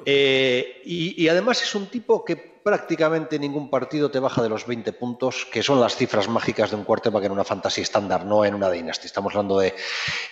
Eh, 0.05 0.81
y, 0.85 1.23
y 1.23 1.27
además 1.29 1.61
es 1.61 1.75
un 1.75 1.87
tipo 1.87 2.25
que 2.25 2.51
prácticamente 2.63 3.39
ningún 3.39 3.69
partido 3.69 4.11
te 4.11 4.19
baja 4.19 4.41
de 4.41 4.49
los 4.49 4.65
20 4.65 4.93
puntos, 4.93 5.45
que 5.51 5.63
son 5.63 5.79
las 5.79 5.95
cifras 5.95 6.27
mágicas 6.27 6.69
de 6.69 6.77
un 6.77 6.83
quarterback 6.83 7.23
en 7.25 7.31
una 7.31 7.43
fantasy 7.43 7.81
estándar, 7.81 8.25
no 8.25 8.45
en 8.45 8.55
una 8.55 8.69
dynasty. 8.69 9.07
Estamos 9.07 9.33
hablando 9.33 9.59
de. 9.59 9.73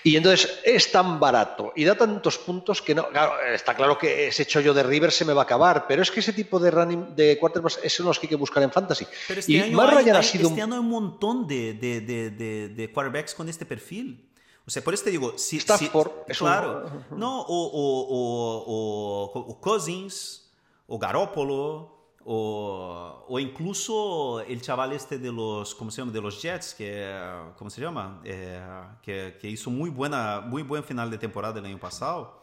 Y 0.03 0.15
entonces 0.15 0.59
es 0.63 0.91
tan 0.91 1.19
barato 1.19 1.73
y 1.75 1.83
da 1.83 1.95
tantos 1.95 2.37
puntos 2.37 2.81
que 2.81 2.95
no. 2.95 3.07
está 3.53 3.75
claro 3.75 3.97
que 3.97 4.27
ese 4.27 4.45
chollo 4.45 4.73
de 4.73 4.83
River 4.83 5.11
se 5.11 5.25
me 5.25 5.33
va 5.33 5.41
a 5.41 5.45
acabar, 5.45 5.85
pero 5.87 6.01
es 6.01 6.11
que 6.11 6.19
ese 6.19 6.33
tipo 6.33 6.59
de 6.59 6.71
running 6.71 7.15
de 7.15 7.37
quarterbacks 7.39 7.79
son 7.87 8.05
los 8.05 8.19
que 8.19 8.27
hay 8.27 8.29
que 8.29 8.35
buscar 8.35 8.63
en 8.63 8.71
fantasy. 8.71 9.05
Pero 9.27 9.39
este 9.39 9.51
y 9.51 9.59
año 9.59 9.81
hay, 9.81 10.09
ha 10.09 10.23
sido 10.23 10.49
este 10.49 10.61
año 10.61 10.73
hay 10.73 10.79
un 10.79 10.89
montón 10.89 11.47
de, 11.47 11.73
de, 11.73 12.01
de, 12.01 12.69
de 12.69 12.91
quarterbacks 12.91 13.33
con 13.33 13.49
este 13.49 13.65
perfil. 13.65 14.28
O 14.69 14.71
sea, 14.71 14.83
por 14.83 14.93
eso 14.93 15.05
te 15.05 15.09
digo, 15.09 15.33
si, 15.35 15.57
Stafford, 15.57 16.11
si, 16.27 16.35
claro, 16.35 16.91
no, 17.09 17.41
o, 17.41 17.69
o, 17.73 18.61
o, 18.67 19.31
o, 19.33 19.59
Cousins, 19.59 20.47
o 20.85 20.99
Garópolo, 20.99 22.13
o, 22.23 23.25
o, 23.27 23.39
incluso 23.39 24.41
el 24.41 24.61
chaval 24.61 24.93
este 24.93 25.17
de 25.17 25.31
los, 25.31 25.73
¿cómo 25.73 25.89
se 25.89 26.03
llama? 26.03 26.11
De 26.11 26.21
los 26.21 26.39
Jets, 26.39 26.75
que, 26.75 27.19
¿cómo 27.57 27.71
se 27.71 27.81
llama? 27.81 28.21
Eh, 28.23 28.61
que, 29.01 29.39
que, 29.41 29.49
hizo 29.49 29.71
muy, 29.71 29.89
buena, 29.89 30.39
muy 30.39 30.61
buen 30.61 30.83
final 30.83 31.09
de 31.09 31.17
temporada 31.17 31.57
el 31.57 31.65
año 31.65 31.79
pasado. 31.79 32.39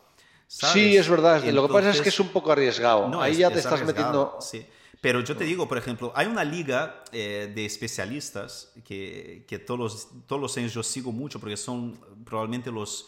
¿sabes? 0.49 0.73
Sí, 0.75 0.97
es 0.97 1.09
verdad. 1.09 1.37
Entonces, 1.37 1.55
Lo 1.55 1.69
que 1.69 1.75
pasa 1.75 1.91
es 1.91 2.01
que 2.01 2.09
es 2.09 2.19
un 2.19 2.31
poco 2.31 2.51
arriesgado. 2.51 3.07
No, 3.07 3.23
Ahí 3.23 3.35
es, 3.35 3.39
ya 3.39 3.51
te 3.53 3.61
estás 3.61 3.85
metiendo... 3.85 4.37
Sí. 4.41 4.67
Pero 5.07 5.21
yo 5.21 5.37
te 5.37 5.45
digo, 5.45 5.69
por 5.69 5.79
ejemplo, 5.79 6.13
hay 6.17 6.27
una 6.27 6.43
liga 6.43 7.05
eh, 7.13 7.53
de 7.55 7.65
especialistas 7.65 8.73
que, 8.85 9.45
que 9.47 9.61
todos, 9.61 9.79
los, 9.79 10.09
todos 10.27 10.43
los 10.43 10.57
años 10.57 10.75
yo 10.75 10.83
sigo 10.83 11.13
mucho 11.13 11.39
porque 11.39 11.57
son 11.57 11.97
probablemente 12.25 12.73
los 12.73 13.07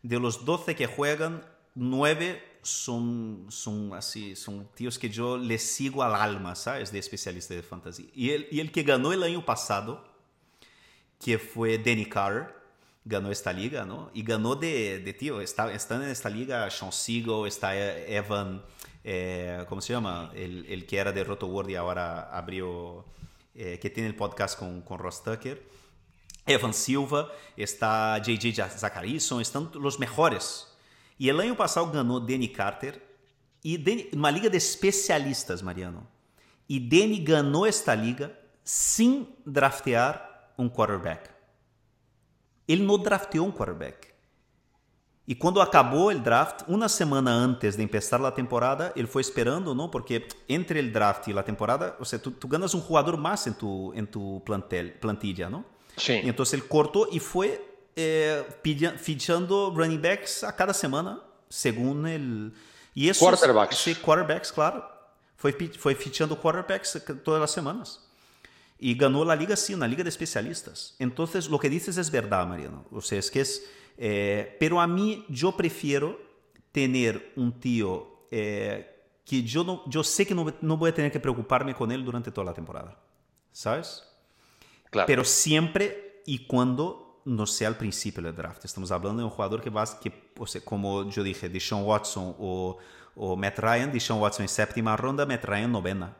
de 0.00 0.20
los 0.20 0.44
12 0.44 0.76
que 0.76 0.86
juegan, 0.86 1.44
9 1.74 2.40
son, 2.62 3.46
son 3.48 3.92
así, 3.94 4.36
son 4.36 4.68
tíos 4.76 4.96
que 4.96 5.10
yo 5.10 5.38
les 5.38 5.60
sigo 5.60 6.04
al 6.04 6.14
alma, 6.14 6.54
¿sabes? 6.54 6.92
De 6.92 7.00
especialista 7.00 7.52
de 7.52 7.64
fantasía. 7.64 8.06
Y 8.14 8.30
el, 8.30 8.46
y 8.52 8.60
el 8.60 8.70
que 8.70 8.84
ganó 8.84 9.12
el 9.12 9.24
año 9.24 9.44
pasado, 9.44 10.04
que 11.18 11.40
fue 11.40 11.78
Danny 11.78 12.06
Carr, 12.06 12.62
ganó 13.04 13.32
esta 13.32 13.52
liga, 13.52 13.84
¿no? 13.84 14.12
Y 14.14 14.22
ganó 14.22 14.54
de, 14.54 15.00
de 15.00 15.12
tío, 15.14 15.40
está, 15.40 15.72
están 15.72 16.04
en 16.04 16.10
esta 16.10 16.30
liga 16.30 16.70
Sean 16.70 16.92
Siegel, 16.92 17.48
está 17.48 17.76
Evan, 17.76 18.62
eh, 19.04 19.64
¿cómo 19.68 19.80
se 19.80 19.92
llama? 19.92 20.30
El, 20.34 20.66
el, 20.66 20.86
que 20.86 20.98
era 20.98 21.12
de 21.12 21.24
Roto 21.24 21.46
World 21.46 21.70
y 21.70 21.76
ahora 21.76 22.30
abrió, 22.36 23.04
eh, 23.54 23.78
que 23.80 23.90
tiene 23.90 24.08
el 24.08 24.16
podcast 24.16 24.58
con, 24.58 24.82
con 24.82 24.98
Ross 24.98 25.22
Tucker. 25.22 25.68
Evan 26.46 26.74
Silva, 26.74 27.30
está 27.56 28.18
JJ 28.18 28.68
Zacharyson, 28.70 29.40
están 29.40 29.70
los 29.74 29.98
mejores 29.98 30.70
y 31.20 31.28
el 31.28 31.38
año 31.38 31.54
pasado 31.54 31.92
ganó 31.92 32.18
Danny 32.18 32.50
Carter 32.50 33.06
y 33.62 33.76
Danny, 33.76 34.08
una 34.14 34.30
liga 34.30 34.48
de 34.48 34.56
especialistas, 34.56 35.62
Mariano. 35.62 36.08
Y 36.66 36.88
Danny 36.88 37.22
ganó 37.22 37.66
esta 37.66 37.94
liga 37.94 38.32
sin 38.64 39.28
draftear 39.44 40.54
un 40.56 40.70
quarterback. 40.70 41.30
Ele 42.66 42.82
não 42.82 42.96
drafteou 42.96 43.46
um 43.46 43.52
quarterback. 43.52 44.09
E 45.30 45.34
quando 45.36 45.60
acabou 45.60 46.08
o 46.08 46.18
draft, 46.18 46.62
uma 46.66 46.88
semana 46.88 47.30
antes 47.30 47.76
de 47.76 47.86
começar 47.86 48.20
a 48.20 48.32
temporada, 48.32 48.92
ele 48.96 49.06
foi 49.06 49.22
esperando, 49.22 49.72
não? 49.76 49.88
Porque 49.88 50.26
entre 50.48 50.80
o 50.80 50.90
draft 50.90 51.28
e 51.28 51.38
a 51.38 51.42
temporada, 51.44 51.94
você 52.00 52.18
tu, 52.18 52.32
tu 52.32 52.48
ganas 52.48 52.74
um 52.74 52.82
jogador 52.82 53.16
mais 53.16 53.46
em 53.46 53.52
tu, 53.52 53.92
em 53.94 54.04
tu 54.04 54.42
plantel, 54.44 54.90
plantilla, 55.00 55.48
não? 55.48 55.64
Sim. 55.96 56.22
Então 56.24 56.44
ele 56.52 56.62
cortou 56.62 57.08
e 57.12 57.20
foi 57.20 57.64
eh, 57.94 58.44
fichando 58.98 59.68
running 59.68 59.98
backs 59.98 60.42
a 60.42 60.50
cada 60.50 60.74
semana, 60.74 61.22
según 61.48 62.08
el... 62.08 62.52
Y 62.92 63.08
eso, 63.08 63.24
quarterbacks. 63.24 63.76
Sí, 63.76 63.94
quarterbacks, 63.94 64.50
claro. 64.50 64.82
Fue, 65.36 65.52
fue 65.78 65.94
fichando 65.94 66.34
quarterbacks 66.40 67.04
todas 67.22 67.40
las 67.40 67.52
semanas. 67.52 68.04
Y 68.80 68.96
ganó 68.96 69.24
la 69.24 69.36
liga, 69.36 69.54
sí, 69.54 69.74
una 69.74 69.86
liga 69.86 70.02
de 70.02 70.08
especialistas. 70.08 70.96
Entonces, 70.98 71.48
lo 71.48 71.60
que 71.60 71.70
dices 71.70 71.98
es 71.98 72.10
verdad, 72.10 72.48
Mariano. 72.48 72.84
O 72.90 73.00
sea, 73.00 73.20
es 73.20 73.30
que 73.30 73.42
es... 73.42 73.62
Eh, 74.02 74.56
pero 74.58 74.80
a 74.80 74.86
mí, 74.86 75.26
yo 75.28 75.54
prefiero 75.54 76.18
tener 76.72 77.32
un 77.36 77.60
tío 77.60 78.24
eh, 78.30 79.04
que 79.26 79.42
yo, 79.42 79.62
no, 79.62 79.82
yo 79.86 80.02
sé 80.02 80.26
que 80.26 80.34
no, 80.34 80.54
no 80.62 80.78
voy 80.78 80.88
a 80.88 80.94
tener 80.94 81.12
que 81.12 81.20
preocuparme 81.20 81.74
con 81.74 81.92
él 81.92 82.02
durante 82.02 82.32
toda 82.32 82.46
la 82.46 82.54
temporada. 82.54 82.98
¿Sabes? 83.52 84.02
Claro. 84.88 85.06
Pero 85.06 85.22
siempre 85.22 86.22
y 86.24 86.46
cuando 86.46 87.20
no 87.26 87.46
sea 87.46 87.68
al 87.68 87.76
principio 87.76 88.22
del 88.22 88.34
draft. 88.34 88.64
Estamos 88.64 88.90
hablando 88.90 89.20
de 89.20 89.24
un 89.24 89.30
jugador 89.30 89.60
que 89.60 89.68
va, 89.68 89.84
que, 90.00 90.32
o 90.38 90.46
sea, 90.46 90.62
como 90.62 91.10
yo 91.10 91.22
dije, 91.22 91.50
Deshaun 91.50 91.84
Watson 91.84 92.34
o, 92.38 92.78
o 93.14 93.36
Matt 93.36 93.58
Ryan, 93.58 93.92
Deshaun 93.92 94.18
Watson 94.18 94.44
en 94.44 94.48
séptima 94.48 94.96
ronda, 94.96 95.26
Matt 95.26 95.44
Ryan 95.44 95.70
novena. 95.70 96.16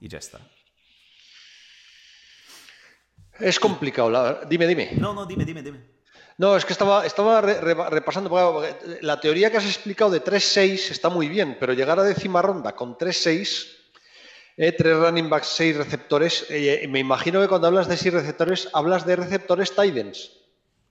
Y 0.00 0.08
ya 0.08 0.18
está. 0.18 0.40
Es 3.38 3.60
complicado. 3.60 4.10
La... 4.10 4.44
Dime, 4.46 4.66
dime. 4.66 4.90
No, 4.96 5.14
no, 5.14 5.24
dime, 5.26 5.44
dime, 5.44 5.62
dime. 5.62 5.99
No, 6.40 6.56
es 6.56 6.64
que 6.64 6.72
estaba, 6.72 7.04
estaba 7.04 7.42
re, 7.42 7.60
re, 7.60 7.74
repasando. 7.90 8.64
La 9.02 9.20
teoría 9.20 9.50
que 9.50 9.58
has 9.58 9.66
explicado 9.66 10.10
de 10.10 10.24
3-6 10.24 10.90
está 10.90 11.10
muy 11.10 11.28
bien, 11.28 11.58
pero 11.60 11.74
llegar 11.74 12.00
a 12.00 12.02
décima 12.02 12.40
ronda 12.40 12.74
con 12.74 12.96
3-6, 12.96 13.66
eh, 14.56 14.72
tres 14.72 14.96
running 14.96 15.28
backs, 15.28 15.48
seis 15.48 15.76
receptores. 15.76 16.46
Eh, 16.48 16.86
me 16.88 16.98
imagino 16.98 17.42
que 17.42 17.48
cuando 17.48 17.66
hablas 17.66 17.88
de 17.88 17.98
seis 17.98 18.14
receptores, 18.14 18.70
hablas 18.72 19.04
de 19.04 19.16
receptores 19.16 19.76
Tidens. 19.76 20.30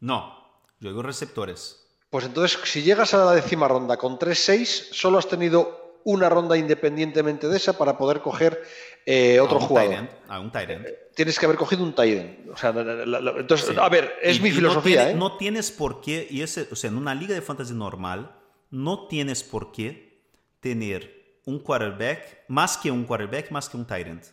No, 0.01 0.61
yo 0.79 0.89
digo 0.89 1.01
receptores. 1.01 1.83
Pues 2.11 2.25
entonces, 2.25 2.59
si 2.65 2.83
llegas 2.83 3.15
a 3.15 3.25
la 3.25 3.31
décima 3.31 3.67
ronda 3.67 3.97
con 3.97 4.19
3-6, 4.19 4.93
solo 4.93 5.17
has 5.17 5.27
tenido 5.27 5.88
una 6.03 6.29
ronda 6.29 6.57
independientemente 6.57 7.47
de 7.47 7.57
esa 7.57 7.77
para 7.77 7.97
poder 7.97 8.21
coger 8.21 8.61
eh, 9.05 9.39
otro 9.39 9.57
a 9.57 9.61
jugador. 9.61 10.09
a 10.27 10.39
un 10.39 10.51
Tyrant. 10.51 10.85
Eh, 10.85 11.09
tienes 11.15 11.39
que 11.39 11.45
haber 11.45 11.57
cogido 11.57 11.83
un 11.83 11.93
Tyrant. 11.93 12.49
O 12.49 12.57
sea, 12.57 12.71
la, 12.71 12.83
la, 12.83 13.19
la, 13.19 13.31
entonces, 13.31 13.69
sí. 13.69 13.75
a 13.79 13.89
ver, 13.89 14.13
es 14.21 14.37
y, 14.37 14.41
mi 14.41 14.49
y 14.49 14.51
filosofía. 14.51 14.97
No, 14.97 15.03
tiene, 15.03 15.11
¿eh? 15.11 15.19
no, 15.19 15.37
tienes 15.37 15.71
por 15.71 16.01
qué, 16.01 16.27
y 16.29 16.41
ese, 16.41 16.67
o 16.71 16.75
sea, 16.75 16.89
en 16.89 16.97
una 16.97 17.15
liga 17.15 17.33
de 17.33 17.41
fantasy 17.41 17.73
normal, 17.73 18.35
no 18.71 19.07
tienes 19.07 19.43
por 19.43 19.71
qué 19.71 20.23
tener 20.59 21.41
un 21.45 21.59
quarterback, 21.59 22.45
más 22.47 22.77
que 22.77 22.91
un 22.91 23.05
quarterback, 23.05 23.51
más 23.51 23.69
que 23.69 23.77
un 23.77 23.85
Tyrant. 23.85 24.23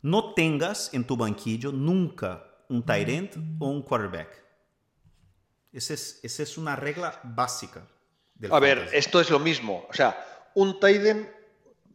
No 0.00 0.32
tengas 0.34 0.94
en 0.94 1.04
tu 1.04 1.16
banquillo 1.16 1.72
nunca 1.72 2.44
un 2.68 2.84
Tyrant 2.84 3.36
mm. 3.36 3.62
o 3.62 3.70
un 3.70 3.82
quarterback. 3.82 4.44
Esa 5.72 5.94
es, 5.94 6.20
esa 6.22 6.42
es 6.42 6.56
una 6.56 6.76
regla 6.76 7.20
básica. 7.22 7.86
Del 8.34 8.50
a 8.50 8.54
fantasy. 8.54 8.74
ver, 8.74 8.94
esto 8.94 9.20
es 9.20 9.30
lo 9.30 9.38
mismo. 9.38 9.86
O 9.90 9.92
sea, 9.92 10.16
un 10.54 10.80
Tiden, 10.80 11.30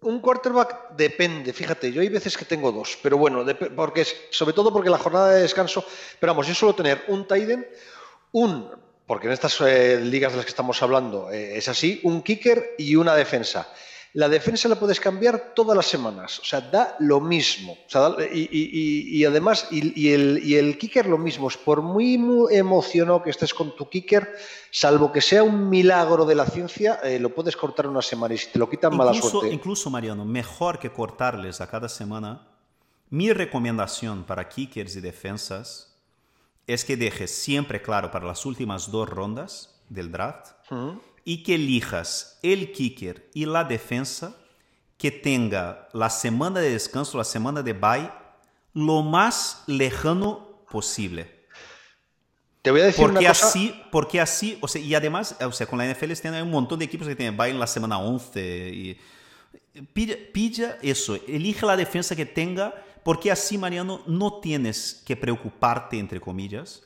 un 0.02 0.20
quarterback 0.20 0.92
depende. 0.96 1.54
Fíjate, 1.54 1.92
yo 1.92 2.02
hay 2.02 2.10
veces 2.10 2.38
que 2.38 2.46
tengo 2.46 2.72
dos, 2.72 2.98
pero 3.02 3.18
bueno, 3.18 3.46
porque 3.76 4.06
sobre 4.30 4.54
todo 4.54 4.72
porque 4.72 4.90
la 4.90 4.98
jornada 4.98 5.32
de 5.32 5.42
descanso. 5.42 5.86
Pero 6.20 6.34
vamos, 6.34 6.48
yo 6.48 6.56
suelo 6.56 6.76
tener 6.76 7.04
un 7.08 7.28
Tiden, 7.28 7.68
un, 8.32 8.70
porque 9.06 9.28
en 9.28 9.34
estas 9.34 9.60
eh, 9.62 10.00
ligas 10.02 10.32
de 10.32 10.38
las 10.38 10.46
que 10.46 10.52
estamos 10.52 10.82
hablando 10.82 11.32
eh, 11.32 11.58
es 11.58 11.68
así, 11.68 12.00
un 12.04 12.22
kicker 12.22 12.76
y 12.78 12.96
una 12.96 13.16
defensa. 13.16 13.72
La 14.14 14.30
defensa 14.30 14.70
la 14.70 14.76
puedes 14.76 15.00
cambiar 15.00 15.54
todas 15.56 15.76
las 15.76 15.88
semanas, 15.88 16.38
o 16.38 16.44
sea, 16.44 16.62
da 16.62 16.96
lo 17.00 17.20
mismo. 17.20 17.74
O 17.74 17.90
sea, 17.90 18.16
y, 18.32 18.48
y, 18.52 19.18
y, 19.18 19.26
además, 19.26 19.68
y, 19.72 19.80
el, 20.14 20.40
y, 20.44 20.56
el, 20.56 20.78
kicker 20.78 21.08
lo 21.08 21.18
mismo, 21.18 21.48
es 21.48 21.58
por 21.58 21.82
muy, 21.82 22.20
muy, 22.20 22.56
emocionado 22.56 23.24
que 23.24 23.32
estés 23.32 23.56
con 23.56 23.76
tu 23.76 23.90
kicker, 23.90 24.36
salvo 24.70 25.12
que 25.12 25.20
sea 25.20 25.42
un 25.42 25.68
milagro 25.68 26.26
de 26.26 26.36
la 26.36 26.46
ciencia, 26.46 27.00
eh, 27.04 27.18
lo 27.20 27.34
puedes 27.34 27.58
cortar 27.58 27.88
una 27.88 28.04
semana 28.04 28.36
y 28.36 28.38
si 28.38 28.52
te 28.52 28.60
lo 28.60 28.70
quitan, 28.70 28.94
incluso, 28.94 29.12
mala 29.12 29.22
suerte. 29.22 29.54
Incluso, 29.54 29.90
Mariano, 29.90 30.26
mejor 30.26 30.78
que 30.78 30.92
cortarles 30.92 31.60
a 31.60 31.68
cada 31.68 31.90
semana, 31.90 32.48
Mi 33.10 33.32
recomendación 33.32 34.24
para 34.24 34.50
kickers 34.50 34.96
y 34.96 35.02
defensas 35.02 35.94
es 36.66 36.84
que 36.84 36.98
dejes 36.98 37.30
siempre 37.30 37.82
claro 37.82 38.10
para 38.10 38.26
las 38.26 38.46
últimas 38.46 38.90
dos 38.90 39.08
rondas 39.08 39.82
del 39.90 40.12
draft 40.12 40.52
y 41.26 41.44
que 41.44 41.56
elijas 41.56 42.40
el 42.44 42.72
kicker 42.72 43.30
y 43.34 43.46
la 43.46 43.64
defensa 43.64 44.38
que 44.98 45.12
tenga 45.12 45.90
la 45.94 46.10
semana 46.10 46.60
de 46.60 46.72
descanso, 46.72 47.18
la 47.18 47.24
semana 47.24 47.62
de 47.62 47.74
bye, 47.74 48.10
lo 48.74 49.02
más 49.02 49.64
lejano 49.68 50.66
posible. 50.70 51.44
Te 52.62 52.72
voy 52.72 52.82
a 52.82 52.86
decir 52.86 53.02
porque 53.02 53.20
una 53.20 53.30
cosa. 53.30 53.48
así, 53.48 53.82
porque 53.92 54.22
así, 54.22 54.58
o 54.62 54.68
sea, 54.68 54.82
y 54.82 54.96
además, 54.96 55.36
o 55.42 55.52
sea, 55.52 55.68
con 55.68 55.80
la 55.80 55.86
NFL 55.86 56.14
tiene 56.14 56.42
un 56.42 56.52
montón 56.52 56.80
de 56.80 56.86
equipos 56.86 57.08
que 57.08 57.16
tienen 57.16 57.36
bye 57.36 57.50
en 57.50 57.60
la 57.60 57.68
semana 57.68 58.00
11 58.00 58.70
y 58.74 58.98
pilla, 59.94 60.16
pilla 60.32 60.78
eso, 60.82 61.16
elige 61.28 61.66
la 61.66 61.76
defensa 61.76 62.16
que 62.16 62.26
tenga, 62.26 62.74
porque 63.04 63.32
así, 63.32 63.58
Mariano, 63.58 64.02
no 64.08 64.40
tienes 64.40 65.04
que 65.06 65.18
preocuparte, 65.18 66.00
entre 66.00 66.22
comillas, 66.22 66.84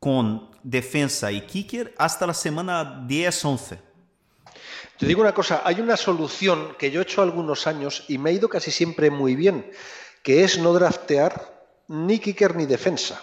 con 0.00 0.48
defensa 0.62 1.30
y 1.30 1.42
kicker 1.42 1.94
hasta 1.98 2.26
la 2.26 2.34
semana 2.34 3.04
10, 3.06 3.44
11. 3.44 3.78
Te 4.98 5.06
digo 5.06 5.20
una 5.20 5.32
cosa, 5.32 5.62
hay 5.64 5.80
una 5.80 5.96
solución 5.96 6.74
que 6.78 6.90
yo 6.90 7.00
he 7.00 7.04
hecho 7.04 7.22
algunos 7.22 7.66
años 7.66 8.04
y 8.08 8.18
me 8.18 8.30
ha 8.30 8.32
ido 8.32 8.48
casi 8.48 8.70
siempre 8.70 9.10
muy 9.10 9.36
bien, 9.36 9.70
que 10.22 10.44
es 10.44 10.58
no 10.58 10.72
draftear 10.72 11.64
ni 11.88 12.18
kicker 12.18 12.56
ni 12.56 12.66
defensa. 12.66 13.22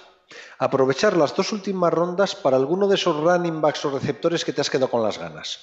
Aprovechar 0.59 1.15
las 1.15 1.36
dos 1.36 1.51
últimas 1.51 1.93
rondas 1.93 2.36
para 2.36 2.57
alguno 2.57 2.88
de 2.88 2.95
esos 2.95 3.15
running 3.17 3.61
backs 3.61 3.86
o 3.86 3.91
receptores 3.91 4.43
que 4.43 4.53
te 4.53 4.61
has 4.61 4.69
quedado 4.69 4.89
con 4.89 5.03
las 5.03 5.17
ganas. 5.17 5.61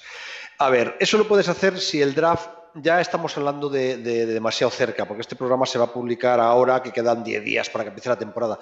A 0.57 0.69
ver, 0.69 0.95
eso 0.99 1.17
lo 1.17 1.27
puedes 1.27 1.49
hacer 1.49 1.79
si 1.79 2.01
el 2.01 2.15
draft 2.15 2.49
ya 2.75 2.99
estamos 2.99 3.35
hablando 3.37 3.69
de, 3.69 3.97
de, 3.97 4.25
de, 4.25 4.33
demasiado 4.33 4.71
cerca, 4.71 5.05
porque 5.05 5.21
este 5.21 5.35
programa 5.35 5.65
se 5.65 5.77
va 5.77 5.85
a 5.85 5.93
publicar 5.93 6.39
ahora 6.39 6.81
que 6.81 6.91
quedan 6.91 7.23
10 7.23 7.43
días 7.43 7.69
para 7.69 7.83
que 7.83 7.89
empiece 7.89 8.09
la 8.09 8.17
temporada. 8.17 8.59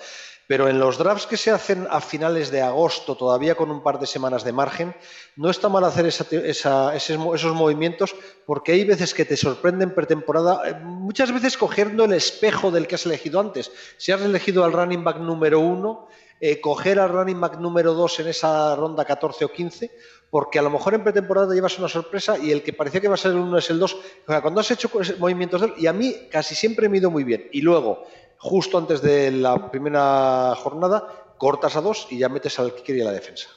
Pero 0.48 0.68
en 0.68 0.78
los 0.78 0.98
drafts 0.98 1.26
que 1.26 1.38
se 1.38 1.52
hacen 1.52 1.88
a 1.90 2.02
finales 2.02 2.52
de 2.52 2.62
agosto, 2.62 3.16
todavía 3.16 3.56
con 3.56 3.72
un 3.72 3.82
par 3.82 4.00
de 4.00 4.08
semanas 4.08 4.44
de 4.44 4.52
margen, 4.52 4.94
no 5.36 5.50
está 5.50 5.70
mal 5.70 5.86
hacer 5.86 6.06
esa, 6.06 6.26
esa, 6.32 6.96
esos, 6.96 7.54
movimientos 7.56 8.16
porque 8.46 8.74
hay 8.74 8.84
veces 8.84 9.14
que 9.14 9.26
te 9.26 9.38
sorprenden 9.38 9.96
pretemporada, 9.96 10.62
eh, 10.70 10.74
muchas 10.84 11.32
veces 11.32 11.58
cogiendo 11.58 12.04
el 12.04 12.14
espejo 12.14 12.72
del 12.72 12.88
que 12.88 12.96
has 12.96 13.06
elegido 13.06 13.40
antes. 13.40 13.72
Si 13.98 14.12
has 14.12 14.22
elegido 14.22 14.66
al 14.66 14.74
running 14.74 15.04
back 15.04 15.18
número 15.18 15.62
uno, 15.62 16.08
eh, 16.42 16.60
coger 16.60 17.00
al 17.00 17.10
running 17.10 17.40
back 17.40 17.58
número 17.60 17.94
dos 17.94 18.20
en 18.20 18.28
esa 18.28 18.76
ronda 18.76 19.06
14 19.06 19.46
o 19.46 19.52
15, 19.52 19.92
porque 20.30 20.60
a 20.60 20.62
lo 20.62 20.70
mejor 20.70 20.94
en 20.94 21.04
pretemporada 21.04 21.54
llevas 21.54 21.80
una 21.80 21.88
sorpresa 21.88 22.38
y 22.38 22.52
el 22.52 22.64
que 22.64 22.74
parecía 22.74 23.00
que 23.00 23.08
va 23.08 23.14
a 23.14 23.18
ser 23.18 23.32
el 23.32 23.38
uno 23.38 23.58
es 23.58 23.70
el 23.70 23.80
dos. 23.80 23.94
O 23.94 24.32
sea, 24.32 24.42
cuando 24.42 24.60
has 24.60 24.70
hecho 24.72 24.90
movimientos 25.20 25.64
y 25.78 25.88
a 25.88 25.94
mí 25.94 26.28
casi 26.30 26.54
siempre 26.54 26.90
me 26.90 26.98
ido 26.98 27.10
muy 27.10 27.24
bien. 27.24 27.48
Y 27.54 27.62
luego, 27.62 28.04
justo 28.44 28.78
antes 28.78 29.02
de 29.02 29.32
la 29.32 29.72
primera 29.72 30.54
jornada, 30.58 31.08
cortas 31.38 31.78
a 31.78 31.82
dos 31.82 32.08
y 32.12 32.18
ya 32.20 32.28
metes 32.28 32.60
al 32.60 32.76
kicker 32.76 32.98
y 32.98 33.02
a 33.02 33.06
la 33.06 33.12
defensa. 33.14 33.48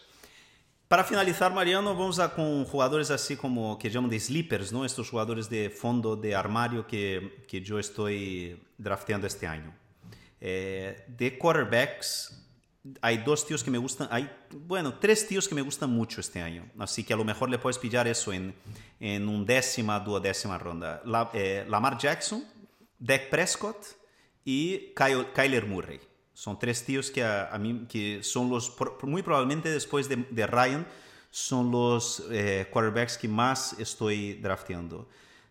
Para 0.87 1.03
finalizar, 1.03 1.53
Mariano, 1.53 1.93
vamos 1.97 2.20
a 2.20 2.32
con 2.32 2.64
jugadores 2.64 3.11
así 3.11 3.37
como 3.37 3.76
que 3.76 3.91
llaman 3.91 4.09
de 4.09 4.20
sleepers, 4.20 4.72
¿no? 4.72 4.84
Estos 4.84 5.11
jugadores 5.11 5.51
de 5.51 5.70
fondo 5.70 6.14
de 6.14 6.37
armario 6.37 6.87
que, 6.87 7.45
que 7.49 7.61
yo 7.61 7.80
estoy 7.80 8.62
drafteando 8.78 9.26
este 9.26 9.49
año. 9.49 9.74
Eh, 10.41 11.05
de 11.09 11.37
quarterbacks, 11.37 12.41
hay 13.01 13.18
dos 13.18 13.45
tíos 13.45 13.64
que 13.64 13.72
me 13.72 13.78
gustan, 13.78 14.07
hay, 14.12 14.30
bueno, 14.53 14.95
tres 15.01 15.26
tíos 15.26 15.49
que 15.49 15.57
me 15.57 15.62
gustan 15.62 15.91
mucho 15.91 16.20
este 16.20 16.41
año. 16.41 16.70
Así 16.78 17.03
que 17.03 17.12
a 17.12 17.16
lo 17.16 17.24
mejor 17.24 17.51
le 17.51 17.59
puedes 17.59 17.78
pillar 17.78 18.07
eso 18.07 18.32
en, 18.32 18.55
en 19.01 19.28
un 19.28 19.45
décima, 19.45 19.99
duodécima 19.99 20.57
ronda. 20.59 21.03
La, 21.05 21.28
eh, 21.34 21.66
Lamar 21.68 21.99
Jackson, 21.99 22.45
Dak 23.01 23.28
Prescott 23.28 24.05
y 24.47 24.94
Kyle, 24.94 25.26
Kyler 25.34 25.66
Murray. 25.66 26.01
Son 26.32 26.59
tres 26.59 26.84
tíos 26.84 27.11
que 27.11 27.24
a, 27.24 27.55
mí 27.59 27.86
que 27.88 28.22
son 28.22 28.49
los, 28.49 28.74
muy 29.03 29.22
probablemente 29.22 29.70
después 29.70 30.09
de, 30.09 30.24
de 30.30 30.47
Ryan, 30.47 30.86
son 31.30 31.70
los 31.70 32.24
eh, 32.30 32.66
quarterbacks 32.70 33.18
que 33.18 33.28
más 33.28 33.78
estoy 33.78 34.34
drafteando. 34.34 35.09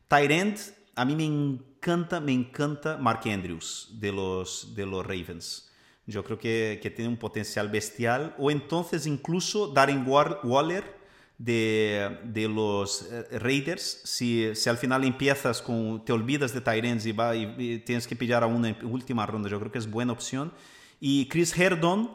Tyrant, 0.08 0.58
a 0.96 1.04
mí 1.04 1.16
me 1.16 1.26
encanta, 1.26 2.20
me 2.20 2.32
encanta 2.32 2.98
Mark 2.98 3.22
Andrews 3.26 3.90
de 4.00 4.12
los, 4.12 4.74
de 4.74 4.86
los 4.86 5.06
Ravens. 5.06 5.70
Yo 6.08 6.24
creo 6.24 6.38
que, 6.38 6.80
que 6.82 6.90
tiene 6.90 7.10
un 7.10 7.18
potencial 7.18 7.68
bestial. 7.68 8.34
O 8.38 8.50
entonces 8.50 9.06
incluso 9.06 9.68
Darren 9.68 10.06
Waller 10.08 10.96
de, 11.38 12.20
de 12.24 12.48
los 12.48 13.08
Raiders. 13.32 14.02
Si, 14.04 14.56
si, 14.56 14.70
al 14.70 14.78
final 14.78 15.04
empiezas 15.04 15.62
con, 15.62 16.04
te 16.06 16.14
olvidas 16.14 16.54
de 16.54 16.62
Tyrants 16.62 17.06
y, 17.06 17.80
tienes 17.80 18.08
que 18.08 18.16
pillar 18.16 18.44
a 18.44 18.48
una 18.48 18.70
en 18.70 18.86
última 18.86 19.26
ronda, 19.26 19.50
yo 19.50 19.60
creo 19.60 19.72
que 19.72 19.80
es 19.80 19.90
buena 19.90 20.14
opción. 20.14 20.54
Y 21.00 21.28
Chris 21.28 21.58
Herdon, 21.58 22.12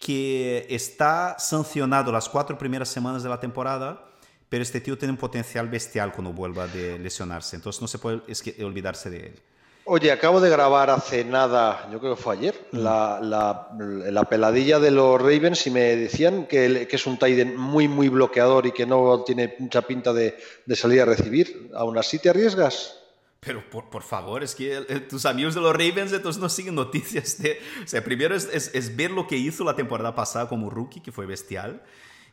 que 0.00 0.66
está 0.70 1.36
sancionado 1.38 2.12
las 2.12 2.28
cuatro 2.28 2.58
primeras 2.58 2.88
semanas 2.88 3.22
de 3.22 3.28
la 3.28 3.40
temporada, 3.40 4.08
pero 4.48 4.62
este 4.62 4.80
tío 4.80 4.98
tiene 4.98 5.12
un 5.12 5.18
potencial 5.18 5.68
bestial 5.68 6.12
cuando 6.12 6.32
vuelva 6.32 6.66
de 6.66 6.98
lesionarse. 6.98 7.56
Entonces 7.56 7.80
no 7.80 7.88
se 7.88 7.98
puede 7.98 8.22
olvidarse 8.64 9.10
de 9.10 9.26
él. 9.28 9.42
Oye, 9.84 10.12
acabo 10.12 10.40
de 10.40 10.48
grabar 10.48 10.90
hace 10.90 11.24
nada, 11.24 11.88
yo 11.90 11.98
creo 11.98 12.14
que 12.14 12.22
fue 12.22 12.36
ayer, 12.36 12.68
mm. 12.70 12.78
la, 12.78 13.18
la, 13.20 13.68
la, 14.10 14.24
peladilla 14.24 14.78
de 14.78 14.92
los 14.92 15.20
Ravens 15.20 15.66
y 15.66 15.70
me 15.70 15.96
decían 15.96 16.46
que, 16.46 16.86
que 16.86 16.96
es 16.96 17.06
un 17.06 17.18
Tiden 17.18 17.56
muy, 17.56 17.88
muy 17.88 18.08
bloqueador 18.08 18.66
y 18.66 18.72
que 18.72 18.86
no 18.86 19.24
tiene 19.24 19.56
mucha 19.58 19.82
pinta 19.82 20.12
de, 20.12 20.38
de 20.66 20.76
salir 20.76 21.00
a 21.02 21.04
recibir. 21.04 21.70
¿Aún 21.74 21.98
así 21.98 22.20
te 22.20 22.30
arriesgas? 22.30 22.96
Pero 23.40 23.68
por, 23.70 23.90
por, 23.90 24.04
favor, 24.04 24.44
es 24.44 24.54
que 24.54 24.76
eh, 24.76 25.00
tus 25.00 25.26
amigos 25.26 25.56
de 25.56 25.60
los 25.60 25.72
Ravens 25.72 26.12
entonces 26.12 26.40
no 26.40 26.48
siguen 26.48 26.76
noticias 26.76 27.42
de... 27.42 27.58
O 27.82 27.88
sea, 27.88 28.04
primero 28.04 28.36
es, 28.36 28.48
es, 28.52 28.70
es 28.74 28.94
ver 28.94 29.10
lo 29.10 29.26
que 29.26 29.36
hizo 29.36 29.64
la 29.64 29.74
temporada 29.74 30.14
pasada 30.14 30.48
como 30.48 30.70
rookie, 30.70 31.00
que 31.00 31.10
fue 31.10 31.26
bestial, 31.26 31.82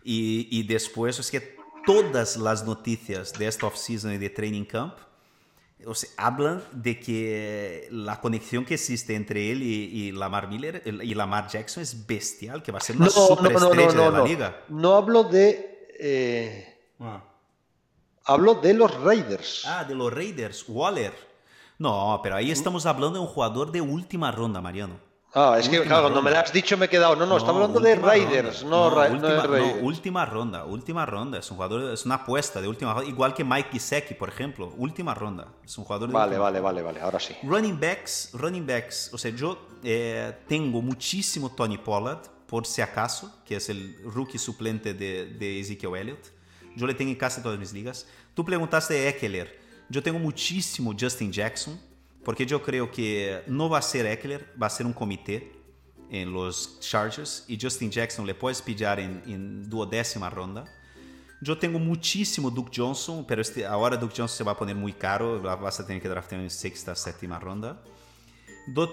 y, 0.04 0.47
y 0.52 0.68
después 0.68 1.18
es 1.18 1.32
que 1.32 1.58
todas 1.84 2.38
las 2.38 2.64
noticias 2.64 3.34
de 3.34 3.47
esta 3.47 3.66
offseason 3.66 4.14
y 4.14 4.18
de 4.20 4.30
training 4.30 4.66
camp 4.66 4.93
o 5.86 5.96
sea, 5.96 6.10
hablan 6.18 6.64
de 6.72 7.00
que 7.00 7.88
la 7.92 8.20
conexión 8.20 8.66
que 8.66 8.74
existe 8.74 9.16
entre 9.16 9.52
él 9.52 9.64
y, 9.64 9.86
y, 9.86 10.12
Lamar 10.12 10.50
Miller 10.50 10.84
y 10.86 11.14
Lamar 11.14 11.48
Jackson 11.48 11.84
es 11.84 12.06
bestial, 12.06 12.62
que 12.62 12.72
va 12.72 12.80
a 12.80 12.82
ser 12.82 12.98
una 12.98 13.06
no, 13.06 13.12
superestrella 13.12 13.94
no, 13.94 14.06
no, 14.06 14.12
de 14.12 14.18
la 14.18 14.24
liga. 14.24 14.64
No 14.70 14.96
hablo 14.96 15.24
de... 15.24 15.88
Eh... 16.00 16.78
Ah. 17.00 17.24
Hablo 18.26 18.56
de 18.56 18.74
los 18.74 18.94
Raiders. 19.02 19.64
Ah, 19.66 19.86
de 19.86 19.96
los 19.96 20.14
Raiders. 20.14 20.66
Waller. 20.68 21.14
No, 21.80 22.20
pero 22.22 22.36
ahí 22.36 22.52
estamos 22.52 22.86
hablando 22.86 23.18
de 23.18 23.22
un 23.22 23.28
jugador 23.28 23.72
de 23.72 23.82
última 23.82 24.32
ronda, 24.32 24.62
Mariano. 24.62 25.00
Ah, 25.34 25.58
es 25.60 25.66
última 25.66 25.84
que 25.84 25.88
claro, 25.88 26.04
cuando 26.04 26.22
me 26.24 26.32
lo 26.32 26.40
has 26.40 26.52
dicho 26.52 26.76
me 26.76 26.88
he 26.88 26.90
quedado. 26.90 27.16
No, 27.16 27.22
no, 27.22 27.28
no 27.28 27.38
estamos 27.38 27.62
hablando 27.62 27.80
de 27.80 27.96
Raiders, 27.96 28.64
no, 28.64 28.90
no, 28.90 29.02
última, 29.12 29.30
no, 29.30 29.48
Raiders. 29.48 29.76
no, 29.76 29.86
última 29.88 30.26
ronda, 30.26 30.66
última 30.66 31.06
ronda. 31.06 31.38
Es 31.38 31.52
un 31.52 31.58
jugador, 31.58 31.94
es 31.94 32.06
una 32.06 32.16
apuesta 32.16 32.60
de 32.62 32.68
última 32.68 32.94
ronda. 32.94 33.08
Igual 33.08 33.36
que 33.36 33.44
Mike 33.44 33.70
Gesicki, 33.74 34.16
por 34.16 34.30
ejemplo, 34.30 34.74
última 34.78 35.14
ronda. 35.14 35.48
Es 35.64 35.78
un 35.78 35.84
jugador 35.84 36.10
de 36.10 36.14
Vale, 36.14 36.38
vale, 36.40 36.60
vale, 36.60 36.82
vale, 36.82 37.00
ahora 37.02 37.20
sí. 37.20 37.36
Running 37.44 37.80
backs, 37.80 38.32
running 38.34 38.66
backs. 38.66 39.12
O 39.14 39.18
sea, 39.20 39.30
yo 39.32 39.68
eh, 39.84 40.36
tengo 40.48 40.82
muchísimo 40.82 41.52
Tony 41.52 41.78
Pollard, 41.78 42.22
por 42.48 42.66
si 42.66 42.82
acaso, 42.82 43.32
que 43.46 43.58
es 43.58 43.70
el 43.70 43.98
rookie 44.04 44.40
suplente 44.40 44.96
de, 44.96 45.26
de 45.26 45.60
Ezekiel 45.60 45.96
Elliott. 45.96 46.26
Yo 46.76 46.88
le 46.88 46.96
tengo 46.96 47.12
en 47.12 47.18
casi 47.18 47.44
todas 47.44 47.60
mis 47.60 47.72
ligas. 47.72 48.08
Tú 48.34 48.44
preguntaste 48.44 48.96
de 48.96 49.10
Eckler. 49.10 49.60
Yo 49.89 50.01
tengo 50.01 50.18
muchísimo 50.18 50.96
Justin 51.00 51.32
Jackson, 51.32 51.80
porque 52.24 52.46
yo 52.46 52.62
creo 52.62 52.91
que 52.91 53.43
no 53.47 53.70
va 53.70 53.79
a 53.79 53.82
ser 53.82 54.05
Eckler, 54.05 54.54
va 54.62 54.67
a 54.67 54.70
ser 54.70 54.86
un 54.86 54.93
comité 54.93 55.51
en 56.09 56.33
los 56.33 56.79
Chargers 56.79 57.46
y 57.47 57.58
Justin 57.59 57.91
Jackson 57.91 58.25
le 58.25 58.33
puedes 58.33 58.62
pillar 58.62 59.00
en, 59.00 59.21
en 59.28 59.70
duodécima 59.70 60.29
ronda. 60.29 60.66
Yo 61.41 61.58
tengo 61.58 61.79
muchísimo 61.79 62.51
Duke 62.51 62.71
Johnson, 62.75 63.24
pero 63.25 63.41
este, 63.41 63.66
ahora 63.66 63.96
Duke 63.96 64.13
Johnson 64.17 64.37
se 64.37 64.43
va 64.43 64.51
a 64.51 64.58
poner 64.58 64.75
muy 64.75 64.91
caro, 64.91 65.41
vas 65.41 65.79
a 65.79 65.86
tener 65.86 66.01
que 66.01 66.09
draftear 66.09 66.41
en 66.41 66.50
sexta, 66.50 66.93
séptima 66.96 67.39
ronda. 67.39 67.82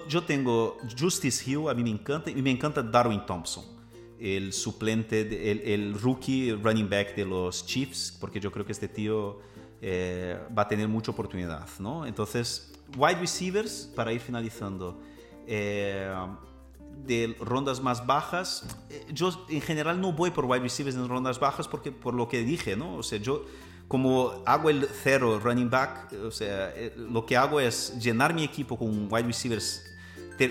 Yo 0.07 0.23
tengo 0.23 0.77
Justice 0.97 1.43
Hill, 1.45 1.69
a 1.69 1.73
mí 1.73 1.83
me 1.83 1.89
encanta, 1.89 2.31
y 2.31 2.41
me 2.41 2.49
encanta 2.49 2.81
Darwin 2.81 3.25
Thompson, 3.25 3.65
el 4.19 4.53
suplente, 4.53 5.73
el, 5.73 5.93
rookie 5.93 6.53
running 6.53 6.89
back 6.89 7.15
de 7.15 7.25
los 7.25 7.65
Chiefs, 7.65 8.15
porque 8.19 8.39
yo 8.39 8.49
creo 8.49 8.65
que 8.65 8.71
este 8.71 8.87
tío 8.87 9.39
eh, 9.81 10.39
va 10.57 10.63
a 10.63 10.67
tener 10.67 10.87
mucha 10.87 11.13
¿no? 11.79 12.05
Entonces, 12.05 12.71
wide 12.95 13.19
receivers, 13.19 13.91
para 13.95 14.13
ir 14.13 14.19
finalizando. 14.19 15.01
Eh, 15.47 16.13
de 17.05 17.35
rondas 17.39 17.81
más 17.81 18.05
bajas, 18.05 18.65
eh, 18.89 19.05
yo 19.13 19.45
en 19.49 19.61
general 19.61 20.01
no 20.01 20.13
voy 20.13 20.31
por 20.31 20.45
wide 20.45 20.61
receivers 20.61 20.95
en 20.95 21.07
rondas 21.07 21.39
bajas 21.39 21.67
porque 21.67 21.91
por 21.91 22.13
lo 22.13 22.27
que 22.27 22.43
dije, 22.43 22.75
¿no? 22.75 22.95
O 22.95 23.03
sea, 23.03 23.19
yo 23.19 23.45
como 23.87 24.43
hago 24.45 24.69
el 24.69 24.87
cero 25.03 25.39
running 25.41 25.69
back, 25.69 26.13
o 26.25 26.31
sea, 26.31 26.73
eh, 26.75 26.93
lo 26.97 27.25
que 27.25 27.37
hago 27.37 27.59
es 27.59 27.97
llenar 27.99 28.33
mi 28.33 28.43
equipo 28.43 28.77
con 28.77 29.07
wide 29.11 29.27
receivers. 29.27 29.83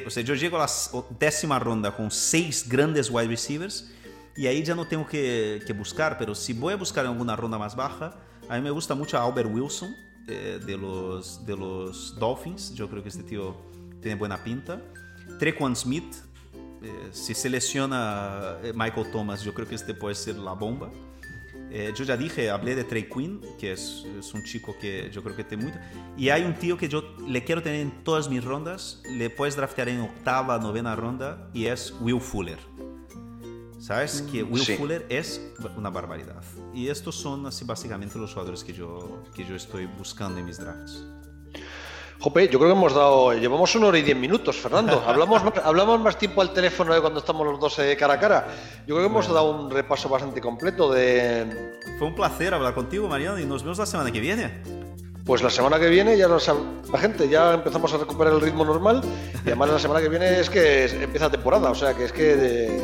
O 0.05 0.11
sea, 0.11 0.23
yo 0.23 0.35
llego 0.35 0.57
a 0.57 0.61
la 0.61 1.05
décima 1.19 1.59
ronda 1.59 1.95
con 1.95 2.11
seis 2.11 2.69
grandes 2.69 3.09
wide 3.11 3.29
receivers 3.29 3.93
y 4.37 4.47
ahí 4.47 4.65
ya 4.65 4.75
no 4.75 4.87
tengo 4.87 5.07
que, 5.07 5.63
que 5.65 5.73
buscar, 5.73 6.19
pero 6.19 6.35
si 6.35 6.53
voy 6.53 6.73
a 6.73 6.77
buscar 6.77 7.05
en 7.05 7.13
alguna 7.13 7.37
ronda 7.37 7.57
más 7.57 7.77
baja, 7.77 8.17
a 8.49 8.57
mí 8.57 8.63
me 8.63 8.71
gusta 8.71 8.95
mucho 8.95 9.21
Albert 9.21 9.49
Wilson 9.53 9.95
eh, 10.27 10.61
de, 10.65 10.77
los, 10.77 11.44
de 11.47 11.57
los 11.57 12.19
Dolphins. 12.19 12.74
Yo 12.74 12.89
creo 12.89 13.03
que 13.03 13.09
este 13.09 13.23
tío 13.23 13.57
tiene 14.01 14.16
buena 14.16 14.43
pinta. 14.43 14.81
Trequan 15.39 15.74
Smith, 15.74 16.15
eh, 16.82 17.09
si 17.11 17.35
selecciona 17.35 18.59
eh, 18.62 18.73
Michael 18.74 19.11
Thomas, 19.11 19.43
yo 19.43 19.53
creo 19.53 19.66
que 19.66 19.74
este 19.74 19.94
puede 19.94 20.15
ser 20.15 20.36
la 20.36 20.53
bomba. 20.53 20.90
Eh, 21.70 21.93
yo 21.97 22.05
ya 22.05 22.16
dije, 22.16 22.48
hablé 22.48 22.77
de 22.77 22.85
Trey 22.85 23.09
Quinn, 23.09 23.40
que 23.59 23.73
es, 23.73 24.07
es, 24.19 24.32
un 24.35 24.44
chico 24.44 24.77
que 24.81 25.11
yo 25.12 25.23
creo 25.23 25.35
que 25.35 25.44
tiene 25.44 25.65
mucho. 25.65 25.78
Y 26.16 26.28
hay 26.28 26.44
un 26.44 26.55
tío 26.55 26.78
que 26.78 26.89
yo 26.89 27.03
le 27.27 27.43
quiero 27.44 27.62
tener 27.62 27.81
en 27.81 28.05
todas 28.05 28.31
mis 28.31 28.44
rondas, 28.44 29.03
le 29.11 29.31
puedes 29.31 29.57
draftear 29.57 29.89
en 29.89 30.01
octava, 30.01 30.59
novena 30.59 30.94
ronda, 30.94 31.51
y 31.53 31.66
es 31.66 31.93
Will 32.01 32.20
Fuller. 32.20 32.59
¿Sabes? 33.78 34.23
Que 34.31 34.43
Will 34.43 34.62
Sí. 34.62 34.77
Fuller 34.77 35.07
es 35.09 35.40
una 35.77 35.90
barbaridad. 35.90 36.43
Y 36.74 36.89
estos 36.89 37.15
son 37.15 37.47
así 37.47 37.65
básicamente 37.65 38.19
los 38.19 38.32
jugadores 38.32 38.65
que 38.65 38.73
yo, 38.73 39.23
que 39.35 39.44
yo 39.44 39.55
estoy 39.55 39.86
buscando 39.86 40.39
en 40.39 40.47
mis 40.47 40.59
drafts. 40.59 41.05
Jope, 42.19 42.48
yo 42.48 42.59
creo 42.59 42.73
que 42.73 42.78
hemos 42.78 42.94
dado. 42.94 43.35
Llevamos 43.35 43.74
una 43.74 43.89
hora 43.89 43.98
y 43.98 44.03
diez 44.03 44.16
minutos, 44.16 44.57
Fernando. 44.57 45.03
Hablamos 45.07 45.44
más, 45.44 45.53
hablamos 45.65 46.01
más 46.01 46.19
tiempo 46.19 46.40
al 46.40 46.53
teléfono 46.53 46.94
de 46.94 47.01
cuando 47.01 47.20
estamos 47.20 47.47
los 47.47 47.61
dos 47.61 47.78
eh, 47.78 47.94
cara 47.98 48.15
a 48.15 48.19
cara. 48.19 48.47
Yo 48.86 48.94
creo 48.94 49.01
que 49.01 49.12
hemos 49.12 49.28
dado 49.28 49.51
un 49.51 49.70
repaso 49.70 50.09
bastante 50.09 50.40
completo 50.40 50.90
de. 50.90 51.78
Fue 51.98 52.09
un 52.09 52.15
placer 52.15 52.55
hablar 52.55 52.74
contigo, 52.74 53.07
Mariano, 53.07 53.39
y 53.39 53.44
nos 53.44 53.62
vemos 53.62 53.78
la 53.78 53.86
semana 53.86 54.11
que 54.11 54.20
viene. 54.20 54.62
Pues 55.27 55.43
la 55.43 55.51
semana 55.51 55.81
que 55.81 55.89
viene 55.89 56.16
ya 56.16 56.28
lo 56.28 56.39
sabe 56.39 56.61
la 56.93 56.98
gente, 56.98 57.28
ya 57.28 57.55
empezamos 57.55 57.93
a 57.93 57.98
recuperar 57.98 58.32
el 58.32 58.40
ritmo 58.40 58.65
normal 58.65 59.03
y 59.44 59.48
además 59.48 59.70
la 59.70 59.78
semana 59.81 60.01
que 60.01 60.09
viene 60.09 60.39
es 60.39 60.48
que 60.48 60.85
empieza 61.03 61.28
temporada, 61.28 61.69
o 61.69 61.74
sea 61.74 61.94
que 61.94 62.05
es 62.05 62.12
que 62.12 62.81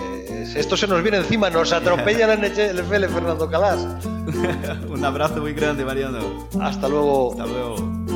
esto 0.57 0.77
se 0.77 0.89
nos 0.89 1.03
viene 1.03 1.19
encima, 1.19 1.51
nos 1.51 1.73
atropella 1.73 2.33
el 2.35 2.41
NFL 2.41 3.15
Fernando 3.15 3.49
Calas. 3.49 3.87
un 4.89 5.05
abrazo 5.05 5.41
muy 5.41 5.53
grande, 5.53 5.85
Mariano. 5.85 6.49
Hasta 6.61 6.89
luego. 6.89 7.31
Hasta 7.31 7.47
luego. 7.47 8.12